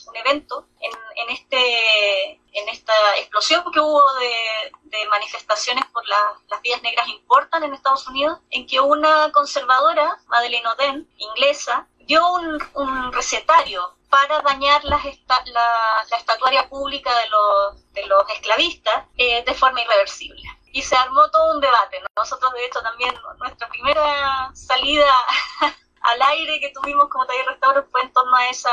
un, 0.07 0.17
evento 0.17 0.67
en, 0.81 0.93
en, 1.17 1.31
este, 1.31 2.41
en 2.53 2.69
esta 2.69 2.93
explosión 3.19 3.63
que 3.73 3.81
hubo 3.81 4.03
de, 4.15 4.73
de 4.85 5.07
manifestaciones 5.09 5.85
por 5.87 6.03
las 6.07 6.63
vías 6.63 6.83
negras 6.83 7.09
importan 7.09 7.63
en 7.65 7.75
Estados 7.75 8.07
Unidos, 8.09 8.39
en 8.51 8.67
que 8.67 8.81
una 8.81 9.31
conservadora, 9.33 10.19
Madeleine 10.29 10.69
Oden, 10.69 11.09
inglesa, 11.19 11.87
dio 11.99 12.27
un, 12.33 12.59
un 12.75 13.13
recetario 13.13 13.98
para 14.09 14.41
dañar 14.41 14.83
la, 14.85 14.99
la, 14.99 16.05
la, 16.11 16.17
estatuaria 16.17 16.69
pública 16.69 17.11
de 17.19 17.29
los, 17.29 17.93
de 17.93 18.07
los 18.07 18.29
esclavistas 18.31 19.05
eh, 19.17 19.45
de 19.45 19.55
forma 19.55 19.83
irreversible. 19.83 20.43
Y 20.73 20.83
se 20.83 20.97
armó 20.97 21.29
todo 21.31 21.55
un 21.55 21.61
debate. 21.61 22.03
Nosotros, 22.17 22.53
de 22.55 22.67
hecho, 22.67 22.81
también 22.83 23.15
nuestra 23.39 23.69
primera 23.69 24.51
salida 24.55 25.13
al 26.03 26.23
aire 26.23 26.61
que 26.61 26.71
tuvimos 26.71 27.09
como 27.09 27.27
taller 27.27 27.47
restaurador 27.47 27.89
fue 27.91 28.03
en 28.03 28.13
torno 28.13 28.37
a, 28.37 28.49
esa, 28.49 28.71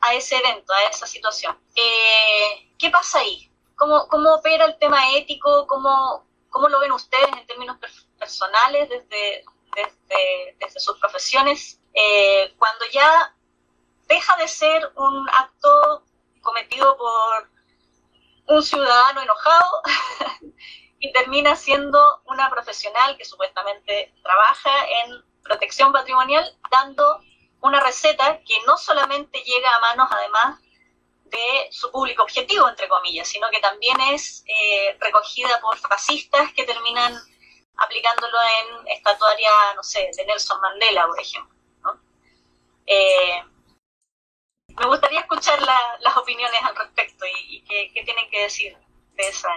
a 0.00 0.14
ese 0.14 0.36
evento, 0.36 0.72
a 0.72 0.90
esa 0.90 1.06
situación. 1.06 1.58
Eh, 1.74 2.72
¿Qué 2.78 2.90
pasa 2.90 3.20
ahí? 3.20 3.50
¿Cómo, 3.76 4.06
¿Cómo 4.08 4.34
opera 4.34 4.64
el 4.66 4.78
tema 4.78 5.16
ético? 5.16 5.66
¿Cómo, 5.66 6.26
cómo 6.50 6.68
lo 6.68 6.80
ven 6.80 6.92
ustedes 6.92 7.28
en 7.32 7.46
términos 7.46 7.78
personales 8.18 8.88
desde, 8.88 9.44
desde, 9.74 10.56
desde 10.58 10.80
sus 10.80 10.98
profesiones? 10.98 11.80
Eh, 11.94 12.54
cuando 12.58 12.84
ya 12.92 13.34
deja 14.08 14.36
de 14.36 14.48
ser 14.48 14.92
un 14.96 15.28
acto 15.30 16.04
cometido 16.42 16.96
por 16.96 17.48
un 18.46 18.62
ciudadano 18.62 19.22
enojado 19.22 19.82
y 20.98 21.12
termina 21.12 21.56
siendo 21.56 22.22
una 22.26 22.50
profesional 22.50 23.16
que 23.16 23.24
supuestamente 23.24 24.14
trabaja 24.22 24.70
en 25.04 25.24
protección 25.42 25.92
patrimonial 25.92 26.56
dando 26.70 27.20
una 27.60 27.80
receta 27.80 28.40
que 28.44 28.58
no 28.66 28.76
solamente 28.76 29.40
llega 29.40 29.74
a 29.74 29.80
manos 29.80 30.08
además 30.10 30.60
de 31.24 31.68
su 31.70 31.90
público 31.90 32.22
objetivo, 32.22 32.68
entre 32.68 32.88
comillas, 32.88 33.26
sino 33.26 33.48
que 33.50 33.58
también 33.58 33.98
es 34.12 34.44
eh, 34.46 34.96
recogida 35.00 35.60
por 35.60 35.76
fascistas 35.78 36.52
que 36.52 36.64
terminan 36.64 37.18
aplicándolo 37.76 38.38
en 38.42 38.88
estatuaria, 38.88 39.50
no 39.74 39.82
sé, 39.82 40.10
de 40.16 40.24
Nelson 40.26 40.60
Mandela, 40.60 41.06
por 41.06 41.20
ejemplo. 41.20 41.54
Eh, 42.86 43.42
me 44.78 44.86
gustaría 44.86 45.20
escuchar 45.20 45.60
las 45.62 46.16
opiniones 46.16 46.60
al 46.62 46.76
respecto 46.76 47.24
y, 47.26 47.62
qué, 47.62 48.02
tienen 48.04 48.28
que 48.30 48.42
decir 48.42 48.76
de 49.16 49.28
esa. 49.28 49.48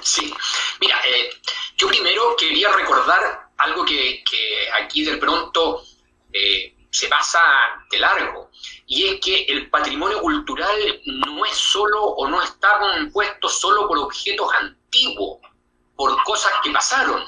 Sí, 0.00 0.32
mira, 0.80 1.00
eh, 1.06 1.30
yo 1.76 1.88
primero 1.88 2.36
quería 2.36 2.72
recordar 2.72 3.48
algo 3.58 3.84
que, 3.84 4.22
aquí 4.80 5.04
de 5.04 5.16
pronto 5.16 5.82
eh, 6.32 6.74
se 6.90 7.08
pasa 7.08 7.40
de 7.90 7.98
largo, 7.98 8.50
y 8.86 9.08
es 9.08 9.20
que 9.20 9.44
el 9.44 9.68
patrimonio 9.70 10.20
cultural 10.20 11.00
no 11.04 11.44
es 11.44 11.56
solo 11.56 12.02
o 12.02 12.28
no 12.28 12.42
está 12.42 12.78
compuesto 12.78 13.48
solo 13.48 13.88
por 13.88 13.98
objetos 13.98 14.48
antiguos, 14.60 15.40
por 15.96 16.22
cosas 16.24 16.52
que 16.62 16.70
pasaron. 16.70 17.24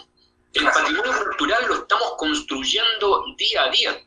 El 0.52 0.64
patrimonio 0.64 1.12
cultural 1.24 1.66
lo 1.66 1.74
estamos 1.74 2.14
construyendo 2.16 3.24
día 3.36 3.64
a 3.64 3.70
día. 3.70 4.00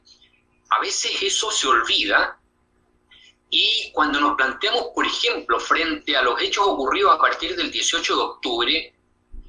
A 0.69 0.79
veces 0.79 1.21
eso 1.21 1.51
se 1.51 1.67
olvida 1.67 2.36
y 3.49 3.91
cuando 3.93 4.19
nos 4.19 4.35
planteamos, 4.35 4.87
por 4.93 5.05
ejemplo, 5.05 5.59
frente 5.59 6.15
a 6.17 6.21
los 6.21 6.41
hechos 6.41 6.65
ocurridos 6.67 7.15
a 7.15 7.19
partir 7.19 7.55
del 7.55 7.71
18 7.71 8.15
de 8.15 8.21
octubre, 8.21 8.95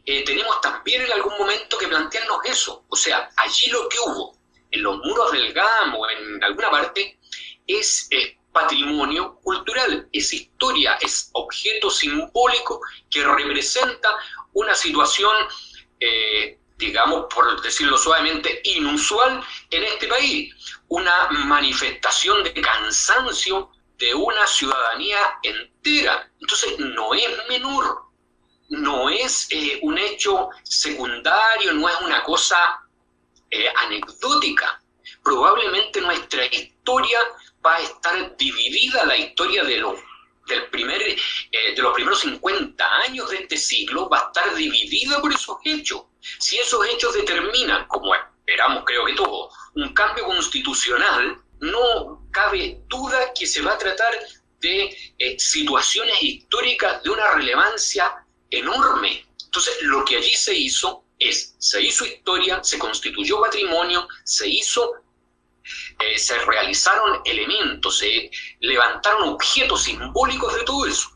eh, 0.06 0.24
tenemos 0.24 0.60
también 0.60 1.02
en 1.02 1.12
algún 1.12 1.36
momento 1.38 1.76
que 1.76 1.88
plantearnos 1.88 2.38
eso. 2.44 2.84
O 2.88 2.96
sea, 2.96 3.28
allí 3.36 3.70
lo 3.70 3.88
que 3.88 3.98
hubo 3.98 4.38
en 4.70 4.82
los 4.82 4.98
muros 4.98 5.32
del 5.32 5.52
GAM 5.52 5.94
o 5.96 6.08
en 6.08 6.42
alguna 6.44 6.70
parte 6.70 7.18
es 7.66 8.08
patrimonio 8.52 9.36
cultural, 9.42 10.08
es 10.12 10.32
historia, 10.32 10.98
es 11.00 11.30
objeto 11.32 11.90
simbólico 11.90 12.80
que 13.10 13.24
representa 13.24 14.08
una 14.52 14.74
situación, 14.74 15.34
eh, 16.00 16.58
digamos, 16.76 17.26
por 17.32 17.60
decirlo 17.62 17.98
suavemente, 17.98 18.60
inusual 18.64 19.44
en 19.70 19.84
este 19.84 20.08
país, 20.08 20.54
una 20.88 21.28
manifestación 21.30 22.42
de 22.42 22.54
cansancio 22.54 23.70
de 23.98 24.14
una 24.14 24.46
ciudadanía 24.46 25.18
entera. 25.42 26.30
Entonces, 26.40 26.78
no 26.78 27.14
es 27.14 27.28
menor, 27.48 28.08
no 28.68 29.08
es 29.10 29.48
eh, 29.50 29.80
un 29.82 29.98
hecho 29.98 30.50
secundario, 30.62 31.72
no 31.72 31.88
es 31.88 32.00
una 32.00 32.22
cosa 32.22 32.80
eh, 33.50 33.68
anecdótica. 33.76 34.80
Probablemente 35.22 36.00
nuestra 36.00 36.46
historia 36.46 37.18
va 37.64 37.76
a 37.76 37.80
estar 37.80 38.36
dividida, 38.36 39.04
la 39.04 39.16
historia 39.16 39.64
de 39.64 39.78
los, 39.78 39.98
del 40.46 40.66
primer, 40.68 41.02
eh, 41.02 41.74
de 41.74 41.82
los 41.82 41.94
primeros 41.94 42.20
50 42.20 42.96
años 43.06 43.30
de 43.30 43.38
este 43.38 43.56
siglo 43.56 44.08
va 44.08 44.20
a 44.20 44.26
estar 44.26 44.54
dividida 44.54 45.20
por 45.20 45.32
esos 45.32 45.56
hechos. 45.64 46.02
Si 46.38 46.58
esos 46.58 46.86
hechos 46.86 47.14
determinan, 47.14 47.86
como 47.88 48.14
esperamos 48.14 48.84
creo 48.86 49.04
que 49.06 49.14
todos, 49.14 49.52
un 49.74 49.92
cambio 49.92 50.24
constitucional, 50.24 51.42
no 51.60 52.28
cabe 52.30 52.80
duda 52.88 53.32
que 53.34 53.46
se 53.46 53.62
va 53.62 53.72
a 53.72 53.78
tratar 53.78 54.12
de 54.60 54.96
situaciones 55.38 56.22
históricas 56.22 57.02
de 57.02 57.10
una 57.10 57.32
relevancia 57.32 58.24
enorme. 58.50 59.24
Entonces, 59.44 59.76
lo 59.82 60.04
que 60.04 60.16
allí 60.16 60.34
se 60.34 60.54
hizo 60.54 61.04
es, 61.18 61.54
se 61.58 61.82
hizo 61.82 62.04
historia, 62.04 62.62
se 62.62 62.78
constituyó 62.78 63.40
patrimonio, 63.40 64.08
se 64.24 64.48
hizo, 64.48 64.94
eh, 66.00 66.18
se 66.18 66.38
realizaron 66.44 67.20
elementos, 67.24 67.98
se 67.98 68.30
levantaron 68.60 69.30
objetos 69.30 69.84
simbólicos 69.84 70.54
de 70.54 70.62
todo 70.64 70.86
eso. 70.86 71.10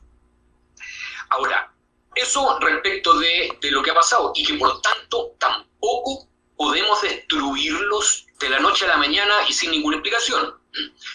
Ahora, 1.30 1.72
eso 2.14 2.58
respecto 2.60 3.18
de, 3.18 3.56
de 3.60 3.70
lo 3.70 3.82
que 3.82 3.90
ha 3.90 3.94
pasado 3.94 4.32
y 4.34 4.44
que 4.44 4.54
por 4.54 4.80
tanto 4.82 5.34
tampoco 5.38 6.28
podemos 6.56 7.00
destruirlos 7.00 8.26
de 8.42 8.50
la 8.50 8.58
noche 8.58 8.84
a 8.84 8.88
la 8.88 8.96
mañana 8.96 9.34
y 9.48 9.52
sin 9.52 9.70
ninguna 9.70 9.96
explicación. 9.96 10.54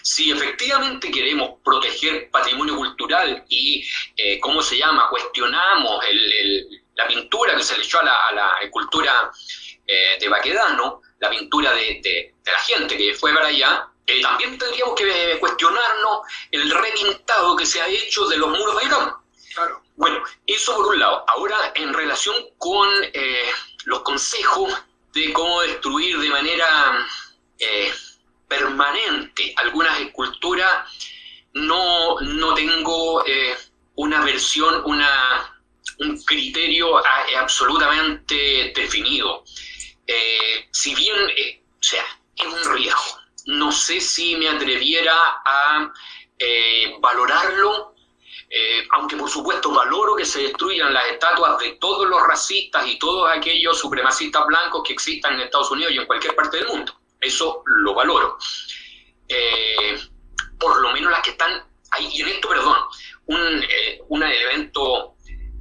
Si 0.02 0.32
efectivamente 0.32 1.12
queremos 1.12 1.60
proteger 1.64 2.30
patrimonio 2.32 2.76
cultural 2.76 3.44
y, 3.50 3.86
eh, 4.16 4.40
¿cómo 4.40 4.62
se 4.62 4.78
llama?, 4.78 5.10
cuestionamos 5.10 6.04
la 6.96 7.08
pintura 7.08 7.56
que 7.56 7.64
se 7.64 7.78
le 7.78 7.84
echó 7.84 8.00
a 8.00 8.04
la, 8.34 8.60
cultura 8.72 9.32
eh, 9.86 10.18
de 10.20 10.30
Baquedano, 10.30 11.02
la 11.20 11.30
pintura 11.30 11.74
de, 11.74 12.34
la 12.46 12.60
gente 12.60 12.98
que 12.98 13.14
fue 13.14 13.34
para 13.34 13.48
allá, 13.48 13.90
eh, 14.06 14.22
también 14.22 14.58
tendríamos 14.58 14.96
que 14.96 15.38
cuestionarnos 15.40 16.22
el 16.52 16.72
repintado 16.72 17.56
que 17.58 17.66
se 17.66 17.82
ha 17.82 17.88
hecho 17.88 18.26
de 18.28 18.38
los 18.38 18.50
muros 18.50 18.80
de 18.80 18.86
Irán. 18.86 19.14
Claro. 19.54 19.82
Bueno, 19.96 20.24
eso 20.46 20.76
por 20.76 20.88
un 20.88 21.00
lado. 21.00 21.26
Ahora, 21.28 21.74
en 21.76 21.94
relación 21.94 22.36
con 22.60 22.88
los 23.86 24.02
consejos 24.02 24.72
de 25.18 25.34
cómo 25.34 25.62
destruir 25.62 26.20
de 26.20 26.30
manera 26.30 27.08
permanente 28.48 29.54
algunas 29.58 30.00
esculturas, 30.00 30.86
no, 31.54 32.20
no 32.22 32.54
tengo 32.54 33.26
eh, 33.26 33.56
una 33.96 34.24
versión, 34.24 34.84
una, 34.86 35.60
un 36.00 36.22
criterio 36.24 37.02
absolutamente 37.38 38.72
definido. 38.76 39.44
Eh, 40.06 40.68
si 40.72 40.96
bien, 40.96 41.18
eh, 41.36 41.62
o 41.74 41.84
sea, 41.84 42.06
es 42.36 42.46
un 42.46 42.74
riesgo. 42.74 43.20
No 43.48 43.72
sé 43.72 44.00
si 44.00 44.36
me 44.36 44.50
atreviera 44.50 45.16
a 45.46 45.92
valorarlo, 47.00 47.96
aunque 48.92 49.18
por 49.18 49.30
supuesto 49.30 49.72
valoro 49.72 50.16
que 50.16 50.26
se 50.26 50.44
destruyan 50.44 50.94
las 50.94 51.06
estatuas 51.12 51.60
de 51.60 51.74
todos 51.74 52.08
los 52.08 52.26
racistas 52.26 52.88
y 52.88 52.98
todos 52.98 53.30
aquellos 53.30 53.78
supremacistas 53.78 54.46
blancos 54.48 54.84
que 54.86 54.94
existan 54.94 55.36
en 55.36 55.42
Estados 55.42 55.70
Unidos 55.72 55.94
y 55.94 55.98
en 55.98 56.06
cualquier 56.06 56.34
parte 56.36 56.58
del 56.58 56.68
mundo. 56.68 56.94
Eso 57.20 57.64
lo 57.66 57.94
valoro. 57.94 58.38
Eh, 59.28 60.00
por 60.60 60.80
lo 60.82 60.92
menos 60.94 61.12
las 61.12 61.22
que 61.22 61.32
están 61.32 61.64
ahí, 61.92 62.10
y 62.12 62.22
en 62.22 62.30
esto, 62.30 62.50
perdón, 62.50 62.78
un, 63.28 63.64
eh, 63.64 64.02
evento 64.10 65.16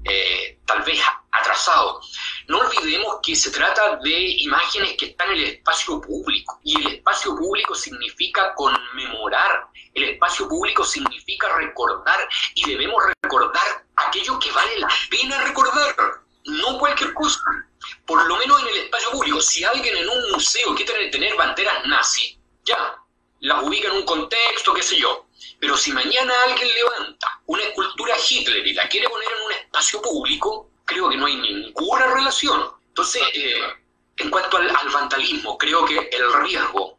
eh, 0.05 0.59
tal 0.64 0.82
vez 0.82 1.01
atrasado. 1.41 2.01
No 2.49 2.59
olvidemos 2.59 3.16
que 3.22 3.34
se 3.34 3.51
trata 3.51 3.97
de 4.03 4.43
imágenes 4.43 4.97
que 4.97 5.07
están 5.07 5.30
en 5.32 5.39
el 5.39 5.45
espacio 5.45 6.01
público 6.01 6.61
y 6.64 6.80
el 6.80 6.95
espacio 6.95 7.37
público 7.37 7.74
significa 7.74 8.55
conmemorar, 8.55 9.68
el 9.95 10.05
espacio 10.05 10.49
público 10.49 10.84
significa 10.84 11.55
recordar 11.57 12.28
y 12.55 12.68
debemos 12.68 13.03
recordar 13.22 13.84
aquello 13.97 14.39
que 14.39 14.53
vale 14.53 14.78
la 14.78 14.89
pena 15.11 15.43
recordar, 15.43 15.95
no 16.45 16.78
cualquier 16.78 17.12
cosa 17.14 17.41
por 18.05 18.24
lo 18.26 18.37
menos 18.37 18.61
en 18.62 18.68
el 18.68 18.76
espacio 18.78 19.11
público, 19.11 19.41
si 19.41 19.64
alguien 19.64 19.97
en 19.97 20.09
un 20.09 20.30
museo 20.32 20.74
quiere 20.74 21.09
tener 21.09 21.34
banderas 21.37 21.87
nazi, 21.87 22.39
ya, 22.64 22.97
las 23.41 23.62
ubica 23.62 23.89
en 23.89 23.97
un 23.97 24.05
contexto, 24.05 24.74
qué 24.74 24.82
sé 24.82 24.99
yo. 24.99 25.26
Pero 25.61 25.76
si 25.76 25.93
mañana 25.93 26.32
alguien 26.47 26.68
levanta 26.68 27.41
una 27.47 27.62
escultura 27.62 28.14
Hitler 28.28 28.66
y 28.66 28.74
la 28.74 28.89
quiere 28.89 29.09
poner 29.09 29.28
en 29.28 29.45
un 29.45 29.53
espacio 29.53 30.03
público, 30.03 30.70
creo 30.87 31.11
que 31.11 31.16
no 31.16 31.26
hay 31.26 31.37
ninguna 31.37 32.07
relación. 32.07 32.70
Entonces, 32.89 33.22
eh, 33.34 33.61
en 34.16 34.30
cuanto 34.30 34.57
al, 34.57 34.72
vandalismo, 34.93 35.59
creo 35.59 35.84
que 35.84 35.99
el 35.99 36.32
riesgo 36.43 36.99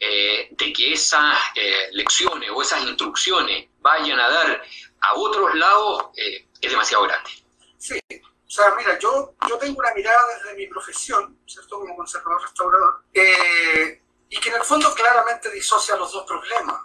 eh, 0.00 0.48
de 0.50 0.72
que 0.72 0.94
esas 0.94 1.36
eh, 1.54 1.88
lecciones 1.92 2.50
o 2.54 2.62
esas 2.62 2.82
instrucciones 2.82 3.68
vayan 3.80 4.18
a 4.18 4.30
dar 4.30 4.62
a 5.00 5.14
otros 5.14 5.54
lados 5.54 6.06
es 6.14 6.70
demasiado 6.70 7.04
grande. 7.04 7.30
Sí, 7.76 8.00
o 8.46 8.50
sea, 8.50 8.74
mira, 8.76 8.98
yo, 8.98 9.34
yo 9.48 9.58
tengo 9.58 9.80
una 9.80 9.92
mirada 9.92 10.20
desde 10.34 10.56
mi 10.56 10.68
profesión, 10.68 11.36
¿cierto? 11.46 11.80
Como 11.80 11.96
conservador 11.96 12.42
restaurador, 12.42 13.02
eh, 13.12 14.00
y 14.28 14.40
que 14.40 14.48
en 14.50 14.54
el 14.54 14.62
fondo 14.62 14.94
claramente 14.94 15.50
disocia 15.50 15.96
los 15.96 16.12
dos 16.12 16.24
problemas. 16.26 16.80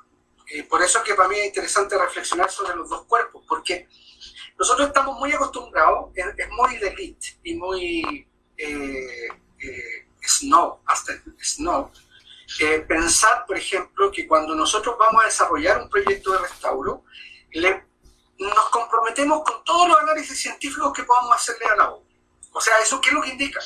Eh, 0.48 0.64
por 0.64 0.82
eso 0.82 0.98
es 0.98 1.04
que 1.04 1.14
para 1.14 1.30
mí 1.30 1.38
es 1.38 1.46
interesante 1.46 1.98
reflexionar 1.98 2.50
sobre 2.50 2.76
los 2.76 2.90
dos 2.90 3.06
cuerpos, 3.06 3.46
porque 3.48 3.88
nosotros 4.62 4.90
estamos 4.90 5.18
muy 5.18 5.32
acostumbrados, 5.32 6.12
es, 6.14 6.50
muy 6.52 6.78
de 6.78 7.18
y 7.42 7.56
muy 7.56 8.28
eh, 8.58 9.28
snob, 10.22 10.78
hasta 10.86 11.14
snob, 11.42 11.90
pensar, 12.88 13.44
por 13.48 13.58
ejemplo, 13.58 14.12
que 14.12 14.28
cuando 14.28 14.54
nosotros 14.54 14.96
vamos 15.00 15.24
a 15.24 15.26
desarrollar 15.26 15.82
un 15.82 15.90
proyecto 15.90 16.34
de 16.34 16.38
restauro, 16.38 17.04
nos 18.38 18.70
comprometemos 18.70 19.44
con 19.44 19.64
todos 19.64 19.88
los 19.88 19.98
análisis 19.98 20.40
científicos 20.40 20.94
que 20.94 21.06
podamos 21.06 21.36
hacerle 21.36 21.66
a 21.66 21.76
la 21.78 21.90
obra. 21.94 22.08
O 22.52 22.62
sea, 22.62 22.78
¿eso 22.84 23.02
qué 23.02 23.10
es 23.10 23.16
lo 23.16 23.24
que 23.24 23.30
indica? 23.30 23.60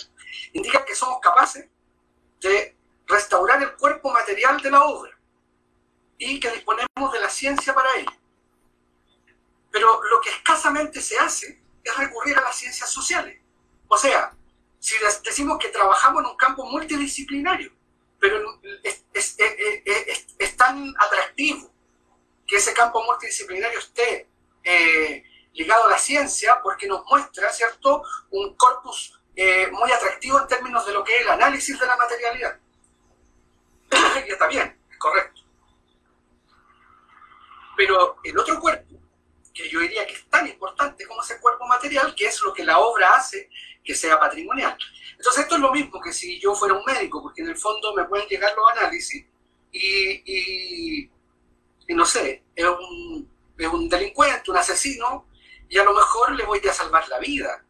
Indica 0.53 0.85
que 0.85 0.95
somos 0.95 1.19
capaces 1.19 1.67
de 2.39 2.73
restaurar 3.05 3.61
el 3.61 3.75
cuerpo 3.75 4.13
material 4.13 4.61
de 4.61 4.71
la 4.71 4.81
obra 4.85 5.11
y 6.17 6.39
que 6.39 6.51
disponemos 6.51 7.11
de 7.11 7.19
la 7.19 7.29
ciencia 7.29 7.75
para 7.75 7.95
ello. 7.97 8.11
Pero 9.75 10.01
lo 10.09 10.21
que 10.21 10.29
escasamente 10.29 11.01
se 11.01 11.19
hace 11.19 11.61
es 11.83 11.97
recurrir 11.97 12.37
a 12.37 12.41
las 12.41 12.55
ciencias 12.55 12.89
sociales. 12.89 13.41
O 13.89 13.97
sea, 13.97 14.33
si 14.79 14.95
decimos 15.21 15.59
que 15.59 15.67
trabajamos 15.67 16.23
en 16.23 16.29
un 16.29 16.37
campo 16.37 16.65
multidisciplinario, 16.65 17.73
pero 18.17 18.57
es, 18.83 20.55
tan 20.55 20.93
atractivo 20.97 21.69
que 22.47 22.55
ese 22.55 22.73
campo 22.73 23.03
multidisciplinario 23.03 23.79
esté 23.79 24.29
eh, 24.63 25.25
ligado 25.51 25.87
a 25.87 25.89
la 25.89 25.97
ciencia 25.97 26.61
porque 26.63 26.87
nos 26.87 27.03
muestra, 27.07 27.51
¿cierto?, 27.51 28.01
un 28.29 28.55
corpus 28.55 29.19
eh, 29.35 29.67
muy 29.71 29.91
atractivo 29.91 30.39
en 30.39 30.47
términos 30.47 30.85
de 30.85 30.93
lo 30.93 31.03
que 31.03 31.17
es 31.17 31.21
el 31.23 31.31
análisis 31.31 31.77
de 31.77 31.85
la 31.85 31.97
materialidad. 31.97 32.57
y 34.25 34.31
está 34.31 34.47
bien, 34.47 34.79
es 34.89 34.97
correcto. 34.97 35.41
Pero 37.75 38.15
el 38.23 38.39
otro 38.39 38.57
cuerpo, 38.61 38.84
que 39.55 39.69
yo 39.69 39.79
diría 39.79 40.05
que 40.05 40.13
es 40.13 40.29
tan 40.29 40.45
importante 40.47 41.07
como 41.07 41.23
ese 41.23 41.39
cuerpo 41.39 41.65
material, 41.65 42.13
que 42.13 42.27
es 42.27 42.41
lo 42.41 42.53
que 42.53 42.63
la 42.63 42.77
obra 42.77 43.15
hace 43.15 43.49
que 43.83 43.95
sea 43.95 44.19
patrimonial. 44.19 44.77
Entonces 45.17 45.43
esto 45.43 45.55
es 45.55 45.61
lo 45.61 45.71
mismo 45.71 46.01
que 46.01 46.11
si 46.11 46.39
yo 46.39 46.53
fuera 46.53 46.75
un 46.75 46.83
médico, 46.85 47.23
porque 47.23 47.41
en 47.41 47.47
el 47.47 47.57
fondo 47.57 47.93
me 47.95 48.03
pueden 48.03 48.27
llegar 48.27 48.53
los 48.55 48.71
análisis 48.77 49.25
y, 49.71 51.09
y 51.87 51.93
no 51.93 52.05
sé, 52.05 52.43
es 52.55 52.65
un, 52.65 53.29
es 53.57 53.67
un 53.67 53.87
delincuente, 53.87 54.51
un 54.51 54.57
asesino, 54.57 55.27
y 55.69 55.77
a 55.77 55.83
lo 55.83 55.93
mejor 55.93 56.33
le 56.33 56.45
voy 56.45 56.59
a 56.67 56.73
salvar 56.73 57.07
la 57.07 57.19
vida. 57.19 57.65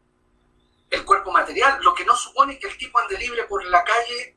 El 0.89 1.05
cuerpo 1.05 1.31
material, 1.31 1.79
lo 1.81 1.93
que 1.93 2.05
no 2.05 2.15
supone 2.15 2.57
que 2.57 2.67
el 2.67 2.77
tipo 2.77 2.99
ande 2.99 3.17
libre 3.17 3.43
por 3.45 3.63
la 3.65 3.83
calle 3.83 4.34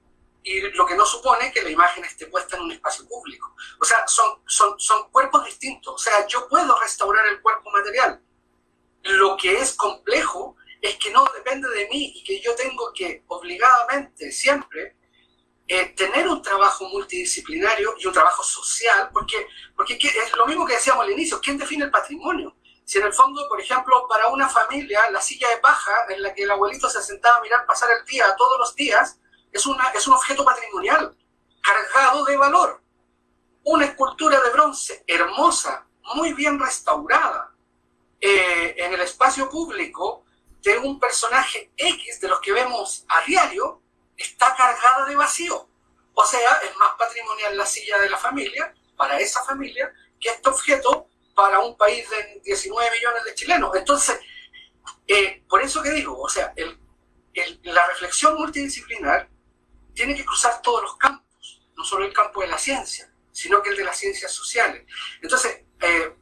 y 0.49 0.61
lo 0.63 0.87
que 0.87 0.95
no 0.95 1.05
supone 1.05 1.53
que 1.53 1.61
la 1.61 1.69
imagen 1.69 2.05
esté 2.05 2.27
puesta 2.27 2.57
en 2.57 2.63
un 2.63 2.73
espacio 2.73 3.07
público. 3.07 3.55
O 3.79 3.85
sea, 3.85 4.09
son, 4.09 4.41
son, 4.47 4.81
son 4.81 5.11
cuerpos 5.11 5.45
distintos. 5.45 5.95
O 5.95 5.99
sea, 5.99 6.27
yo 6.27 6.49
puedo 6.49 6.79
restaurar 6.81 7.27
el 7.27 7.43
cuerpo 7.43 7.71
material. 7.71 8.23
Lo 9.03 9.37
que 9.37 9.59
es 9.59 9.75
complejo 9.75 10.57
es 10.81 10.97
que 10.97 11.11
no 11.11 11.27
depende 11.35 11.69
de 11.69 11.89
mí 11.89 12.13
y 12.15 12.25
que 12.25 12.41
yo 12.41 12.55
tengo 12.55 12.91
que 12.95 13.25
obligadamente 13.27 14.33
siempre 14.33 14.97
eh, 15.67 15.93
tener 15.95 16.27
un 16.27 16.41
trabajo 16.41 16.89
multidisciplinario 16.89 17.95
y 17.99 18.07
un 18.07 18.13
trabajo 18.15 18.43
social, 18.43 19.11
porque, 19.13 19.49
porque 19.77 19.99
es 20.01 20.35
lo 20.35 20.47
mismo 20.47 20.65
que 20.65 20.75
decíamos 20.75 21.05
al 21.05 21.13
inicio, 21.13 21.41
¿quién 21.43 21.59
define 21.59 21.85
el 21.85 21.91
patrimonio? 21.91 22.57
Si 22.87 22.97
en 22.97 23.05
el 23.05 23.13
fondo, 23.13 23.47
por 23.51 23.61
ejemplo, 23.61 24.07
para 24.09 24.29
una 24.29 24.49
familia, 24.49 25.11
la 25.11 25.21
silla 25.21 25.51
de 25.51 25.59
paja 25.59 25.93
en 26.09 26.23
la 26.23 26.33
que 26.33 26.45
el 26.45 26.51
abuelito 26.51 26.89
se 26.89 27.03
sentaba 27.03 27.37
a 27.37 27.43
mirar 27.43 27.67
pasar 27.67 27.91
el 27.91 28.03
día 28.07 28.35
todos 28.39 28.59
los 28.59 28.75
días, 28.75 29.19
es, 29.53 29.67
una, 29.67 29.89
es 29.91 30.07
un 30.07 30.15
objeto 30.15 30.45
patrimonial 30.45 31.17
cargado 31.63 32.25
de 32.25 32.37
valor. 32.37 32.83
Una 33.65 33.85
escultura 33.85 34.41
de 34.41 34.51
bronce 34.51 35.05
hermosa, 35.07 35.87
muy 36.15 36.33
bien 36.33 36.59
restaurada, 36.59 37.55
eh, 38.21 38.75
en 38.79 38.95
el 38.95 39.01
espacio 39.01 39.49
público 39.49 40.25
de 40.63 40.79
un 40.79 40.99
personaje 40.99 41.73
X 41.77 42.21
de 42.21 42.29
los 42.29 42.41
que 42.41 42.53
vemos 42.53 43.05
a 43.09 43.23
diario, 43.25 43.83
está 44.17 44.55
cargada 44.57 45.07
de 45.07 45.17
vacío. 45.17 45.69
O 46.15 46.25
sea, 46.25 46.53
es 46.65 46.77
más 46.77 46.91
patrimonial 46.99 47.57
la 47.57 47.67
silla 47.67 47.99
de 47.99 48.11
la 48.11 48.17
familia, 48.17 48.75
para 48.97 49.21
esa 49.21 49.45
familia, 49.45 49.93
que 50.19 50.31
este 50.31 50.49
objeto 50.49 51.09
para 51.35 51.61
un 51.61 51.77
país 51.77 52.11
de 52.11 52.41
19 52.45 52.91
millones 52.91 53.25
de 53.25 53.35
chilenos. 53.35 53.71
Entonces, 53.77 54.19
eh, 55.07 55.45
por 55.49 55.63
eso 55.63 55.81
que 55.83 55.91
digo, 55.91 56.21
o 56.21 56.29
sea, 56.29 56.53
la 57.63 57.87
reflexión 57.87 58.37
multidisciplinar 58.37 59.29
tiene 59.99 60.15
que 60.15 60.25
cruzar 60.25 60.63
todos 60.63 60.81
los 60.83 60.97
campos, 60.97 61.61
no 61.77 61.83
solo 61.83 62.05
el 62.07 62.13
campo 62.13 62.41
de 62.41 62.47
la 62.47 62.57
ciencia, 62.57 63.13
sino 63.33 63.61
que 63.61 63.71
el 63.71 63.77
de 63.77 63.85
las 63.85 63.99
ciencias 63.99 64.31
sociales. 64.31 64.87
Entonces, 65.21 65.65
eh, 65.81 66.15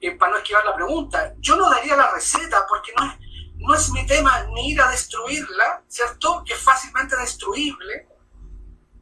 y, 0.00 0.10
para 0.10 0.32
no 0.32 0.38
esquivar 0.38 0.64
la 0.64 0.74
pregunta, 0.74 1.32
yo 1.38 1.54
no 1.54 1.70
daría 1.70 1.94
la 1.94 2.10
receta 2.10 2.66
porque 2.68 2.92
no 2.98 3.06
es, 3.06 3.18
no 3.58 3.74
es 3.76 3.90
mi 3.90 4.04
tema 4.08 4.42
ni 4.52 4.72
ir 4.72 4.80
a 4.80 4.90
destruirla, 4.90 5.84
¿cierto? 5.86 6.42
Que 6.44 6.54
es 6.54 6.60
fácilmente 6.60 7.16
destruible. 7.16 8.08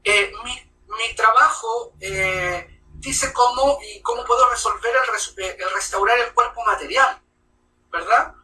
Eh, 0.05 0.31
mi, 0.45 0.53
mi, 0.53 1.15
trabajo 1.17 1.95
eh, 1.99 2.83
dice 2.97 3.33
cómo 3.33 3.79
y 3.91 4.03
cómo 4.03 4.23
puedo 4.27 4.51
resolver 4.51 4.93
el, 5.39 5.45
el, 5.45 5.75
restaurar 5.75 6.19
el 6.19 6.35
cuerpo 6.35 6.63
material, 6.67 7.23
¿verdad? 7.91 8.35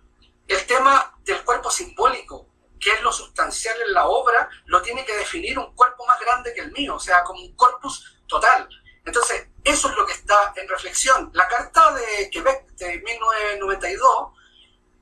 El 0.49 0.65
tema 0.65 1.19
del 1.23 1.45
cuerpo 1.45 1.71
simbólico, 1.71 2.50
que 2.81 2.93
es 2.93 3.03
lo 3.03 3.13
sustancial 3.13 3.77
en 3.83 3.93
la 3.93 4.07
obra, 4.07 4.49
lo 4.67 4.81
tiene 4.83 5.05
que 5.05 5.15
definir 5.15 5.59
un 5.59 5.75
cuerpo 5.75 6.07
más 6.07 6.19
grande 6.21 6.55
que 6.55 6.63
el 6.63 6.73
mío, 6.73 6.97
o 6.97 7.01
sea, 7.01 7.23
como 7.23 7.41
un 7.41 7.55
corpus 7.55 8.23
total. 8.27 8.69
Entonces, 9.05 9.49
eso 9.65 9.91
es 9.91 9.97
lo 9.97 10.07
que 10.07 10.15
está 10.15 10.53
en 10.57 10.69
reflexión. 10.69 11.31
La 11.35 11.47
Carta 11.47 11.95
de 11.95 12.31
Quebec 12.31 12.67
de 12.77 12.99
1992 13.01 14.33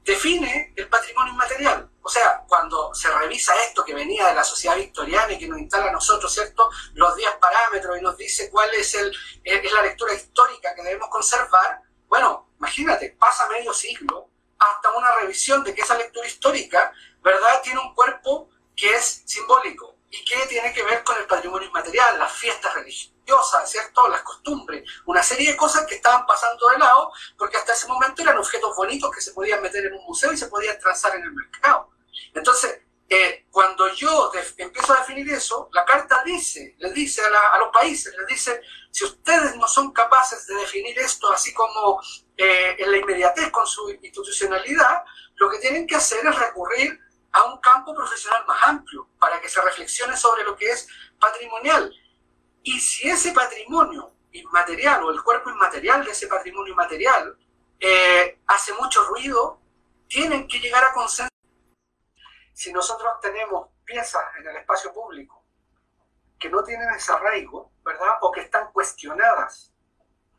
define 0.05 0.73
el 0.75 0.89
patrimonio 0.89 1.33
inmaterial. 1.33 1.91
O 2.03 2.09
sea, 2.09 2.43
cuando 2.49 2.95
se 2.95 3.11
revisa 3.11 3.55
esto 3.63 3.85
que 3.85 3.95
venía 3.95 4.29
de 4.29 4.35
la 4.35 4.43
sociedad 4.43 4.77
victoriana 4.77 5.33
y 5.33 5.39
que 5.39 5.47
nos 5.47 5.59
instala 5.59 5.91
a 5.91 5.93
nosotros, 5.93 6.33
¿cierto? 6.33 6.71
Los 6.95 7.15
10 7.15 7.33
parámetros 7.35 7.99
y 7.99 8.01
nos 8.01 8.17
dice 8.17 8.51
cuál 8.51 8.73
es, 8.75 8.95
el, 8.95 9.15
es 9.45 9.73
la 9.73 9.83
lectura 9.83 10.15
histórica 10.15 10.75
que 10.75 10.83
debemos 10.83 11.11
conservar. 11.11 11.83
Bueno, 12.09 12.49
imagínate, 12.59 13.15
pasa 13.19 13.47
medio 13.49 13.75
siglo 13.75 14.31
hasta 14.59 14.91
una 14.93 15.15
revisión 15.17 15.63
de 15.63 15.75
que 15.75 15.83
esa 15.83 15.97
lectura 15.97 16.27
histórica, 16.27 16.93
¿verdad?, 17.23 17.61
tiene 17.63 17.81
un 17.81 17.95
cuerpo 17.95 18.49
que 18.75 18.91
es 18.91 19.23
simbólico 19.27 19.97
y 20.11 20.25
que 20.25 20.47
tiene 20.47 20.73
que 20.73 20.83
ver 20.83 21.05
con 21.05 21.17
el 21.19 21.27
patrimonio 21.27 21.69
inmaterial, 21.69 22.19
las 22.19 22.33
fiestas 22.33 22.75
religiosas 22.75 23.19
¿cierto? 23.67 24.09
Las 24.09 24.23
costumbres, 24.23 24.89
una 25.07 25.23
serie 25.23 25.53
de 25.53 25.57
cosas 25.57 25.87
que 25.87 25.97
estaban 25.97 26.27
pasando 26.27 26.69
de 26.69 26.79
lado, 26.79 27.13
porque 27.37 27.57
hasta 27.57 27.73
ese 27.73 27.87
momento 27.87 28.23
eran 28.23 28.39
objetos 28.39 28.75
bonitos 28.77 29.11
que 29.11 29.21
se 29.21 29.33
podían 29.33 29.61
meter 29.61 29.85
en 29.87 29.95
un 29.95 30.05
museo 30.05 30.33
y 30.33 30.37
se 30.37 30.47
podían 30.47 30.79
transar 30.79 31.15
en 31.17 31.25
el 31.25 31.33
mercado. 31.33 31.91
Entonces, 32.35 32.81
eh, 33.11 33.47
cuando 33.51 33.93
yo 33.95 34.31
empiezo 34.59 34.93
a 34.93 35.01
definir 35.01 35.31
eso, 35.31 35.69
la 35.73 35.85
carta 35.85 36.23
dice, 36.25 36.75
le 36.79 36.93
dice 36.93 37.23
a, 37.25 37.59
los 37.59 37.71
países, 37.73 38.15
le 38.19 38.27
dice, 38.27 38.61
si 38.91 39.05
ustedes 39.05 39.57
no 39.57 39.67
son 39.67 39.93
capaces 39.93 40.47
de 40.47 40.55
definir 40.57 40.99
esto 40.99 41.31
así 41.33 41.53
como 41.55 42.01
eh, 42.37 42.77
en 42.79 42.91
la 42.91 42.99
inmediatez 42.99 43.51
con 43.51 43.67
su 43.67 43.91
institucionalidad, 43.91 45.05
lo 45.37 45.51
que 45.51 45.59
tienen 45.59 45.87
que 45.87 45.97
hacer 45.97 46.27
es 46.27 46.39
recurrir 46.39 46.99
a 47.33 47.45
un 47.45 47.61
campo 47.61 47.95
profesional 47.95 48.45
más 48.47 48.63
amplio 48.65 49.09
para 49.19 49.41
que 49.41 49.49
se 49.49 49.61
reflexione 49.61 50.17
sobre 50.17 50.45
lo 50.45 50.57
que 50.57 50.71
es 50.71 50.89
patrimonial 51.21 51.93
y 52.63 52.81
si 52.81 53.09
ese 53.09 53.33
patrimonio 53.33 54.13
inmaterial 54.33 55.03
o 55.05 55.11
el 55.11 55.23
cuerpo 55.23 55.51
inmaterial 55.51 56.05
de 56.05 56.11
ese 56.11 56.27
patrimonio 56.27 56.73
inmaterial 56.73 57.39
eh, 57.81 58.41
hace 58.47 58.73
mucho 58.75 59.05
ruido, 59.05 59.61
tienen 60.09 60.47
que 60.49 60.59
llegar 60.59 60.85
a 60.85 60.93
consenso. 60.93 61.31
Si 62.53 62.73
nosotros 62.73 63.13
tenemos 63.23 63.69
piezas 63.85 64.23
en 64.39 64.49
el 64.49 64.57
espacio 64.57 64.93
público 64.93 65.45
que 66.39 66.51
no 66.51 66.63
tienen 66.63 66.89
ese 66.91 67.13
arraigo, 67.13 67.73
¿verdad? 67.85 68.17
O 68.21 68.33
que 68.33 68.43
están 68.43 68.71
cuestionadas 68.73 69.73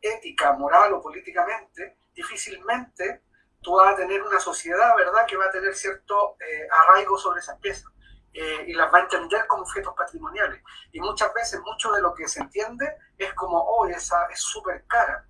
ética, 0.00 0.52
moral 0.52 0.94
o 0.94 1.02
políticamente, 1.02 1.98
difícilmente 2.14 3.22
tú 3.62 3.74
vas 3.74 3.92
a 3.92 3.96
tener 3.96 4.22
una 4.22 4.40
sociedad, 4.40 4.96
¿verdad?, 4.96 5.26
que 5.26 5.36
va 5.36 5.46
a 5.46 5.50
tener 5.50 5.74
cierto 5.74 6.36
eh, 6.40 6.66
arraigo 6.70 7.18
sobre 7.18 7.40
esas 7.40 7.58
piezas. 7.58 7.90
Eh, 8.32 8.64
y 8.68 8.74
las 8.74 8.92
va 8.92 8.98
a 8.98 9.02
entender 9.02 9.46
como 9.48 9.62
objetos 9.62 9.92
patrimoniales. 9.96 10.62
Y 10.92 11.00
muchas 11.00 11.34
veces 11.34 11.60
mucho 11.60 11.90
de 11.90 12.00
lo 12.00 12.14
que 12.14 12.28
se 12.28 12.40
entiende 12.40 12.96
es 13.18 13.34
como, 13.34 13.58
oh, 13.58 13.86
esa 13.86 14.26
es 14.26 14.40
súper 14.40 14.84
cara. 14.86 15.26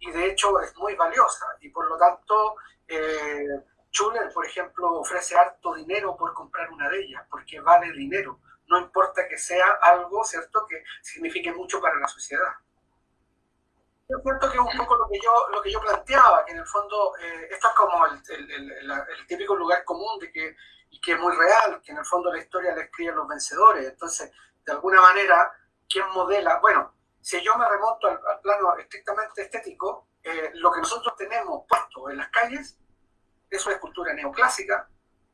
Y 0.00 0.10
de 0.10 0.26
hecho 0.26 0.58
es 0.60 0.76
muy 0.76 0.94
valiosa. 0.96 1.46
Y 1.60 1.70
por 1.70 1.86
lo 1.88 1.96
tanto, 1.96 2.56
eh, 2.88 3.46
por 4.34 4.46
ejemplo, 4.46 5.00
ofrece 5.00 5.36
harto 5.36 5.74
dinero 5.74 6.16
por 6.16 6.34
comprar 6.34 6.70
una 6.70 6.88
de 6.88 7.00
ellas, 7.02 7.22
porque 7.30 7.60
vale 7.60 7.92
dinero. 7.92 8.40
No 8.66 8.78
importa 8.78 9.28
que 9.28 9.38
sea 9.38 9.78
algo, 9.82 10.24
¿cierto?, 10.24 10.66
que 10.68 10.82
signifique 11.02 11.52
mucho 11.52 11.80
para 11.80 11.98
la 11.98 12.08
sociedad. 12.08 12.52
Yo 14.10 14.18
siento 14.24 14.50
que 14.50 14.58
es 14.58 14.60
un 14.60 14.76
poco 14.76 14.96
lo 14.96 15.08
que 15.08 15.20
yo, 15.20 15.30
lo 15.52 15.62
que 15.62 15.70
yo 15.70 15.80
planteaba, 15.80 16.44
que 16.44 16.50
en 16.50 16.58
el 16.58 16.66
fondo 16.66 17.16
eh, 17.20 17.48
esto 17.48 17.68
es 17.68 17.74
como 17.74 18.06
el, 18.06 18.20
el, 18.28 18.72
el, 18.72 19.26
típico 19.28 19.54
lugar 19.54 19.84
común 19.84 20.18
de 20.18 20.32
que 20.32 20.56
y 20.90 21.00
que 21.00 21.12
es 21.12 21.20
muy 21.20 21.32
real, 21.36 21.80
que 21.80 21.92
en 21.92 21.98
el 21.98 22.04
fondo 22.04 22.32
la 22.32 22.40
historia 22.40 22.74
la 22.74 22.82
escriben 22.82 23.14
los 23.14 23.28
vencedores. 23.28 23.86
Entonces, 23.86 24.32
de 24.66 24.72
alguna 24.72 25.00
manera, 25.00 25.52
¿quién 25.88 26.08
modela? 26.10 26.58
Bueno, 26.58 26.92
si 27.20 27.40
yo 27.40 27.56
me 27.56 27.68
remonto 27.68 28.08
al, 28.08 28.40
plano 28.42 28.76
estrictamente 28.76 29.42
estético, 29.42 30.08
eh, 30.24 30.50
lo 30.54 30.72
que 30.72 30.80
nosotros 30.80 31.14
tenemos 31.16 31.64
puesto 31.68 32.10
en 32.10 32.16
las 32.16 32.30
calles 32.30 32.76
es 33.48 33.64
una 33.66 33.76
escultura 33.76 34.12
neoclásica, 34.12 34.88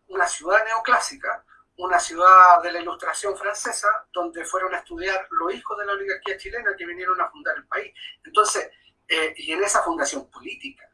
una 0.09 0.27
ciudad 0.27 0.63
neoclásica, 0.67 1.45
una 1.79 1.99
ciudad 1.99 2.63
de 2.63 2.73
la 2.73 2.81
ilustración 2.81 3.37
francesa, 3.37 3.89
donde 4.13 4.45
fueron 4.45 4.75
a 4.75 4.79
estudiar 4.79 5.27
los 5.31 5.55
hijos 5.55 5.79
de 5.79 5.87
la 5.87 5.93
oligarquía 5.93 6.37
chilena 6.39 6.75
que 6.77 6.87
vinieron 6.87 7.21
a 7.21 7.29
fundar 7.31 7.57
el 7.57 7.67
país. 7.67 7.93
Entonces, 8.25 8.71
eh, 9.09 9.35
y 9.37 9.53
en 9.53 9.63
esa 9.63 9.83
fundación 9.83 10.31
política, 10.31 10.89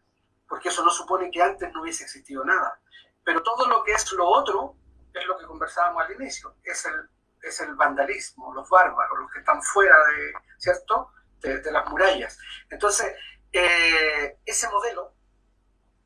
porque 0.49 0.69
eso 0.69 0.85
no 0.85 0.91
supone 0.91 1.31
que 1.31 1.41
antes 1.41 1.73
no 1.73 1.83
hubiese 1.83 2.05
existido 2.05 2.45
nada. 2.45 2.81
Pero 3.25 3.43
todo 3.43 3.67
lo 3.67 3.83
que 3.85 3.93
es 3.93 4.13
lo 4.13 4.27
otro 4.27 4.77
es 5.15 5.27
lo 5.27 5.39
que 5.39 5.47
conversábamos 5.47 6.05
al 6.05 6.13
inicio, 6.13 6.57
es 6.65 6.85
el, 6.87 7.09
es 7.43 7.61
el 7.61 7.75
vandalismo, 7.75 8.53
los 8.53 8.69
bárbaros, 8.69 9.19
los 9.19 9.31
que 9.31 9.39
están 9.39 9.63
fuera 9.63 9.97
de, 9.97 10.33
¿cierto? 10.59 11.11
de, 11.41 11.73
las 11.73 11.89
murallas. 11.89 12.39
Entonces, 12.71 13.15
eh, 13.53 14.39
ese 14.45 14.69
modelo 14.69 15.15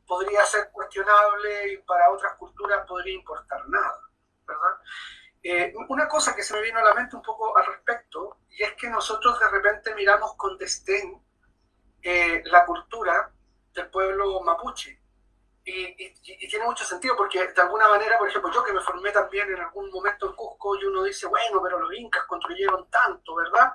podría 0.07 0.45
ser 0.45 0.71
cuestionable 0.71 1.73
y 1.73 1.77
para 1.79 2.11
otras 2.11 2.35
culturas 2.37 2.87
podría 2.87 3.15
importar 3.15 3.69
nada, 3.69 4.01
¿verdad? 4.47 4.81
Eh, 5.43 5.73
una 5.89 6.09
cosa 6.09 6.35
que 6.35 6.43
se 6.43 6.55
me 6.55 6.63
vino 6.63 6.79
a 6.79 6.85
la 6.85 6.95
mente 6.95 7.17
un 7.17 7.23
poco 7.23 7.57
al 7.57 7.67
respecto, 7.67 8.39
y 8.51 8.63
es 8.63 8.73
que 8.75 8.89
nosotros 8.89 9.39
de 9.39 9.49
repente 9.49 9.95
miramos 9.95 10.35
con 10.35 10.57
desdén 10.59 11.23
eh, 12.03 12.43
la 12.47 12.65
cultura 12.65 13.31
del 13.73 13.89
pueblo 13.91 14.41
mapuche, 14.41 15.01
y, 15.67 16.15
tiene 16.49 16.65
mucho 16.65 16.85
sentido 16.85 17.17
porque 17.17 17.49
de 17.49 17.63
alguna 17.63 17.89
manera, 17.89 18.19
por 18.19 18.29
ejemplo, 18.29 18.53
yo 18.53 18.63
que 18.63 18.73
me 18.73 18.81
formé 18.81 19.11
también 19.11 19.53
en 19.53 19.61
algún 19.61 19.91
momento 19.91 20.29
en 20.29 20.37
Cusco 20.37 20.77
y 20.77 20.85
uno 20.85 21.03
dice, 21.03 21.27
bueno, 21.27 21.61
pero 21.61 21.81
los 21.81 21.93
incas 21.93 22.25
construyeron 22.27 22.89
tanto, 22.89 23.35
¿verdad? 23.35 23.75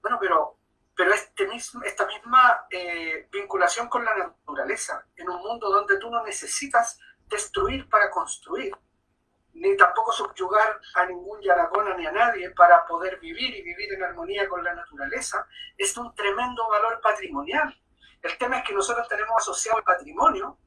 Bueno, 0.00 0.16
pero, 0.18 0.56
pero 0.96 1.12
este 1.12 1.46
mismo, 1.46 1.82
esta 1.82 2.06
misma 2.06 2.66
eh, 2.70 3.28
vinculación 3.30 3.88
con 3.88 4.02
la 4.02 4.14
naturaleza, 4.14 5.04
en 5.14 5.28
un 5.28 5.42
mundo 5.42 5.68
donde 5.68 5.98
tú 5.98 6.10
no 6.10 6.24
necesitas 6.24 6.98
destruir 7.28 7.86
para 7.90 8.10
construir, 8.10 8.74
ni 9.54 9.76
tampoco 9.76 10.12
subyugar 10.12 10.80
a 10.94 11.06
ningún 11.06 11.40
yaracona 11.40 11.94
ni 11.96 12.06
a 12.06 12.12
nadie 12.12 12.50
para 12.50 12.86
poder 12.86 13.18
vivir 13.18 13.54
y 13.54 13.62
vivir 13.62 13.92
en 13.94 14.02
armonía 14.02 14.48
con 14.48 14.62
la 14.62 14.74
naturaleza, 14.74 15.46
es 15.76 15.96
un 15.96 16.14
tremendo 16.14 16.68
valor 16.68 17.00
patrimonial. 17.02 17.76
El 18.22 18.38
tema 18.38 18.58
es 18.58 18.64
que 18.64 18.74
nosotros 18.74 19.08
tenemos 19.08 19.36
asociado 19.36 19.78
el 19.78 19.84
patrimonio 19.84 20.58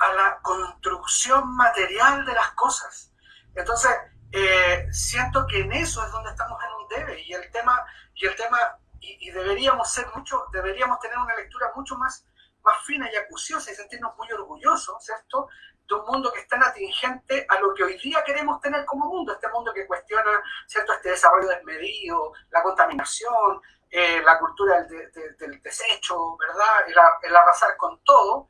a 0.00 0.12
la 0.12 0.38
construcción 0.42 1.54
material 1.56 2.24
de 2.24 2.34
las 2.34 2.50
cosas. 2.52 3.12
Entonces, 3.54 3.90
eh, 4.32 4.88
siento 4.92 5.46
que 5.46 5.60
en 5.60 5.72
eso 5.72 6.04
es 6.04 6.12
donde 6.12 6.30
estamos 6.30 6.58
en 6.62 6.72
un 6.72 6.88
debe 6.88 7.22
y 7.22 7.32
el 7.32 7.50
tema, 7.50 7.84
y 8.14 8.26
el 8.26 8.36
tema, 8.36 8.58
y, 9.00 9.30
deberíamos 9.30 9.90
ser 9.90 10.06
mucho, 10.14 10.46
deberíamos 10.52 10.98
tener 11.00 11.16
una 11.16 11.34
lectura 11.36 11.72
mucho 11.74 11.96
más, 11.96 12.26
más 12.62 12.76
fina 12.84 13.10
y 13.10 13.16
acuciosa 13.16 13.70
y 13.70 13.74
sentirnos 13.74 14.16
muy 14.16 14.30
orgullosos, 14.32 15.02
¿cierto? 15.04 15.48
De 15.88 15.94
un 15.94 16.06
mundo 16.06 16.32
que 16.32 16.40
es 16.40 16.48
tan 16.48 16.62
atingente 16.62 17.46
a 17.48 17.60
lo 17.60 17.72
que 17.74 17.84
hoy 17.84 17.98
día 17.98 18.22
queremos 18.24 18.60
tener 18.60 18.84
como 18.84 19.06
mundo, 19.06 19.32
este 19.32 19.48
mundo 19.48 19.72
que 19.72 19.86
cuestiona, 19.86 20.42
¿cierto? 20.66 20.92
Este 20.94 21.10
desarrollo 21.10 21.48
desmedido, 21.48 22.32
la 22.50 22.62
contaminación, 22.62 23.60
eh, 23.90 24.20
la 24.22 24.38
cultura 24.38 24.82
del, 24.82 25.12
del, 25.38 25.62
desecho, 25.62 26.36
¿verdad? 26.36 27.14
El, 27.22 27.36
arrasar 27.36 27.76
con 27.76 28.02
todo, 28.02 28.48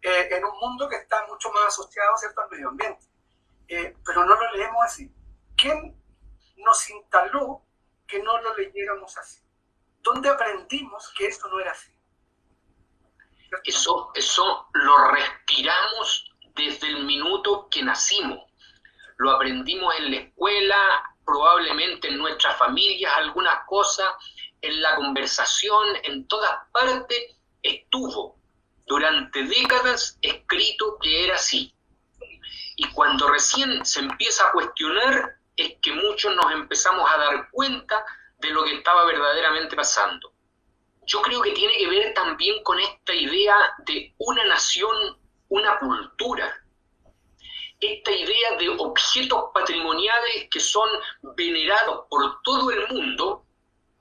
eh, 0.00 0.28
en 0.30 0.44
un 0.44 0.58
mundo 0.58 0.88
que 0.88 0.96
está 0.96 1.26
mucho 1.26 1.50
más 1.52 1.66
asociado, 1.66 2.16
¿cierto? 2.16 2.40
Al 2.40 2.50
medio 2.50 2.68
ambiente. 2.68 3.06
pero 3.66 4.24
no 4.24 4.34
lo 4.34 4.52
leemos 4.52 4.82
así 4.84 5.12
¿Quién 5.58 6.00
nos 6.56 6.90
instaló 6.90 7.62
que 8.06 8.22
no 8.22 8.40
lo 8.40 8.56
leyéramos 8.56 9.18
así? 9.18 9.42
¿Dónde 10.02 10.28
aprendimos 10.28 11.12
que 11.18 11.26
esto 11.26 11.48
no 11.48 11.58
era 11.58 11.72
así? 11.72 11.92
Eso, 13.64 14.12
eso 14.14 14.68
lo 14.72 15.10
respiramos 15.10 16.30
desde 16.58 16.88
el 16.88 17.04
minuto 17.04 17.68
que 17.70 17.82
nacimos. 17.82 18.40
Lo 19.16 19.30
aprendimos 19.30 19.94
en 19.98 20.10
la 20.10 20.16
escuela, 20.18 21.14
probablemente 21.24 22.08
en 22.08 22.18
nuestras 22.18 22.58
familias, 22.58 23.12
algunas 23.16 23.64
cosas, 23.66 24.08
en 24.60 24.82
la 24.82 24.96
conversación, 24.96 25.86
en 26.02 26.26
todas 26.26 26.50
partes, 26.72 27.36
estuvo 27.62 28.36
durante 28.86 29.44
décadas 29.44 30.18
escrito 30.20 30.98
que 31.00 31.24
era 31.24 31.36
así. 31.36 31.72
Y 32.76 32.88
cuando 32.90 33.28
recién 33.28 33.84
se 33.84 34.00
empieza 34.00 34.46
a 34.46 34.52
cuestionar, 34.52 35.36
es 35.56 35.76
que 35.80 35.92
muchos 35.92 36.34
nos 36.34 36.52
empezamos 36.52 37.08
a 37.10 37.18
dar 37.18 37.50
cuenta 37.50 38.04
de 38.38 38.50
lo 38.50 38.64
que 38.64 38.74
estaba 38.74 39.04
verdaderamente 39.04 39.76
pasando. 39.76 40.32
Yo 41.06 41.22
creo 41.22 41.40
que 41.42 41.52
tiene 41.52 41.74
que 41.76 41.88
ver 41.88 42.14
también 42.14 42.62
con 42.62 42.78
esta 42.78 43.14
idea 43.14 43.56
de 43.86 44.14
una 44.18 44.44
nación, 44.44 45.18
una 45.48 45.78
cultura. 45.78 46.52
Esta 47.80 48.10
idea 48.10 48.56
de 48.58 48.68
objetos 48.70 49.50
patrimoniales 49.54 50.48
que 50.50 50.60
son 50.60 50.88
venerados 51.36 52.06
por 52.10 52.42
todo 52.42 52.70
el 52.70 52.88
mundo, 52.88 53.44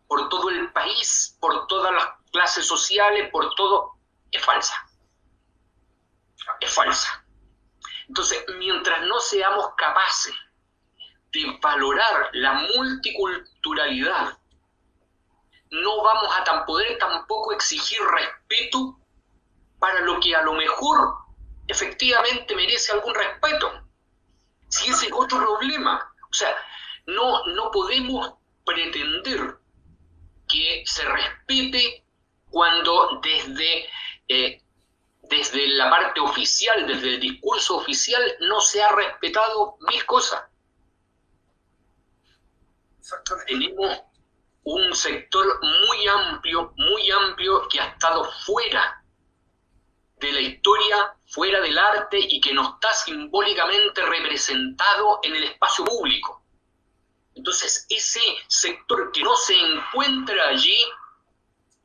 por 0.07 0.29
todo 0.29 0.49
el 0.49 0.71
país, 0.73 1.37
por 1.39 1.67
todas 1.67 1.93
las 1.93 2.07
clases 2.31 2.65
sociales, 2.65 3.29
por 3.31 3.53
todo, 3.55 3.93
es 4.31 4.43
falsa. 4.43 4.75
Es 6.59 6.73
falsa. 6.73 7.23
Entonces, 8.07 8.43
mientras 8.57 9.01
no 9.03 9.19
seamos 9.19 9.69
capaces 9.77 10.33
de 11.33 11.57
valorar 11.61 12.29
la 12.33 12.53
multiculturalidad, 12.53 14.37
no 15.69 16.01
vamos 16.01 16.31
a 16.35 16.65
poder 16.65 16.97
tampoco 16.97 17.51
exigir 17.51 17.99
respeto 18.01 18.97
para 19.79 19.99
lo 20.01 20.19
que 20.19 20.35
a 20.35 20.41
lo 20.41 20.53
mejor 20.53 21.26
efectivamente 21.67 22.55
merece 22.55 22.91
algún 22.91 23.13
respeto. 23.13 23.83
Si 24.69 24.89
ese 24.89 25.07
es 25.07 25.11
otro 25.13 25.39
problema. 25.39 26.13
O 26.29 26.33
sea, 26.33 26.55
no, 27.05 27.45
no 27.47 27.71
podemos 27.71 28.33
pretender 28.65 29.57
que 30.47 30.83
se 30.85 31.03
respete 31.05 32.03
cuando 32.49 33.19
desde, 33.21 33.89
eh, 34.27 34.61
desde 35.23 35.67
la 35.67 35.89
parte 35.89 36.19
oficial, 36.19 36.87
desde 36.87 37.15
el 37.15 37.19
discurso 37.19 37.77
oficial, 37.77 38.21
no 38.41 38.61
se 38.61 38.81
ha 38.81 38.91
respetado 38.93 39.77
mil 39.89 40.05
cosas. 40.05 40.43
Tenemos 43.47 44.01
un 44.63 44.93
sector 44.93 45.61
muy 45.61 46.07
amplio, 46.07 46.73
muy 46.75 47.09
amplio 47.09 47.67
que 47.69 47.79
ha 47.79 47.87
estado 47.87 48.29
fuera 48.45 49.01
de 50.17 50.31
la 50.33 50.41
historia, 50.41 51.16
fuera 51.27 51.59
del 51.61 51.77
arte 51.77 52.17
y 52.19 52.39
que 52.39 52.53
no 52.53 52.73
está 52.73 52.93
simbólicamente 52.93 54.01
representado 54.05 55.19
en 55.23 55.35
el 55.35 55.43
espacio 55.43 55.85
público. 55.85 56.41
Entonces, 57.35 57.85
ese 57.89 58.21
sector 58.47 59.11
que 59.11 59.21
no 59.21 59.35
se 59.35 59.53
encuentra 59.53 60.47
allí, 60.47 60.77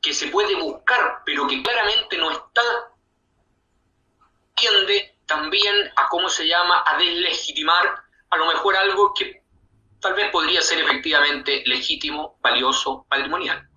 que 0.01 0.13
se 0.13 0.27
puede 0.27 0.55
buscar, 0.55 1.21
pero 1.25 1.45
que 1.45 1.61
claramente 1.61 2.17
no 2.17 2.31
está, 2.31 2.61
tiende 4.55 5.15
también 5.25 5.91
a, 5.95 6.07
¿cómo 6.09 6.29
se 6.29 6.47
llama?, 6.47 6.83
a 6.85 6.97
deslegitimar 6.97 8.03
a 8.29 8.37
lo 8.37 8.47
mejor 8.47 8.75
algo 8.75 9.13
que 9.13 9.43
tal 9.99 10.15
vez 10.15 10.31
podría 10.31 10.61
ser 10.61 10.79
efectivamente 10.79 11.63
legítimo, 11.65 12.37
valioso, 12.41 13.05
patrimonial. 13.09 13.67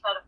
Claro, 0.00 0.20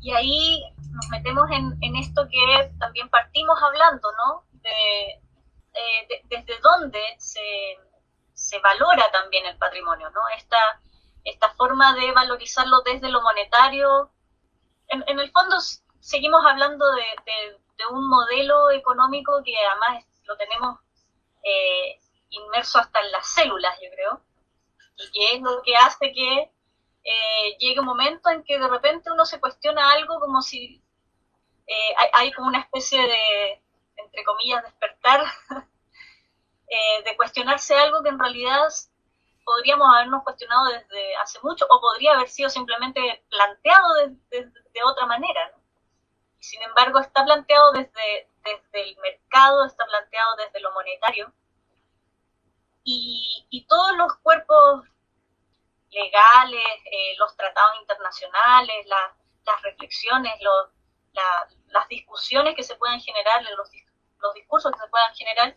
Y 0.00 0.12
ahí 0.12 0.62
nos 0.98 1.08
metemos 1.10 1.48
en, 1.50 1.96
esto 1.96 2.26
que 2.28 2.72
también 2.78 3.08
partimos 3.08 3.58
hablando, 3.62 4.08
¿no? 4.12 4.44
De, 4.62 5.20
desde 6.24 6.58
dónde 6.60 7.00
se, 7.18 8.58
valora 8.60 9.10
también 9.12 9.46
el 9.46 9.56
patrimonio, 9.58 10.10
¿no? 10.10 10.20
Esta, 10.36 10.58
esta 11.24 11.50
forma 11.50 11.94
de 11.94 12.10
valorizarlo 12.12 12.80
desde 12.82 13.08
lo 13.08 13.22
monetario. 13.22 14.10
En, 14.88 15.20
el 15.20 15.30
fondo 15.30 15.56
seguimos 16.00 16.44
hablando 16.44 16.84
de, 16.92 17.56
un 17.90 18.08
modelo 18.08 18.72
económico 18.72 19.40
que 19.44 19.54
además 19.56 20.04
lo 20.24 20.36
tenemos 20.36 20.80
eh, 21.44 22.00
inmerso 22.30 22.80
hasta 22.80 23.00
en 23.00 23.12
las 23.12 23.26
células, 23.28 23.78
yo 23.80 23.88
creo, 23.92 24.20
y 24.96 25.10
que 25.12 25.36
es 25.36 25.40
lo 25.40 25.62
que 25.62 25.76
hace 25.76 26.12
que 26.12 26.50
eh, 27.04 27.56
llegue 27.60 27.78
un 27.78 27.86
momento 27.86 28.30
en 28.30 28.42
que 28.42 28.58
de 28.58 28.66
repente 28.66 29.12
uno 29.12 29.24
se 29.24 29.38
cuestiona 29.38 29.92
algo 29.92 30.18
como 30.18 30.42
si 30.42 30.82
eh, 31.68 31.94
hay, 32.14 32.32
como 32.32 32.48
una 32.48 32.60
especie 32.60 33.00
de, 33.00 33.62
entre 33.96 34.24
comillas, 34.24 34.64
despertar, 34.64 35.22
eh, 36.68 37.02
de 37.04 37.16
cuestionarse 37.16 37.74
algo 37.74 38.02
que 38.02 38.08
en 38.08 38.18
realidad 38.18 38.68
podríamos 39.44 39.88
habernos 39.94 40.24
cuestionado 40.24 40.66
desde 40.66 41.16
hace 41.16 41.38
mucho 41.42 41.66
o 41.70 41.80
podría 41.80 42.14
haber 42.14 42.28
sido 42.28 42.50
simplemente 42.50 43.22
planteado 43.30 43.94
de, 44.30 44.50
otra 44.84 45.06
manera. 45.06 45.52
sin 46.38 46.62
embargo, 46.62 47.00
está 47.00 47.24
planteado 47.24 47.72
desde, 47.72 48.28
desde 48.44 48.82
el 48.82 48.96
mercado, 48.98 49.66
está 49.66 49.84
planteado 49.86 50.36
desde 50.36 50.60
lo 50.60 50.72
monetario 50.72 51.32
y, 52.90 53.66
todos 53.68 53.96
los 53.96 54.16
cuerpos 54.22 54.84
legales, 55.90 56.64
eh, 56.90 57.14
los 57.18 57.36
tratados 57.36 57.76
internacionales, 57.80 58.86
las 58.86 59.62
reflexiones, 59.62 60.32
las 61.70 61.88
discusiones 61.88 62.54
que 62.54 62.62
se 62.62 62.76
puedan 62.76 63.00
generar, 63.00 63.42
los, 63.56 63.70
los 64.20 64.34
discursos 64.34 64.72
que 64.72 64.78
se 64.78 64.88
puedan 64.88 65.14
generar, 65.14 65.56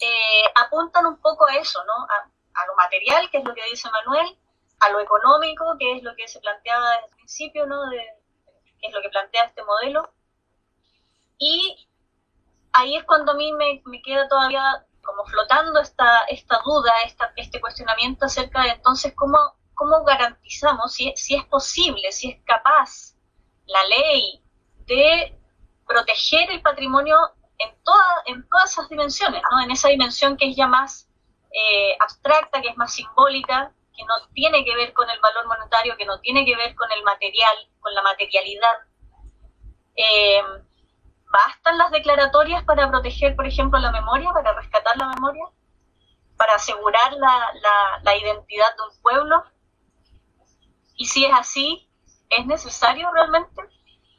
eh, 0.00 0.44
apuntan 0.54 1.06
un 1.06 1.20
poco 1.20 1.46
a 1.46 1.56
eso, 1.56 1.82
¿no? 1.84 1.94
A, 2.04 2.30
lo 2.66 2.74
material, 2.74 3.30
que 3.30 3.38
es 3.38 3.44
lo 3.44 3.54
que 3.54 3.64
dice 3.70 3.88
Manuel, 3.88 4.36
a 4.80 4.90
lo 4.90 4.98
económico, 4.98 5.76
que 5.78 5.96
es 5.96 6.02
lo 6.02 6.16
que 6.16 6.26
se 6.26 6.40
planteaba 6.40 6.90
desde 6.90 7.06
el 7.06 7.14
principio, 7.14 7.66
¿no? 7.66 7.88
De, 7.88 7.98
que 8.80 8.88
es 8.88 8.92
lo 8.92 9.00
que 9.00 9.10
plantea 9.10 9.44
este 9.44 9.62
modelo. 9.62 10.12
Y 11.38 11.88
ahí 12.72 12.96
es 12.96 13.04
cuando 13.04 13.30
a 13.30 13.34
mí 13.36 13.52
me, 13.52 13.80
me 13.84 14.02
queda 14.02 14.28
todavía 14.28 14.84
como 15.02 15.24
flotando 15.24 15.80
esta, 15.80 16.24
esta 16.28 16.60
duda, 16.64 16.92
esta, 17.06 17.32
este 17.36 17.60
cuestionamiento 17.60 18.26
acerca 18.26 18.62
de 18.62 18.70
entonces 18.70 19.14
cómo, 19.14 19.38
cómo 19.74 20.04
garantizamos, 20.04 20.92
si, 20.92 21.12
si 21.16 21.36
es 21.36 21.44
posible, 21.46 22.12
si 22.12 22.30
es 22.32 22.44
capaz 22.44 23.14
la 23.66 23.84
ley 23.86 24.42
de 24.88 25.38
proteger 25.86 26.50
el 26.50 26.60
patrimonio 26.62 27.16
en, 27.58 27.70
toda, 27.82 28.22
en 28.26 28.48
todas 28.48 28.72
esas 28.72 28.88
dimensiones, 28.88 29.42
¿no? 29.50 29.60
en 29.60 29.70
esa 29.70 29.88
dimensión 29.88 30.36
que 30.36 30.50
es 30.50 30.56
ya 30.56 30.66
más 30.66 31.08
eh, 31.50 31.96
abstracta, 32.00 32.60
que 32.60 32.68
es 32.68 32.76
más 32.76 32.92
simbólica, 32.92 33.72
que 33.96 34.04
no 34.04 34.14
tiene 34.32 34.64
que 34.64 34.76
ver 34.76 34.92
con 34.92 35.08
el 35.10 35.18
valor 35.20 35.46
monetario, 35.46 35.96
que 35.96 36.04
no 36.04 36.20
tiene 36.20 36.44
que 36.44 36.56
ver 36.56 36.74
con 36.74 36.90
el 36.92 37.02
material, 37.02 37.56
con 37.80 37.94
la 37.94 38.02
materialidad. 38.02 38.78
Eh, 39.96 40.42
¿Bastan 41.30 41.76
las 41.76 41.90
declaratorias 41.90 42.64
para 42.64 42.88
proteger, 42.88 43.34
por 43.36 43.46
ejemplo, 43.46 43.78
la 43.78 43.90
memoria, 43.90 44.30
para 44.32 44.52
rescatar 44.54 44.96
la 44.96 45.08
memoria? 45.08 45.44
¿Para 46.36 46.54
asegurar 46.54 47.12
la, 47.12 48.16
identidad 48.16 48.76
de 48.76 48.82
un 48.82 49.02
pueblo? 49.02 49.44
Y 50.94 51.06
si 51.06 51.24
es 51.24 51.32
así, 51.34 51.90
¿es 52.30 52.46
necesario 52.46 53.10
realmente 53.12 53.62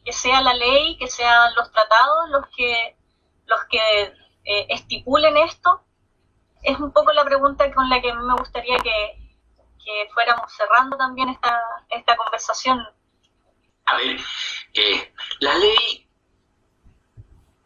que 0.03 0.13
sea 0.13 0.41
la 0.41 0.53
ley, 0.53 0.97
que 0.97 1.07
sean 1.07 1.53
los 1.55 1.71
tratados 1.71 2.29
los 2.29 2.47
que, 2.55 2.97
los 3.45 3.59
que 3.65 4.01
eh, 4.45 4.65
estipulen 4.69 5.37
esto? 5.37 5.81
Es 6.61 6.79
un 6.79 6.91
poco 6.91 7.11
la 7.13 7.23
pregunta 7.23 7.71
con 7.73 7.89
la 7.89 8.01
que 8.01 8.13
me 8.13 8.33
gustaría 8.35 8.79
que, 8.79 9.15
fuéramos 10.13 10.53
cerrando 10.53 10.95
también 10.97 11.29
esta, 11.29 11.59
esta 11.89 12.15
conversación. 12.15 12.79
A 13.85 13.97
ver, 13.97 14.19
eh, 14.75 15.13
la 15.39 15.55
ley 15.55 16.07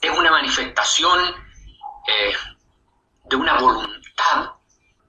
es 0.02 0.10
una 0.10 0.32
manifestación 0.32 1.20
eh, 2.08 2.34
de 3.26 3.36
una 3.36 3.60
voluntad 3.60 4.54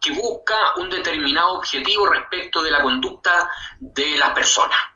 que 0.00 0.12
busca 0.12 0.54
un 0.76 0.90
determinado 0.90 1.54
objetivo 1.54 2.06
respecto 2.06 2.62
de 2.62 2.70
la 2.70 2.82
conducta 2.82 3.50
de 3.80 4.16
la 4.18 4.34
persona. 4.34 4.93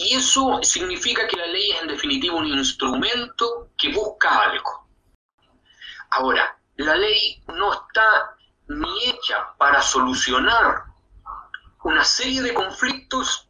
Y 0.00 0.14
eso 0.14 0.60
significa 0.62 1.26
que 1.26 1.36
la 1.36 1.48
ley 1.48 1.72
es 1.72 1.82
en 1.82 1.88
definitiva 1.88 2.36
un 2.36 2.46
instrumento 2.46 3.70
que 3.76 3.92
busca 3.92 4.42
algo. 4.42 4.86
Ahora, 6.10 6.56
la 6.76 6.94
ley 6.94 7.42
no 7.48 7.72
está 7.72 8.36
ni 8.68 9.06
hecha 9.06 9.56
para 9.58 9.82
solucionar 9.82 10.84
una 11.82 12.04
serie 12.04 12.42
de 12.42 12.54
conflictos, 12.54 13.48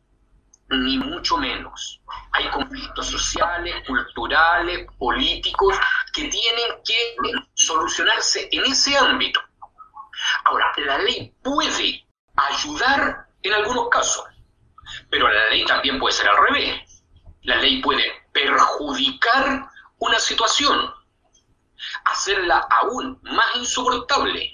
ni 0.71 0.97
mucho 0.97 1.37
menos. 1.37 2.01
Hay 2.33 2.49
conflictos 2.49 3.09
sociales, 3.09 3.87
culturales, 3.87 4.87
políticos, 4.99 5.77
que 6.15 6.29
tienen 6.29 6.83
que 6.83 7.17
solucionarse 7.53 8.49
en 8.51 8.65
ese 8.65 8.97
ámbito. 8.97 9.39
Ahora, 10.47 10.73
la 10.79 10.97
ley 10.97 11.31
puede 11.43 12.09
ayudar 12.37 13.29
en 13.43 13.53
algunos 13.53 13.91
casos, 13.91 14.25
pero 15.11 15.29
la 15.29 15.49
ley 15.51 15.65
también 15.65 15.99
puede 15.99 16.15
ser 16.15 16.29
al 16.29 16.47
revés. 16.49 17.03
La 17.43 17.57
ley 17.57 17.81
puede 17.83 18.05
perjudicar 18.33 19.69
una 19.99 20.19
situación, 20.19 20.93
hacerla 22.05 22.67
aún 22.83 23.19
más 23.23 23.57
insoportable. 23.57 24.51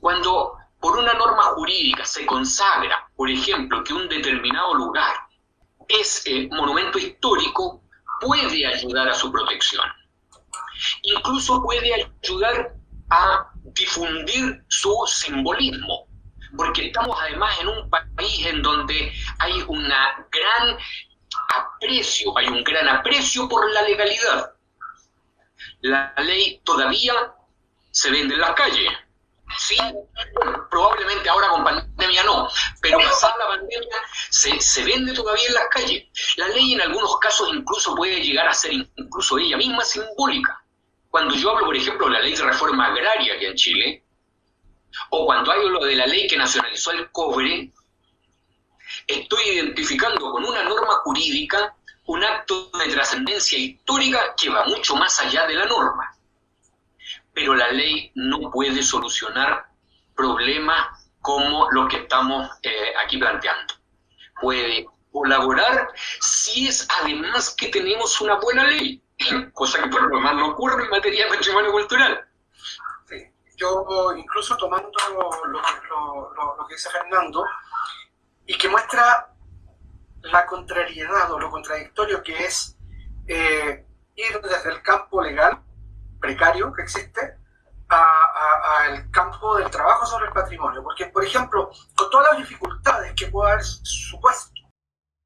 Cuando 0.00 0.56
por 0.80 0.96
una 0.98 1.12
norma 1.14 1.42
jurídica 1.54 2.04
se 2.04 2.24
consagra, 2.26 3.08
por 3.16 3.28
ejemplo, 3.30 3.82
que 3.84 3.92
un 3.92 4.08
determinado 4.08 4.74
lugar 4.74 5.14
es 5.88 6.22
eh, 6.26 6.48
monumento 6.50 6.98
histórico, 6.98 7.82
puede 8.20 8.66
ayudar 8.66 9.08
a 9.08 9.14
su 9.14 9.30
protección. 9.30 9.84
Incluso 11.02 11.62
puede 11.62 12.08
ayudar 12.22 12.74
a 13.10 13.50
difundir 13.64 14.64
su 14.68 14.94
simbolismo, 15.06 16.07
porque 16.56 16.86
estamos 16.86 17.16
además 17.20 17.58
en 17.60 17.68
un 17.68 17.90
país 17.90 18.46
en 18.46 18.62
donde 18.62 19.12
hay 19.38 19.62
una 19.66 20.26
gran 20.30 20.78
aprecio, 21.54 22.36
hay 22.36 22.48
un 22.48 22.62
gran 22.64 22.88
aprecio 22.88 23.48
por 23.48 23.70
la 23.72 23.82
legalidad. 23.82 24.52
La 25.80 26.12
ley 26.18 26.60
todavía 26.64 27.14
se 27.90 28.10
vende 28.10 28.34
en 28.34 28.40
las 28.40 28.54
calles. 28.54 28.92
Sí, 29.56 29.78
probablemente 30.70 31.28
ahora 31.28 31.48
con 31.48 31.64
pandemia 31.64 32.22
no, 32.22 32.48
pero 32.82 32.98
pasada 32.98 33.34
la 33.38 33.46
pandemia 33.46 33.96
se, 34.28 34.60
se, 34.60 34.84
vende 34.84 35.14
todavía 35.14 35.48
en 35.48 35.54
las 35.54 35.68
calles. 35.68 36.04
La 36.36 36.48
ley 36.48 36.74
en 36.74 36.82
algunos 36.82 37.18
casos 37.18 37.48
incluso 37.54 37.94
puede 37.94 38.20
llegar 38.20 38.46
a 38.46 38.52
ser 38.52 38.72
incluso 38.72 39.38
ella 39.38 39.56
misma 39.56 39.84
simbólica. 39.84 40.62
Cuando 41.10 41.34
yo 41.34 41.50
hablo, 41.50 41.66
por 41.66 41.76
ejemplo, 41.76 42.06
de 42.06 42.12
la 42.12 42.20
ley 42.20 42.34
de 42.34 42.44
reforma 42.44 42.88
agraria 42.88 43.34
aquí 43.34 43.46
en 43.46 43.54
Chile, 43.54 44.04
o 45.10 45.26
cuando 45.26 45.52
hablo 45.52 45.84
de 45.84 45.96
la 45.96 46.06
ley 46.06 46.26
que 46.26 46.36
nacionalizó 46.36 46.92
el 46.92 47.10
cobre, 47.10 47.72
estoy 49.06 49.44
identificando 49.44 50.30
con 50.30 50.44
una 50.44 50.62
norma 50.62 50.94
jurídica 51.04 51.74
un 52.06 52.24
acto 52.24 52.70
de 52.78 52.88
trascendencia 52.88 53.58
histórica 53.58 54.34
que 54.34 54.48
va 54.48 54.64
mucho 54.64 54.96
más 54.96 55.20
allá 55.20 55.46
de 55.46 55.54
la 55.54 55.66
norma. 55.66 56.16
Pero 57.34 57.54
la 57.54 57.70
ley 57.70 58.10
no 58.14 58.50
puede 58.50 58.82
solucionar 58.82 59.66
problemas 60.16 60.88
como 61.20 61.70
los 61.70 61.88
que 61.88 61.98
estamos 61.98 62.50
eh, 62.62 62.94
aquí 63.04 63.18
planteando. 63.18 63.74
Puede 64.40 64.86
colaborar 65.12 65.88
si 66.20 66.68
es 66.68 66.88
además 67.00 67.54
que 67.56 67.68
tenemos 67.68 68.20
una 68.20 68.36
buena 68.36 68.64
ley 68.64 69.02
cosa 69.52 69.82
que 69.82 69.88
por 69.88 70.02
lo 70.02 70.16
demás 70.16 70.34
no 70.34 70.48
ocurre 70.48 70.84
en 70.84 70.90
materia 70.90 71.24
de 71.24 71.36
patrimonio 71.36 71.72
cultural. 71.72 72.24
Yo, 73.58 74.12
incluso 74.16 74.56
tomando 74.56 74.90
lo, 75.14 76.66
que 76.66 76.74
dice 76.74 76.90
Fernando, 76.90 77.44
y 78.46 78.56
que 78.56 78.68
muestra 78.68 79.34
la 80.22 80.46
contrariedad 80.46 81.30
o 81.32 81.38
lo 81.38 81.50
contradictorio 81.50 82.22
que 82.22 82.44
es 82.44 82.76
eh, 83.26 83.84
ir 84.14 84.40
desde 84.40 84.70
el 84.70 84.82
campo 84.82 85.20
legal 85.22 85.60
precario 86.20 86.72
que 86.72 86.82
existe 86.82 87.36
al 87.88 89.10
campo 89.10 89.56
del 89.56 89.70
trabajo 89.70 90.06
sobre 90.06 90.26
el 90.26 90.32
patrimonio. 90.32 90.82
Porque, 90.82 91.06
por 91.06 91.24
ejemplo, 91.24 91.70
con 91.96 92.10
todas 92.10 92.28
las 92.30 92.38
dificultades 92.38 93.12
que 93.14 93.26
puede 93.26 93.52
haber 93.52 93.64
supuesto 93.64 94.60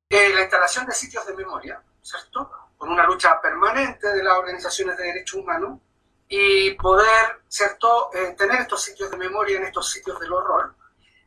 eh, 0.08 0.32
la 0.34 0.42
instalación 0.42 0.86
de 0.86 0.92
sitios 0.92 1.26
de 1.26 1.34
memoria, 1.34 1.82
¿cierto? 2.00 2.50
con 2.82 2.90
una 2.90 3.06
lucha 3.06 3.40
permanente 3.40 4.12
de 4.12 4.24
las 4.24 4.38
organizaciones 4.38 4.96
de 4.96 5.04
derechos 5.04 5.38
humanos 5.38 5.78
y 6.34 6.70
poder, 6.76 7.42
¿cierto?, 7.46 8.08
eh, 8.14 8.34
tener 8.38 8.62
estos 8.62 8.82
sitios 8.82 9.10
de 9.10 9.18
memoria 9.18 9.58
en 9.58 9.64
estos 9.64 9.90
sitios 9.90 10.18
del 10.18 10.32
horror. 10.32 10.74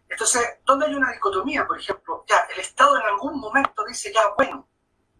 Entonces, 0.10 0.58
¿dónde 0.66 0.88
hay 0.88 0.96
una 0.96 1.12
dicotomía? 1.12 1.68
Por 1.68 1.80
ejemplo, 1.80 2.26
ya, 2.28 2.40
el 2.52 2.60
Estado 2.60 2.98
en 2.98 3.04
algún 3.04 3.40
momento 3.40 3.86
dice, 3.86 4.12
ya, 4.12 4.30
bueno, 4.36 4.68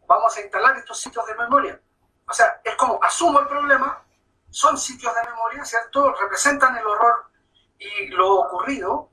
vamos 0.08 0.36
a 0.36 0.42
instalar 0.42 0.76
estos 0.78 1.00
sitios 1.00 1.24
de 1.28 1.36
memoria. 1.36 1.80
O 2.28 2.34
sea, 2.34 2.60
es 2.64 2.74
como, 2.78 3.00
asumo 3.04 3.40
el 3.40 3.48
problema, 3.48 4.04
son 4.50 4.76
sitios 4.76 5.14
de 5.14 5.30
memoria, 5.30 5.64
¿cierto? 5.64 6.16
Representan 6.20 6.76
el 6.78 6.88
horror 6.88 7.30
y 7.78 8.08
lo 8.08 8.40
ocurrido, 8.40 9.12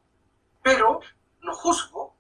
pero 0.63 1.01
no 1.41 1.55
juzgo 1.55 2.17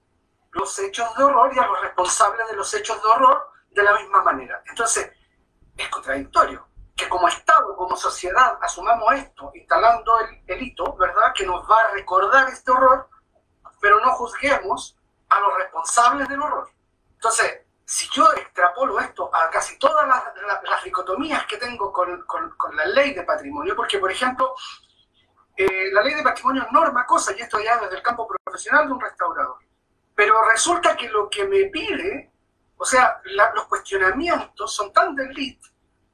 los 0.50 0.78
hechos 0.78 1.08
de 1.16 1.24
horror 1.24 1.50
y 1.54 1.58
a 1.58 1.66
los 1.66 1.80
responsables 1.80 2.46
de 2.48 2.56
los 2.56 2.74
hechos 2.74 3.02
de 3.02 3.08
horror 3.08 3.50
de 3.70 3.82
la 3.82 3.94
misma 3.94 4.22
manera. 4.22 4.62
Entonces, 4.66 5.10
es 5.74 5.88
contradictorio 5.88 6.70
que 6.96 7.08
como 7.08 7.28
Estado, 7.28 7.76
como 7.76 7.96
sociedad, 7.96 8.58
asumamos 8.60 9.14
esto, 9.14 9.50
instalando 9.54 10.12
el, 10.46 10.62
hito, 10.62 10.94
¿verdad?, 10.96 11.32
que 11.34 11.46
nos 11.46 11.68
va 11.68 11.76
a 11.76 11.92
recordar 11.92 12.48
este 12.48 12.70
horror, 12.70 13.08
pero 13.80 14.00
no 14.00 14.12
juzguemos 14.12 14.96
a 15.28 15.40
los 15.40 15.56
responsables 15.58 16.28
del 16.28 16.42
horror. 16.42 16.68
Entonces, 17.14 17.62
si 17.84 18.08
yo 18.10 18.30
extrapolo 18.34 19.00
esto 19.00 19.34
a 19.34 19.50
casi 19.50 19.78
todas 19.78 20.06
las, 20.06 20.84
dicotomías 20.84 21.46
que 21.46 21.56
tengo 21.56 21.92
con, 21.92 22.26
la 22.74 22.86
ley 22.86 23.14
de 23.14 23.22
patrimonio, 23.22 23.74
porque, 23.76 23.98
por 23.98 24.10
ejemplo, 24.10 24.54
eh, 25.56 25.90
la 25.92 26.02
ley 26.02 26.14
de 26.14 26.22
patrimonio 26.22 26.66
norma 26.72 27.06
cosas, 27.06 27.36
y 27.38 27.42
esto 27.42 27.60
ya 27.60 27.78
desde 27.78 27.96
el 27.96 28.02
campo 28.02 28.26
profesional 28.26 28.86
de 28.86 28.92
un 28.92 29.00
restaurador, 29.00 29.58
pero 30.14 30.42
resulta 30.50 30.96
que 30.96 31.08
lo 31.08 31.28
que 31.30 31.46
me 31.46 31.64
pide 31.66 32.32
o 32.82 32.84
sea, 32.84 33.20
los 33.54 33.66
cuestionamientos 33.66 34.74
son 34.74 34.92
tan 34.92 35.14
de 35.14 35.26
elite 35.26 35.68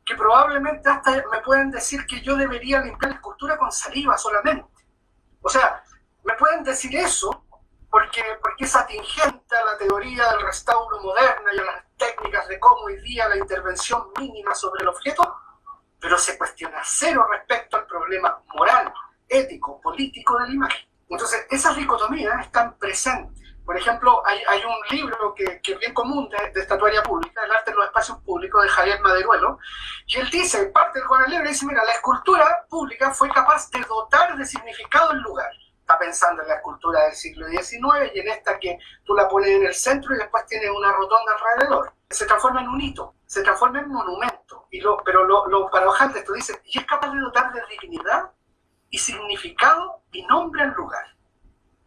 que 0.08 0.14
probablemente 0.14 0.88
hasta 0.88 1.10
me 1.30 1.40
pueden 1.44 1.70
decir 1.70 2.06
que 2.06 2.22
yo 2.22 2.34
debería 2.34 2.80
limpiar 2.80 3.10
la 3.10 3.16
escultura 3.16 3.58
con 3.58 3.70
saliva 3.70 4.16
solamente. 4.16 4.66
O 5.42 5.50
sea, 5.50 5.84
me 6.24 6.32
pueden 6.34 6.64
decir 6.64 6.96
eso 6.96 7.44
porque, 7.90 8.22
porque 8.40 8.64
es 8.64 8.74
atingente 8.74 9.54
a 9.54 9.64
la 9.66 9.76
teoría 9.76 10.30
del 10.30 10.46
restauro 10.46 10.98
moderna 11.02 11.50
y 11.54 11.58
a 11.58 11.64
las 11.64 11.84
técnicas 11.98 12.48
de 12.48 12.58
cómo 12.58 12.84
hoy 12.84 12.98
día 13.02 13.28
la 13.28 13.36
intervención 13.36 14.10
mínima 14.18 14.54
sobre 14.54 14.80
el 14.80 14.88
objeto, 14.88 15.36
pero 16.00 16.16
se 16.16 16.38
cuestiona 16.38 16.80
cero 16.82 17.26
respecto 17.30 17.76
al 17.76 17.86
problema 17.86 18.42
moral, 18.54 18.90
ético, 19.28 19.78
político 19.78 20.38
de 20.38 20.46
la 20.46 20.54
imagen. 20.54 20.88
Entonces, 21.10 21.46
esas 21.50 21.76
dicotomías 21.76 22.46
están 22.46 22.78
presentes 22.78 23.37
por 23.68 23.76
ejemplo, 23.76 24.22
hay, 24.24 24.40
hay 24.48 24.62
un 24.64 24.96
libro 24.96 25.34
que, 25.34 25.60
que, 25.60 25.72
es 25.72 25.78
bien 25.78 25.92
común 25.92 26.26
de, 26.30 26.52
de, 26.52 26.60
estatuaria 26.60 27.02
pública, 27.02 27.44
El 27.44 27.52
arte 27.52 27.70
en 27.70 27.76
los 27.76 27.84
espacios 27.84 28.16
públicos, 28.22 28.62
de 28.62 28.68
Javier 28.70 28.98
Maderuelo, 29.02 29.58
y 30.06 30.16
él 30.16 30.30
dice, 30.30 30.68
parte 30.68 31.00
del 31.00 31.24
el 31.26 31.30
libro, 31.32 31.46
dice, 31.46 31.66
mira, 31.66 31.84
la 31.84 31.92
escultura 31.92 32.64
pública 32.70 33.10
fue 33.10 33.28
capaz 33.28 33.70
de 33.70 33.80
dotar 33.80 34.38
de 34.38 34.46
significado 34.46 35.12
el 35.12 35.18
lugar. 35.18 35.50
Está 35.80 35.98
pensando 35.98 36.40
en 36.40 36.48
la 36.48 36.54
escultura 36.54 37.04
del 37.04 37.12
siglo 37.12 37.46
XIX 37.46 38.10
y 38.14 38.20
en 38.20 38.28
esta 38.28 38.58
que 38.58 38.78
tú 39.04 39.14
la 39.14 39.28
pones 39.28 39.50
en 39.50 39.66
el 39.66 39.74
centro 39.74 40.14
y 40.14 40.18
después 40.18 40.46
tienes 40.46 40.70
una 40.70 40.90
rotonda 40.90 41.32
alrededor. 41.34 41.92
Se 42.08 42.24
transforma 42.24 42.62
en 42.62 42.68
un 42.70 42.80
hito, 42.80 43.16
se 43.26 43.42
transforma 43.42 43.80
en 43.80 43.90
monumento. 43.90 44.66
Y 44.70 44.80
lo, 44.80 44.96
pero 45.04 45.24
lo, 45.24 45.46
lo 45.46 45.68
paradojante 45.68 46.20
esto 46.20 46.32
dice, 46.32 46.58
y 46.64 46.78
es 46.78 46.86
capaz 46.86 47.12
de 47.12 47.20
dotar 47.20 47.52
de 47.52 47.60
dignidad 47.68 48.30
y 48.88 48.96
significado 48.96 50.04
y 50.10 50.24
nombre 50.24 50.62
al 50.62 50.72
lugar. 50.72 51.04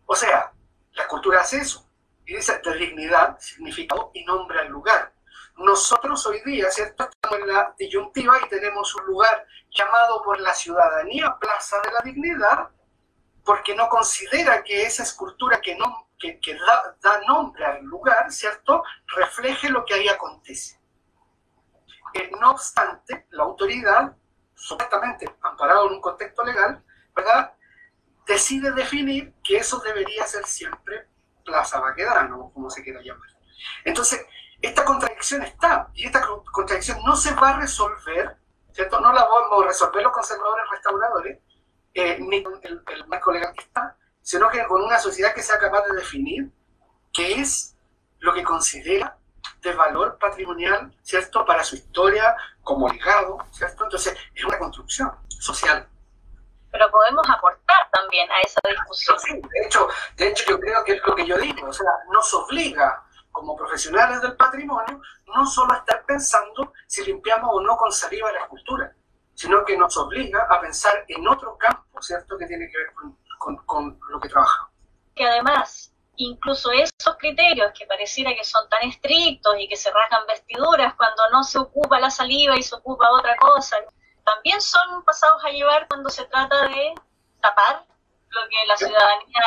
O 0.06 0.14
sea, 0.14 0.52
la 0.94 1.08
cultura 1.08 1.42
hace 1.42 1.58
eso. 1.58 1.88
Y 2.26 2.36
dice 2.36 2.62
dignidad, 2.78 3.38
significado 3.40 4.12
y 4.14 4.24
nombre 4.24 4.60
al 4.60 4.70
lugar. 4.70 5.14
Nosotros 5.58 6.26
hoy 6.28 6.42
día, 6.46 6.70
¿cierto? 6.72 7.04
Estamos 7.04 7.40
en 7.40 7.48
la 7.48 7.74
disyuntiva 7.78 8.38
y 8.44 8.50
tenemos 8.50 8.96
un 8.96 9.06
lugar 9.06 9.46
llamado 9.70 10.22
por 10.24 10.40
la 10.40 10.54
ciudadanía 10.54 11.38
Plaza 11.40 11.80
de 11.82 11.92
la 11.92 12.00
Dignidad, 12.02 12.70
porque 13.44 13.76
no 13.76 13.90
considera 13.90 14.64
que 14.64 14.84
esa 14.84 15.04
escultura 15.04 15.60
que, 15.62 15.76
no, 15.76 16.08
que, 16.20 16.40
da, 16.54 16.96
da, 17.02 17.22
nombre 17.28 17.66
al 17.66 17.84
lugar, 17.84 18.32
¿cierto?, 18.32 18.84
refleje 19.16 19.70
lo 19.70 19.84
que 19.84 19.96
ahí 19.96 20.08
acontece. 20.08 20.80
Eh, 22.14 22.30
no 22.40 22.52
obstante, 22.52 23.28
la 23.32 23.44
autoridad, 23.44 24.16
supuestamente 24.56 25.36
amparado 25.42 25.88
en 25.88 25.94
un 25.94 26.02
contexto 26.02 26.44
legal, 26.44 26.84
¿verdad?, 27.16 27.54
decide 28.32 28.72
definir 28.72 29.34
que 29.44 29.58
eso 29.58 29.80
debería 29.80 30.26
ser 30.26 30.46
siempre 30.46 31.08
Plaza 31.44 31.80
Baquedano, 31.80 32.52
como 32.54 32.70
se 32.70 32.84
quiera 32.84 33.02
llamar. 33.02 33.30
Entonces, 33.84 34.26
esta 34.62 34.86
contradicción 34.86 35.42
está, 35.42 35.90
y 35.94 36.06
esta 36.06 36.26
contradicción 36.52 37.00
no 37.06 37.16
se 37.16 37.34
va 37.34 37.50
a 37.50 37.60
resolver, 37.60 38.38
¿cierto? 38.72 39.02
No 39.02 39.12
la 39.12 39.26
vamos 39.26 39.64
a 39.64 39.68
resolver 39.68 40.04
los 40.04 40.14
conservadores 40.14 40.66
restauradores, 40.72 41.40
eh, 41.94 42.18
ni 42.20 42.38
el, 42.38 42.82
el 42.88 43.08
marco 43.08 43.32
legal 43.32 43.54
que 43.54 43.64
está, 43.64 43.98
sino 44.22 44.50
que 44.50 44.66
con 44.66 44.82
una 44.82 45.00
sociedad 45.00 45.34
que 45.34 45.42
sea 45.42 45.58
capaz 45.58 45.86
de 45.88 45.98
definir 45.98 46.52
qué 47.12 47.42
es 47.42 47.76
lo 48.20 48.34
que 48.34 48.44
considera 48.44 49.18
de 49.62 49.74
valor 49.74 50.18
patrimonial, 50.20 50.96
¿cierto?, 51.02 51.44
para 51.46 51.64
su 51.64 51.76
historia 51.76 52.36
como 52.62 52.88
legado, 52.88 53.40
¿cierto? 53.52 53.84
Entonces, 53.84 54.16
es 54.34 54.44
una 54.46 54.58
construcción 54.58 55.12
social. 55.28 55.91
Pero 56.72 56.90
podemos 56.90 57.30
aportar 57.30 57.90
también 57.92 58.32
a 58.32 58.40
esa 58.42 58.60
discusión. 58.68 59.20
Sí, 59.20 59.34
de 59.34 59.66
hecho, 59.66 59.88
de 60.16 60.28
hecho, 60.30 60.46
yo 60.50 60.60
creo 60.60 60.84
que 60.84 60.94
es 60.94 61.02
lo 61.06 61.16
que 61.16 61.26
yo 61.26 61.38
digo, 61.38 61.68
o 61.68 61.74
sea, 61.74 61.92
nos 62.12 62.34
obliga 62.34 63.04
como 63.32 63.56
profesionales 63.56 64.22
del 64.22 64.36
patrimonio 64.36 65.02
no 65.28 65.46
solo 65.46 65.74
a 65.74 65.78
estar 65.78 66.04
pensando 66.06 66.74
si 66.88 67.04
limpiamos 67.06 67.50
o 67.54 67.62
no 67.62 67.78
con 67.78 67.92
saliva 67.92 68.32
la 68.32 68.42
escultura, 68.42 68.94
sino 69.34 69.64
que 69.64 69.78
nos 69.78 69.96
obliga 69.98 70.46
a 70.50 70.60
pensar 70.60 71.06
en 71.08 71.28
otro 71.28 71.58
campo, 71.58 72.02
¿cierto?, 72.02 72.38
que 72.38 72.46
tiene 72.46 72.70
que 72.70 72.78
ver 72.78 72.94
con, 73.38 73.58
con 73.66 74.00
lo 74.10 74.20
que 74.20 74.30
trabajamos. 74.30 74.72
Que 75.16 75.26
además 75.26 75.92
incluso 76.18 76.72
esos 76.72 77.18
criterios 77.18 77.72
que 77.78 77.86
pareciera 77.86 78.34
que 78.36 78.44
son 78.44 78.68
tan 78.70 78.88
estrictos 78.88 79.56
y 79.60 79.68
que 79.68 79.76
se 79.76 79.92
rasgan 79.92 80.26
vestiduras 80.28 80.94
cuando 80.96 81.24
no 81.32 81.44
se 81.44 81.58
ocupa 81.58 82.00
la 82.00 82.10
saliva 82.10 82.56
y 82.58 82.64
se 82.64 82.76
ocupa 82.76 83.10
otra 83.12 83.36
cosa, 83.38 83.78
también 84.36 84.62
son 84.62 85.04
pasados 85.04 85.44
a 85.44 85.50
llevar 85.50 85.88
cuando 85.88 86.10
se 86.10 86.26
trata 86.26 86.68
de 86.68 86.94
tapar 87.42 87.86
lo 88.30 88.42
que 88.50 88.66
la 88.66 88.78
ciudadanía 88.78 89.44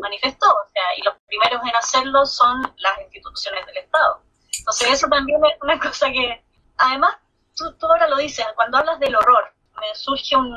manifestó, 0.00 0.48
o 0.48 0.68
sea, 0.72 0.82
y 0.96 1.02
los 1.02 1.14
primeros 1.26 1.60
en 1.62 1.74
hacerlo 1.74 2.24
son 2.24 2.62
las 2.78 3.00
instituciones 3.00 3.66
del 3.66 3.78
Estado. 3.78 4.22
Entonces 4.58 4.92
eso 4.92 5.08
también 5.08 5.44
es 5.44 5.60
una 5.62 5.78
cosa 5.84 6.06
que, 6.10 6.44
además, 6.78 7.16
tú, 7.56 7.72
tú 7.74 7.86
ahora 7.86 8.08
lo 8.08 8.16
dices, 8.16 8.46
cuando 8.54 8.78
hablas 8.78 9.00
del 9.00 9.16
horror, 9.16 9.52
me 9.80 9.94
surge 9.94 10.36
un, 10.36 10.56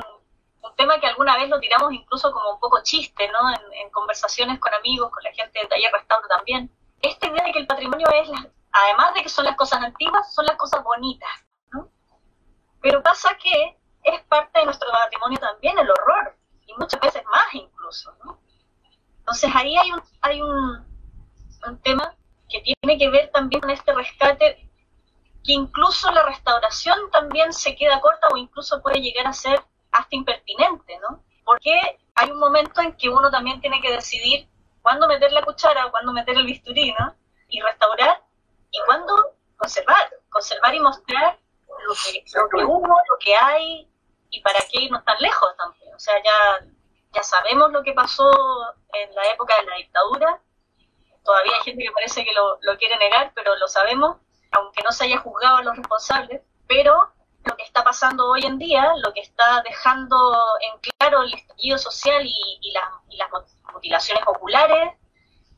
un 0.64 0.76
tema 0.76 0.98
que 1.00 1.06
alguna 1.06 1.36
vez 1.36 1.48
lo 1.48 1.60
tiramos 1.60 1.92
incluso 1.92 2.32
como 2.32 2.52
un 2.52 2.60
poco 2.60 2.82
chiste, 2.82 3.28
¿no? 3.28 3.50
En, 3.50 3.90
conversaciones 3.90 4.58
con 4.58 4.74
amigos, 4.74 5.10
con 5.10 5.22
la 5.22 5.32
gente 5.32 5.58
del 5.58 5.68
taller 5.68 5.92
restauro 5.92 6.26
también. 6.28 6.70
Esta 7.00 7.26
idea 7.26 7.44
de 7.44 7.52
que 7.52 7.58
el 7.60 7.66
patrimonio 7.66 8.06
es, 8.10 8.28
además 8.72 9.14
de 9.14 9.22
que 9.22 9.28
son 9.28 9.44
las 9.44 9.56
cosas 9.56 9.82
antiguas, 9.82 10.34
son 10.34 10.46
las 10.46 10.56
cosas 10.56 10.82
bonitas. 10.82 11.30
Pero 12.84 13.02
pasa 13.02 13.34
que 13.42 13.78
es 14.02 14.22
parte 14.24 14.58
de 14.58 14.66
nuestro 14.66 14.90
patrimonio 14.92 15.38
también 15.38 15.78
el 15.78 15.90
horror, 15.90 16.36
y 16.66 16.74
muchas 16.74 17.00
veces 17.00 17.24
más 17.24 17.46
incluso, 17.54 18.14
¿no? 18.22 18.38
Entonces 19.20 19.50
ahí 19.54 19.74
hay 19.74 19.90
un, 19.90 20.02
hay 20.20 20.42
un, 20.42 20.86
un 21.66 21.78
tema 21.78 22.14
que 22.46 22.60
tiene 22.60 22.98
que 22.98 23.08
ver 23.08 23.30
también 23.30 23.62
con 23.62 23.70
este 23.70 23.90
rescate, 23.94 24.68
que 25.42 25.52
incluso 25.52 26.12
la 26.12 26.24
restauración 26.24 27.10
también 27.10 27.54
se 27.54 27.74
queda 27.74 28.02
corta 28.02 28.28
o 28.30 28.36
incluso 28.36 28.82
puede 28.82 29.00
llegar 29.00 29.26
a 29.26 29.32
ser 29.32 29.64
hasta 29.90 30.14
impertinente, 30.14 30.98
¿no? 31.08 31.24
Porque 31.42 31.72
hay 32.16 32.30
un 32.30 32.38
momento 32.38 32.82
en 32.82 32.94
que 32.98 33.08
uno 33.08 33.30
también 33.30 33.62
tiene 33.62 33.80
que 33.80 33.92
decidir 33.92 34.46
cuándo 34.82 35.08
meter 35.08 35.32
la 35.32 35.42
cuchara, 35.42 35.90
cuándo 35.90 36.12
meter 36.12 36.36
el 36.36 36.44
bisturí, 36.44 36.94
¿no? 36.98 37.14
Y 37.48 37.62
restaurar, 37.62 38.22
y 38.70 38.78
cuándo 38.84 39.36
conservar, 39.56 40.10
conservar 40.28 40.74
y 40.74 40.80
mostrar 40.80 41.38
lo 41.84 42.48
que, 42.48 42.64
hubo, 42.64 42.88
lo 42.88 43.18
que 43.20 43.36
hay, 43.36 43.88
y 44.30 44.40
para 44.40 44.60
qué 44.60 44.82
irnos 44.82 45.04
tan 45.04 45.18
lejos 45.20 45.48
también. 45.56 45.94
O 45.94 45.98
sea, 45.98 46.14
ya, 46.22 46.66
ya 47.12 47.22
sabemos 47.22 47.70
lo 47.72 47.82
que 47.82 47.92
pasó 47.92 48.30
en 48.92 49.14
la 49.14 49.30
época 49.32 49.54
de 49.60 49.66
la 49.66 49.76
dictadura, 49.76 50.40
todavía 51.24 51.56
hay 51.56 51.62
gente 51.62 51.84
que 51.84 51.92
parece 51.92 52.24
que 52.24 52.32
lo, 52.32 52.58
lo 52.62 52.76
quiere 52.76 52.96
negar, 52.98 53.32
pero 53.34 53.56
lo 53.56 53.68
sabemos, 53.68 54.16
aunque 54.52 54.82
no 54.82 54.92
se 54.92 55.04
haya 55.04 55.18
juzgado 55.18 55.56
a 55.58 55.62
los 55.62 55.76
responsables, 55.76 56.42
pero 56.66 57.14
lo 57.44 57.56
que 57.56 57.64
está 57.64 57.84
pasando 57.84 58.28
hoy 58.30 58.44
en 58.44 58.58
día, 58.58 58.92
lo 59.02 59.12
que 59.12 59.20
está 59.20 59.62
dejando 59.62 60.16
en 60.60 60.80
claro 60.80 61.22
el 61.22 61.34
estallido 61.34 61.78
social 61.78 62.22
y, 62.24 62.72
las 62.72 63.30
mutilaciones 63.72 64.24
oculares 64.26 64.94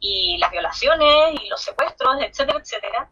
y 0.00 0.36
las 0.38 0.50
violaciones 0.50 1.40
y 1.40 1.48
los 1.48 1.60
secuestros, 1.60 2.16
etcétera, 2.20 2.58
etcétera, 2.58 3.10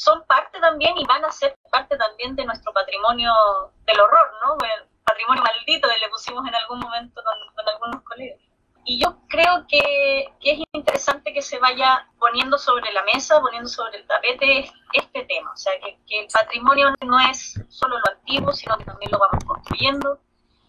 son 0.00 0.24
parte 0.24 0.58
también 0.60 0.96
y 0.96 1.04
van 1.04 1.22
a 1.26 1.30
ser 1.30 1.54
parte 1.70 1.94
también 1.98 2.34
de 2.34 2.46
nuestro 2.46 2.72
patrimonio 2.72 3.32
del 3.84 4.00
horror, 4.00 4.32
¿no? 4.42 4.54
El 4.64 4.88
patrimonio 5.04 5.42
maldito 5.42 5.88
que 5.88 5.98
le 5.98 6.08
pusimos 6.08 6.46
en 6.48 6.54
algún 6.54 6.78
momento 6.78 7.22
con 7.22 7.68
algunos 7.68 8.02
colegas. 8.04 8.40
Y 8.86 8.98
yo 8.98 9.18
creo 9.28 9.66
que, 9.68 10.24
es 10.40 10.58
interesante 10.72 11.34
que 11.34 11.42
se 11.42 11.58
vaya 11.58 12.08
poniendo 12.18 12.56
sobre 12.56 12.90
la 12.92 13.02
mesa, 13.02 13.40
poniendo 13.42 13.68
sobre 13.68 13.98
el 13.98 14.06
tapete 14.06 14.72
este 14.94 15.24
tema. 15.24 15.52
O 15.52 15.56
sea, 15.56 15.74
que, 15.80 16.20
el 16.20 16.28
patrimonio 16.32 16.94
no 17.04 17.20
es 17.20 17.60
solo 17.68 17.98
lo 17.98 18.10
antiguo, 18.10 18.52
sino 18.52 18.78
que 18.78 18.86
también 18.86 19.12
lo 19.12 19.18
vamos 19.18 19.44
construyendo, 19.44 20.18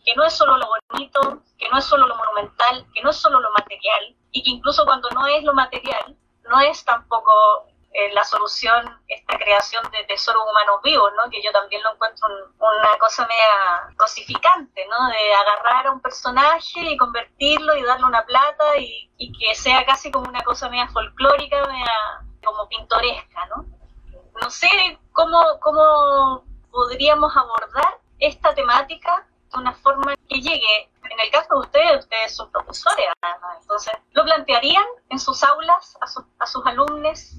que 0.04 0.14
no 0.16 0.26
es 0.26 0.34
solo 0.34 0.58
lo 0.58 0.68
bonito, 0.68 1.42
que 1.58 1.70
no 1.70 1.78
es 1.78 1.86
solo 1.86 2.06
lo 2.06 2.18
monumental, 2.18 2.86
que 2.94 3.02
no 3.02 3.12
es 3.12 3.16
solo 3.16 3.40
lo 3.40 3.50
material, 3.54 4.16
y 4.32 4.44
que 4.44 4.50
incluso 4.52 4.84
cuando 4.84 5.10
no 5.12 5.26
es 5.28 5.44
lo 5.44 5.54
material, 5.54 6.18
no 6.50 6.60
es 6.60 6.84
tampoco 6.84 7.71
eh, 7.94 8.14
la 8.14 8.24
solución, 8.24 9.02
esta 9.10 9.38
creación 9.38 9.84
de 9.92 10.06
tesoros 10.06 10.44
humanos 10.50 10.82
vivos, 10.82 11.12
¿no? 11.18 11.30
Que 11.30 11.42
yo 11.42 11.52
también 11.52 11.84
lo 11.84 11.92
encuentro 11.92 12.26
una 12.58 12.98
cosa 12.98 13.28
media 13.28 13.94
cosificante, 13.98 14.86
¿no? 14.88 15.10
De 15.10 15.34
agarrar 15.34 15.88
a 15.88 15.92
un 15.92 16.00
personaje 16.00 16.80
y 16.80 16.96
convertirlo 16.96 17.76
y 17.76 17.84
darle 17.84 18.06
una 18.06 18.26
plata 18.26 18.78
y, 18.78 19.10
que 19.18 19.54
sea 19.56 19.86
casi 19.86 20.10
como 20.10 20.30
una 20.30 20.42
cosa 20.42 20.70
media 20.70 20.88
folclórica, 20.88 21.68
media 21.68 21.92
como 22.44 22.68
pintoresca, 22.70 23.46
¿no? 23.48 23.66
No 24.42 24.50
sé 24.50 24.70
cómo, 25.12 25.60
cómo 25.60 26.46
podríamos 26.72 27.36
abordar 27.36 28.00
esta 28.20 28.56
temática 28.56 29.28
de 29.52 29.60
una 29.60 29.74
forma 29.74 30.16
que 30.30 30.40
llegue 30.40 30.90
en 31.10 31.20
el 31.20 31.30
caso 31.30 31.56
de 31.56 31.60
ustedes, 31.60 32.00
ustedes 32.00 32.36
son 32.36 32.50
profesores, 32.52 33.06
entonces, 33.60 33.94
¿lo 34.14 34.24
plantearían 34.24 34.86
en 35.10 35.20
sus 35.20 35.44
aulas 35.44 35.98
a, 36.00 36.06
a 36.40 36.48
sus 36.48 36.66
alumnos 36.66 37.36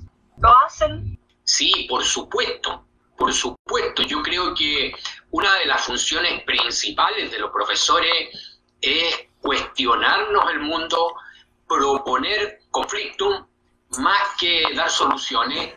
Sí, 1.45 1.87
por 1.89 2.05
supuesto, 2.05 2.87
por 3.17 3.33
supuesto. 3.33 4.03
Yo 4.03 4.23
creo 4.23 4.55
que 4.55 4.93
una 5.31 5.55
de 5.57 5.67
las 5.67 5.85
funciones 5.85 6.43
principales 6.45 7.31
de 7.31 7.39
los 7.39 7.51
profesores 7.51 8.59
es 8.81 9.29
cuestionarnos 9.41 10.51
el 10.51 10.61
mundo, 10.61 11.15
proponer 11.69 12.61
conflictos, 12.71 13.45
más 13.99 14.37
que 14.39 14.75
dar 14.75 14.91
soluciones, 14.91 15.75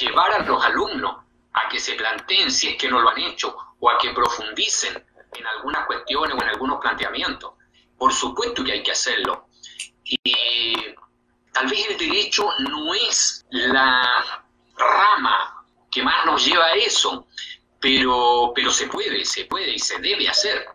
llevar 0.00 0.32
a 0.32 0.38
los 0.40 0.64
alumnos 0.64 1.16
a 1.52 1.68
que 1.68 1.80
se 1.80 1.94
planteen 1.94 2.50
si 2.50 2.68
es 2.68 2.76
que 2.76 2.88
no 2.88 3.00
lo 3.00 3.10
han 3.10 3.20
hecho 3.20 3.56
o 3.80 3.90
a 3.90 3.98
que 3.98 4.10
profundicen 4.10 5.04
en 5.32 5.46
algunas 5.46 5.86
cuestiones 5.86 6.34
o 6.34 6.42
en 6.42 6.48
algunos 6.48 6.80
planteamientos. 6.80 7.52
Por 7.98 8.12
supuesto 8.12 8.62
que 8.64 8.72
hay 8.72 8.82
que 8.82 8.92
hacerlo. 8.92 9.48
Y 10.04 10.18
Tal 11.52 11.66
vez 11.66 11.88
el 11.88 11.98
derecho 11.98 12.48
no 12.60 12.94
es 12.94 13.44
la 13.50 14.44
rama 14.76 15.64
que 15.90 16.02
más 16.02 16.24
nos 16.24 16.44
lleva 16.44 16.66
a 16.66 16.74
eso, 16.74 17.26
pero, 17.80 18.52
pero 18.54 18.70
se 18.70 18.86
puede, 18.86 19.24
se 19.24 19.46
puede 19.46 19.74
y 19.74 19.78
se 19.78 19.98
debe 19.98 20.28
hacer. 20.28 20.66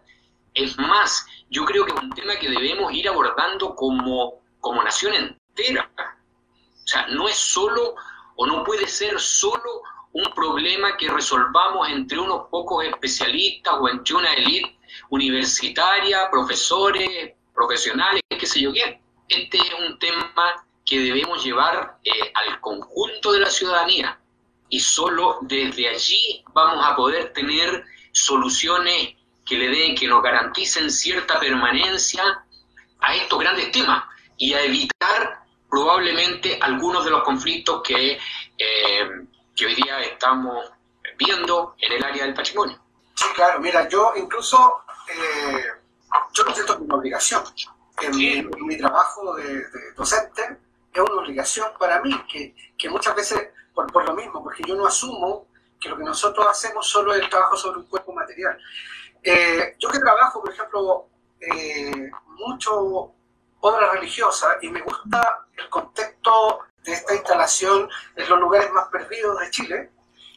Es 0.53 0.77
más, 0.77 1.25
yo 1.49 1.65
creo 1.65 1.85
que 1.85 1.93
es 1.93 2.01
un 2.01 2.11
tema 2.11 2.35
que 2.37 2.49
debemos 2.49 2.93
ir 2.93 3.07
abordando 3.07 3.75
como, 3.75 4.41
como 4.59 4.83
nación 4.83 5.13
entera. 5.13 5.89
O 5.97 6.87
sea, 6.87 7.07
no 7.07 7.27
es 7.27 7.35
solo 7.35 7.95
o 8.35 8.45
no 8.45 8.63
puede 8.63 8.87
ser 8.87 9.19
solo 9.19 9.81
un 10.11 10.25
problema 10.33 10.95
que 10.97 11.09
resolvamos 11.09 11.89
entre 11.89 12.19
unos 12.19 12.47
pocos 12.49 12.85
especialistas 12.85 13.73
o 13.79 13.89
entre 13.89 14.15
una 14.15 14.33
élite 14.33 14.77
universitaria, 15.09 16.29
profesores, 16.31 17.33
profesionales, 17.53 18.21
qué 18.29 18.45
sé 18.45 18.61
yo 18.61 18.71
qué. 18.71 19.01
Este 19.27 19.57
es 19.57 19.73
un 19.79 19.97
tema 19.97 20.65
que 20.85 20.99
debemos 20.99 21.43
llevar 21.43 21.97
eh, 22.03 22.11
al 22.33 22.59
conjunto 22.61 23.31
de 23.31 23.39
la 23.39 23.49
ciudadanía 23.49 24.19
y 24.69 24.79
solo 24.79 25.39
desde 25.41 25.89
allí 25.89 26.43
vamos 26.53 26.85
a 26.85 26.95
poder 26.95 27.33
tener 27.33 27.85
soluciones 28.11 29.15
que 29.45 29.57
le 29.57 29.69
den, 29.69 29.95
que 29.95 30.07
nos 30.07 30.23
garanticen 30.23 30.89
cierta 30.91 31.39
permanencia 31.39 32.23
a 32.99 33.15
estos 33.15 33.39
grandes 33.39 33.71
temas 33.71 34.03
y 34.37 34.53
a 34.53 34.63
evitar 34.63 35.43
probablemente 35.69 36.57
algunos 36.61 37.03
de 37.03 37.11
los 37.11 37.23
conflictos 37.23 37.81
que, 37.83 38.19
eh, 38.57 39.09
hoy 39.65 39.75
día 39.75 39.99
estamos 40.01 40.65
viendo 41.17 41.75
en 41.79 41.93
el 41.93 42.03
área 42.03 42.25
del 42.25 42.33
patrimonio. 42.33 42.79
Sí, 43.13 43.25
claro, 43.33 43.59
mira, 43.59 43.87
yo 43.87 44.13
incluso, 44.15 44.83
eh, 45.07 45.65
yo 46.33 46.43
lo 46.43 46.53
siento 46.53 46.77
como 46.77 46.95
obligación. 46.95 47.43
En, 48.01 48.15
mi, 48.65 48.77
trabajo 48.77 49.35
de 49.35 49.63
docente, 49.95 50.57
es 50.93 51.01
una 51.01 51.21
obligación 51.21 51.67
para 51.79 52.01
mí, 52.01 52.11
que, 52.31 52.55
que 52.77 52.89
muchas 52.89 53.15
veces, 53.15 53.49
por, 53.73 53.91
por, 53.91 54.05
lo 54.05 54.15
mismo, 54.15 54.43
porque 54.43 54.63
yo 54.67 54.75
no 54.75 54.85
asumo 54.85 55.47
que 55.79 55.89
lo 55.89 55.97
que 55.97 56.03
nosotros 56.03 56.45
hacemos 56.47 56.87
solo 56.87 57.13
es 57.13 57.21
el 57.21 57.29
trabajo 57.29 57.55
sobre 57.55 57.79
un 57.79 57.85
cuerpo 57.85 58.13
material. 58.13 58.57
Eh, 59.23 59.75
yo 59.79 59.89
que 59.89 59.99
trabajo, 59.99 60.41
por 60.41 60.51
ejemplo, 60.51 61.07
eh, 61.39 62.11
mucho 62.27 63.13
obra 63.59 63.91
religiosa 63.91 64.57
y 64.61 64.69
me 64.69 64.81
gusta 64.81 65.47
el 65.57 65.69
contexto 65.69 66.59
de 66.83 66.93
esta 66.93 67.15
instalación 67.15 67.89
en 68.15 68.29
los 68.29 68.39
lugares 68.39 68.71
más 68.71 68.87
perdidos 68.89 69.39
de 69.39 69.49
Chile, 69.49 69.91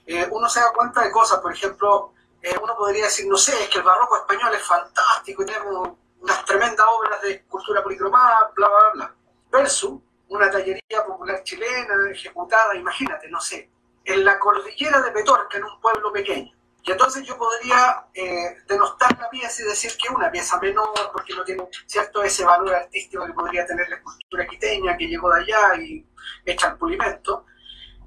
eh, 0.06 0.26
uno 0.30 0.48
se 0.48 0.60
da 0.60 0.72
cuenta 0.72 1.02
de 1.02 1.10
cosas, 1.10 1.40
por 1.40 1.52
ejemplo, 1.52 2.14
uno 2.62 2.76
podría 2.76 3.04
decir, 3.04 3.26
no 3.28 3.36
sé, 3.36 3.52
es 3.62 3.68
que 3.68 3.78
el 3.78 3.84
barroco 3.84 4.16
español 4.16 4.54
es 4.54 4.62
fantástico 4.62 5.42
y 5.42 5.46
tenemos 5.46 5.90
unas 6.20 6.44
tremendas 6.44 6.86
obras 6.86 7.22
de 7.22 7.44
cultura 7.44 7.82
policromada, 7.82 8.50
bla, 8.54 8.68
bla, 8.68 8.90
bla, 8.94 9.14
versus 9.50 10.00
una 10.28 10.50
tallería 10.50 11.04
popular 11.06 11.42
chilena 11.42 11.94
ejecutada, 12.10 12.74
imagínate, 12.74 13.28
no 13.28 13.40
sé, 13.40 13.70
en 14.04 14.24
la 14.24 14.38
cordillera 14.38 15.00
de 15.00 15.10
Petorca, 15.10 15.58
en 15.58 15.64
un 15.64 15.80
pueblo 15.80 16.12
pequeño. 16.12 16.52
Y 16.82 16.92
entonces 16.92 17.26
yo 17.26 17.36
podría 17.36 18.06
eh, 18.14 18.56
denostar 18.66 19.18
la 19.18 19.28
pieza 19.28 19.62
y 19.62 19.66
decir 19.66 19.92
que 19.98 20.12
una 20.12 20.30
pieza 20.30 20.58
menor, 20.58 20.88
porque 21.12 21.34
no 21.34 21.44
tiene 21.44 21.68
cierto 21.86 22.22
ese 22.22 22.44
valor 22.44 22.74
artístico 22.74 23.26
que 23.26 23.32
podría 23.32 23.66
tener 23.66 23.88
la 23.88 23.96
escultura 23.96 24.46
quiteña 24.46 24.96
que 24.96 25.06
llegó 25.06 25.30
de 25.30 25.42
allá 25.42 25.76
y 25.82 26.06
echa 26.46 26.68
el 26.68 26.78
pulimento. 26.78 27.44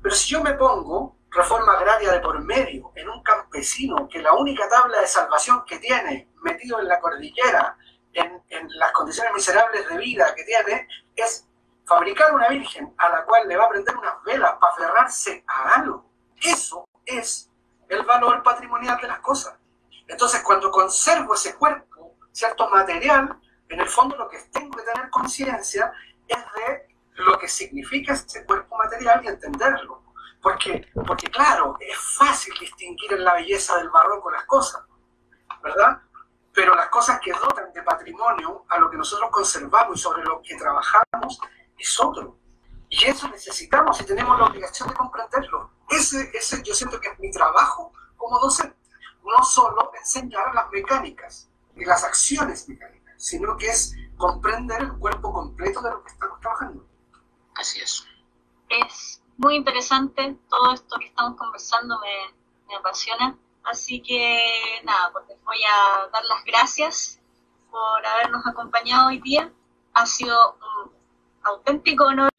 Pero 0.01 0.15
si 0.15 0.31
yo 0.31 0.41
me 0.41 0.53
pongo 0.55 1.15
reforma 1.29 1.73
agraria 1.73 2.11
de 2.11 2.19
por 2.19 2.39
medio 2.41 2.91
en 2.95 3.09
un 3.09 3.21
campesino 3.21 4.07
que 4.09 4.19
la 4.19 4.33
única 4.33 4.67
tabla 4.67 4.99
de 4.99 5.07
salvación 5.07 5.63
que 5.65 5.77
tiene 5.77 6.29
metido 6.41 6.79
en 6.79 6.87
la 6.87 6.99
cordillera, 6.99 7.77
en, 8.13 8.43
en 8.49 8.67
las 8.77 8.91
condiciones 8.91 9.33
miserables 9.33 9.87
de 9.87 9.97
vida 9.97 10.33
que 10.35 10.43
tiene, 10.43 10.87
es 11.15 11.47
fabricar 11.85 12.33
una 12.33 12.47
virgen 12.49 12.93
a 12.97 13.09
la 13.09 13.25
cual 13.25 13.47
le 13.47 13.57
va 13.57 13.65
a 13.65 13.69
prender 13.69 13.97
unas 13.97 14.23
velas 14.23 14.53
para 14.59 14.73
aferrarse 14.73 15.43
a 15.47 15.75
algo. 15.75 16.09
Eso 16.41 16.87
es 17.05 17.49
el 17.89 18.03
valor 18.03 18.41
patrimonial 18.43 18.97
de 19.01 19.07
las 19.07 19.19
cosas. 19.19 19.57
Entonces, 20.07 20.41
cuando 20.41 20.71
conservo 20.71 21.33
ese 21.33 21.55
cuerpo, 21.55 22.15
cierto 22.31 22.69
material, 22.69 23.39
en 23.69 23.79
el 23.79 23.87
fondo 23.87 24.17
lo 24.17 24.29
que 24.29 24.37
tengo 24.51 24.75
que 24.75 24.83
tener 24.83 25.09
conciencia 25.09 25.91
es 26.27 26.37
de 26.37 26.87
lo 27.15 27.37
que 27.37 27.47
significa 27.47 28.13
ese 28.13 28.45
cuerpo 28.45 28.77
material 28.77 29.23
y 29.23 29.27
entenderlo. 29.27 30.03
Porque, 30.41 30.89
porque 31.05 31.27
claro, 31.27 31.77
es 31.79 31.97
fácil 32.17 32.53
distinguir 32.59 33.13
en 33.13 33.23
la 33.23 33.35
belleza 33.35 33.77
del 33.77 33.89
barroco 33.89 34.31
las 34.31 34.45
cosas, 34.45 34.81
¿verdad? 35.61 36.01
Pero 36.53 36.75
las 36.75 36.89
cosas 36.89 37.19
que 37.21 37.31
dotan 37.31 37.71
de 37.73 37.81
patrimonio 37.83 38.65
a 38.69 38.77
lo 38.77 38.89
que 38.89 38.97
nosotros 38.97 39.29
conservamos 39.31 39.97
y 39.97 40.01
sobre 40.01 40.23
lo 40.23 40.41
que 40.41 40.55
trabajamos 40.55 41.39
es 41.77 41.99
otro. 41.99 42.37
Y 42.89 43.05
eso 43.05 43.27
necesitamos 43.29 44.01
y 44.01 44.05
tenemos 44.05 44.37
la 44.37 44.45
obligación 44.45 44.89
de 44.89 44.95
comprenderlo. 44.95 45.71
Ese, 45.89 46.29
ese 46.33 46.61
yo 46.63 46.73
siento 46.73 46.99
que 46.99 47.07
es 47.07 47.19
mi 47.19 47.31
trabajo 47.31 47.93
como 48.17 48.37
docente. 48.39 48.75
No 49.23 49.43
solo 49.43 49.91
enseñar 49.97 50.53
las 50.53 50.69
mecánicas 50.71 51.49
y 51.75 51.85
las 51.85 52.03
acciones 52.03 52.67
mecánicas, 52.67 53.13
sino 53.17 53.55
que 53.55 53.67
es 53.67 53.95
comprender 54.17 54.81
el 54.81 54.93
cuerpo 54.97 55.31
completo 55.31 55.81
de 55.81 55.91
lo 55.91 56.03
que 56.03 56.11
estamos 56.11 56.39
trabajando. 56.41 56.85
Así 57.55 57.79
es. 57.81 58.05
Es 58.67 59.21
muy 59.37 59.55
interesante 59.55 60.37
todo 60.49 60.73
esto 60.73 60.97
que 60.99 61.07
estamos 61.07 61.37
conversando, 61.37 61.99
me, 61.99 62.35
me 62.67 62.75
apasiona. 62.75 63.37
Así 63.63 64.01
que 64.01 64.81
nada, 64.83 65.11
pues 65.11 65.27
les 65.27 65.43
voy 65.43 65.59
a 65.63 66.07
dar 66.11 66.23
las 66.25 66.43
gracias 66.45 67.19
por 67.69 68.05
habernos 68.05 68.45
acompañado 68.45 69.07
hoy 69.07 69.19
día. 69.21 69.51
Ha 69.93 70.05
sido 70.05 70.57
un 70.85 70.91
auténtico 71.43 72.05
honor 72.05 72.31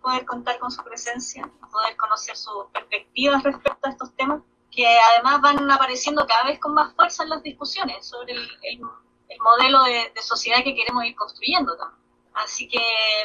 poder 0.00 0.24
contar 0.24 0.58
con 0.58 0.70
su 0.70 0.82
presencia, 0.82 1.50
poder 1.70 1.96
conocer 1.96 2.36
sus 2.36 2.66
perspectivas 2.72 3.42
respecto 3.42 3.86
a 3.86 3.90
estos 3.90 4.14
temas, 4.16 4.42
que 4.70 4.86
además 4.86 5.40
van 5.40 5.70
apareciendo 5.70 6.26
cada 6.26 6.44
vez 6.44 6.58
con 6.58 6.74
más 6.74 6.94
fuerza 6.94 7.24
en 7.24 7.30
las 7.30 7.42
discusiones 7.42 8.06
sobre 8.06 8.32
el, 8.32 8.48
el, 8.62 8.80
el 9.28 9.40
modelo 9.40 9.82
de, 9.84 10.12
de, 10.14 10.22
sociedad 10.22 10.62
que 10.64 10.74
queremos 10.74 11.04
ir 11.04 11.14
construyendo 11.14 11.76
también. 11.76 12.00
Así 12.34 12.68
que 12.68 12.80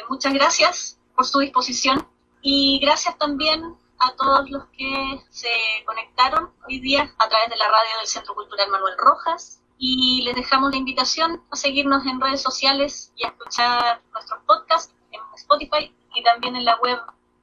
muchas 0.08 0.34
gracias 0.34 0.98
por 1.14 1.24
su 1.24 1.38
disposición 1.38 2.06
y 2.42 2.78
gracias 2.80 3.16
también 3.16 3.76
a 3.98 4.12
todos 4.16 4.50
los 4.50 4.64
que 4.76 5.20
se 5.30 5.48
conectaron 5.84 6.50
hoy 6.68 6.80
día 6.80 7.14
a 7.18 7.28
través 7.28 7.48
de 7.48 7.56
la 7.56 7.66
radio 7.66 7.98
del 7.98 8.06
Centro 8.06 8.34
Cultural 8.34 8.70
Manuel 8.70 8.94
Rojas 8.98 9.60
y 9.78 10.22
les 10.22 10.34
dejamos 10.34 10.70
la 10.70 10.78
invitación 10.78 11.42
a 11.50 11.56
seguirnos 11.56 12.06
en 12.06 12.20
redes 12.20 12.40
sociales 12.40 13.12
y 13.16 13.24
a 13.24 13.28
escuchar 13.28 14.00
nuestros 14.12 14.40
podcasts 14.46 14.94
en 15.12 15.20
Spotify 15.36 15.94
y 16.14 16.22
también 16.22 16.56
en 16.56 16.64
la 16.64 16.76
web 16.76 16.98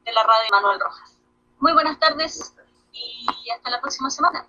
de 0.06 0.14
la 0.14 0.24
radio 0.24 0.50
Manuel 0.52 0.80
Rojas. 0.80 1.18
Muy 1.60 1.74
buenas 1.74 2.00
tardes 2.00 2.54
y 2.92 3.50
hasta 3.52 3.70
la 3.70 3.82
próxima 3.82 4.10
semana. 4.10 4.46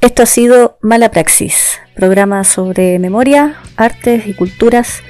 Esto 0.00 0.22
ha 0.22 0.26
sido 0.26 0.78
Mala 0.82 1.10
Praxis, 1.10 1.80
programa 1.94 2.44
sobre 2.44 2.98
memoria, 2.98 3.60
artes 3.76 4.26
y 4.26 4.34
culturas 4.34 5.02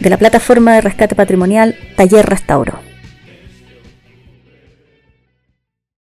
de 0.00 0.10
la 0.10 0.18
plataforma 0.18 0.74
de 0.74 0.80
rescate 0.80 1.14
patrimonial 1.14 1.76
Taller 1.96 2.26
Restauro. 2.26 2.93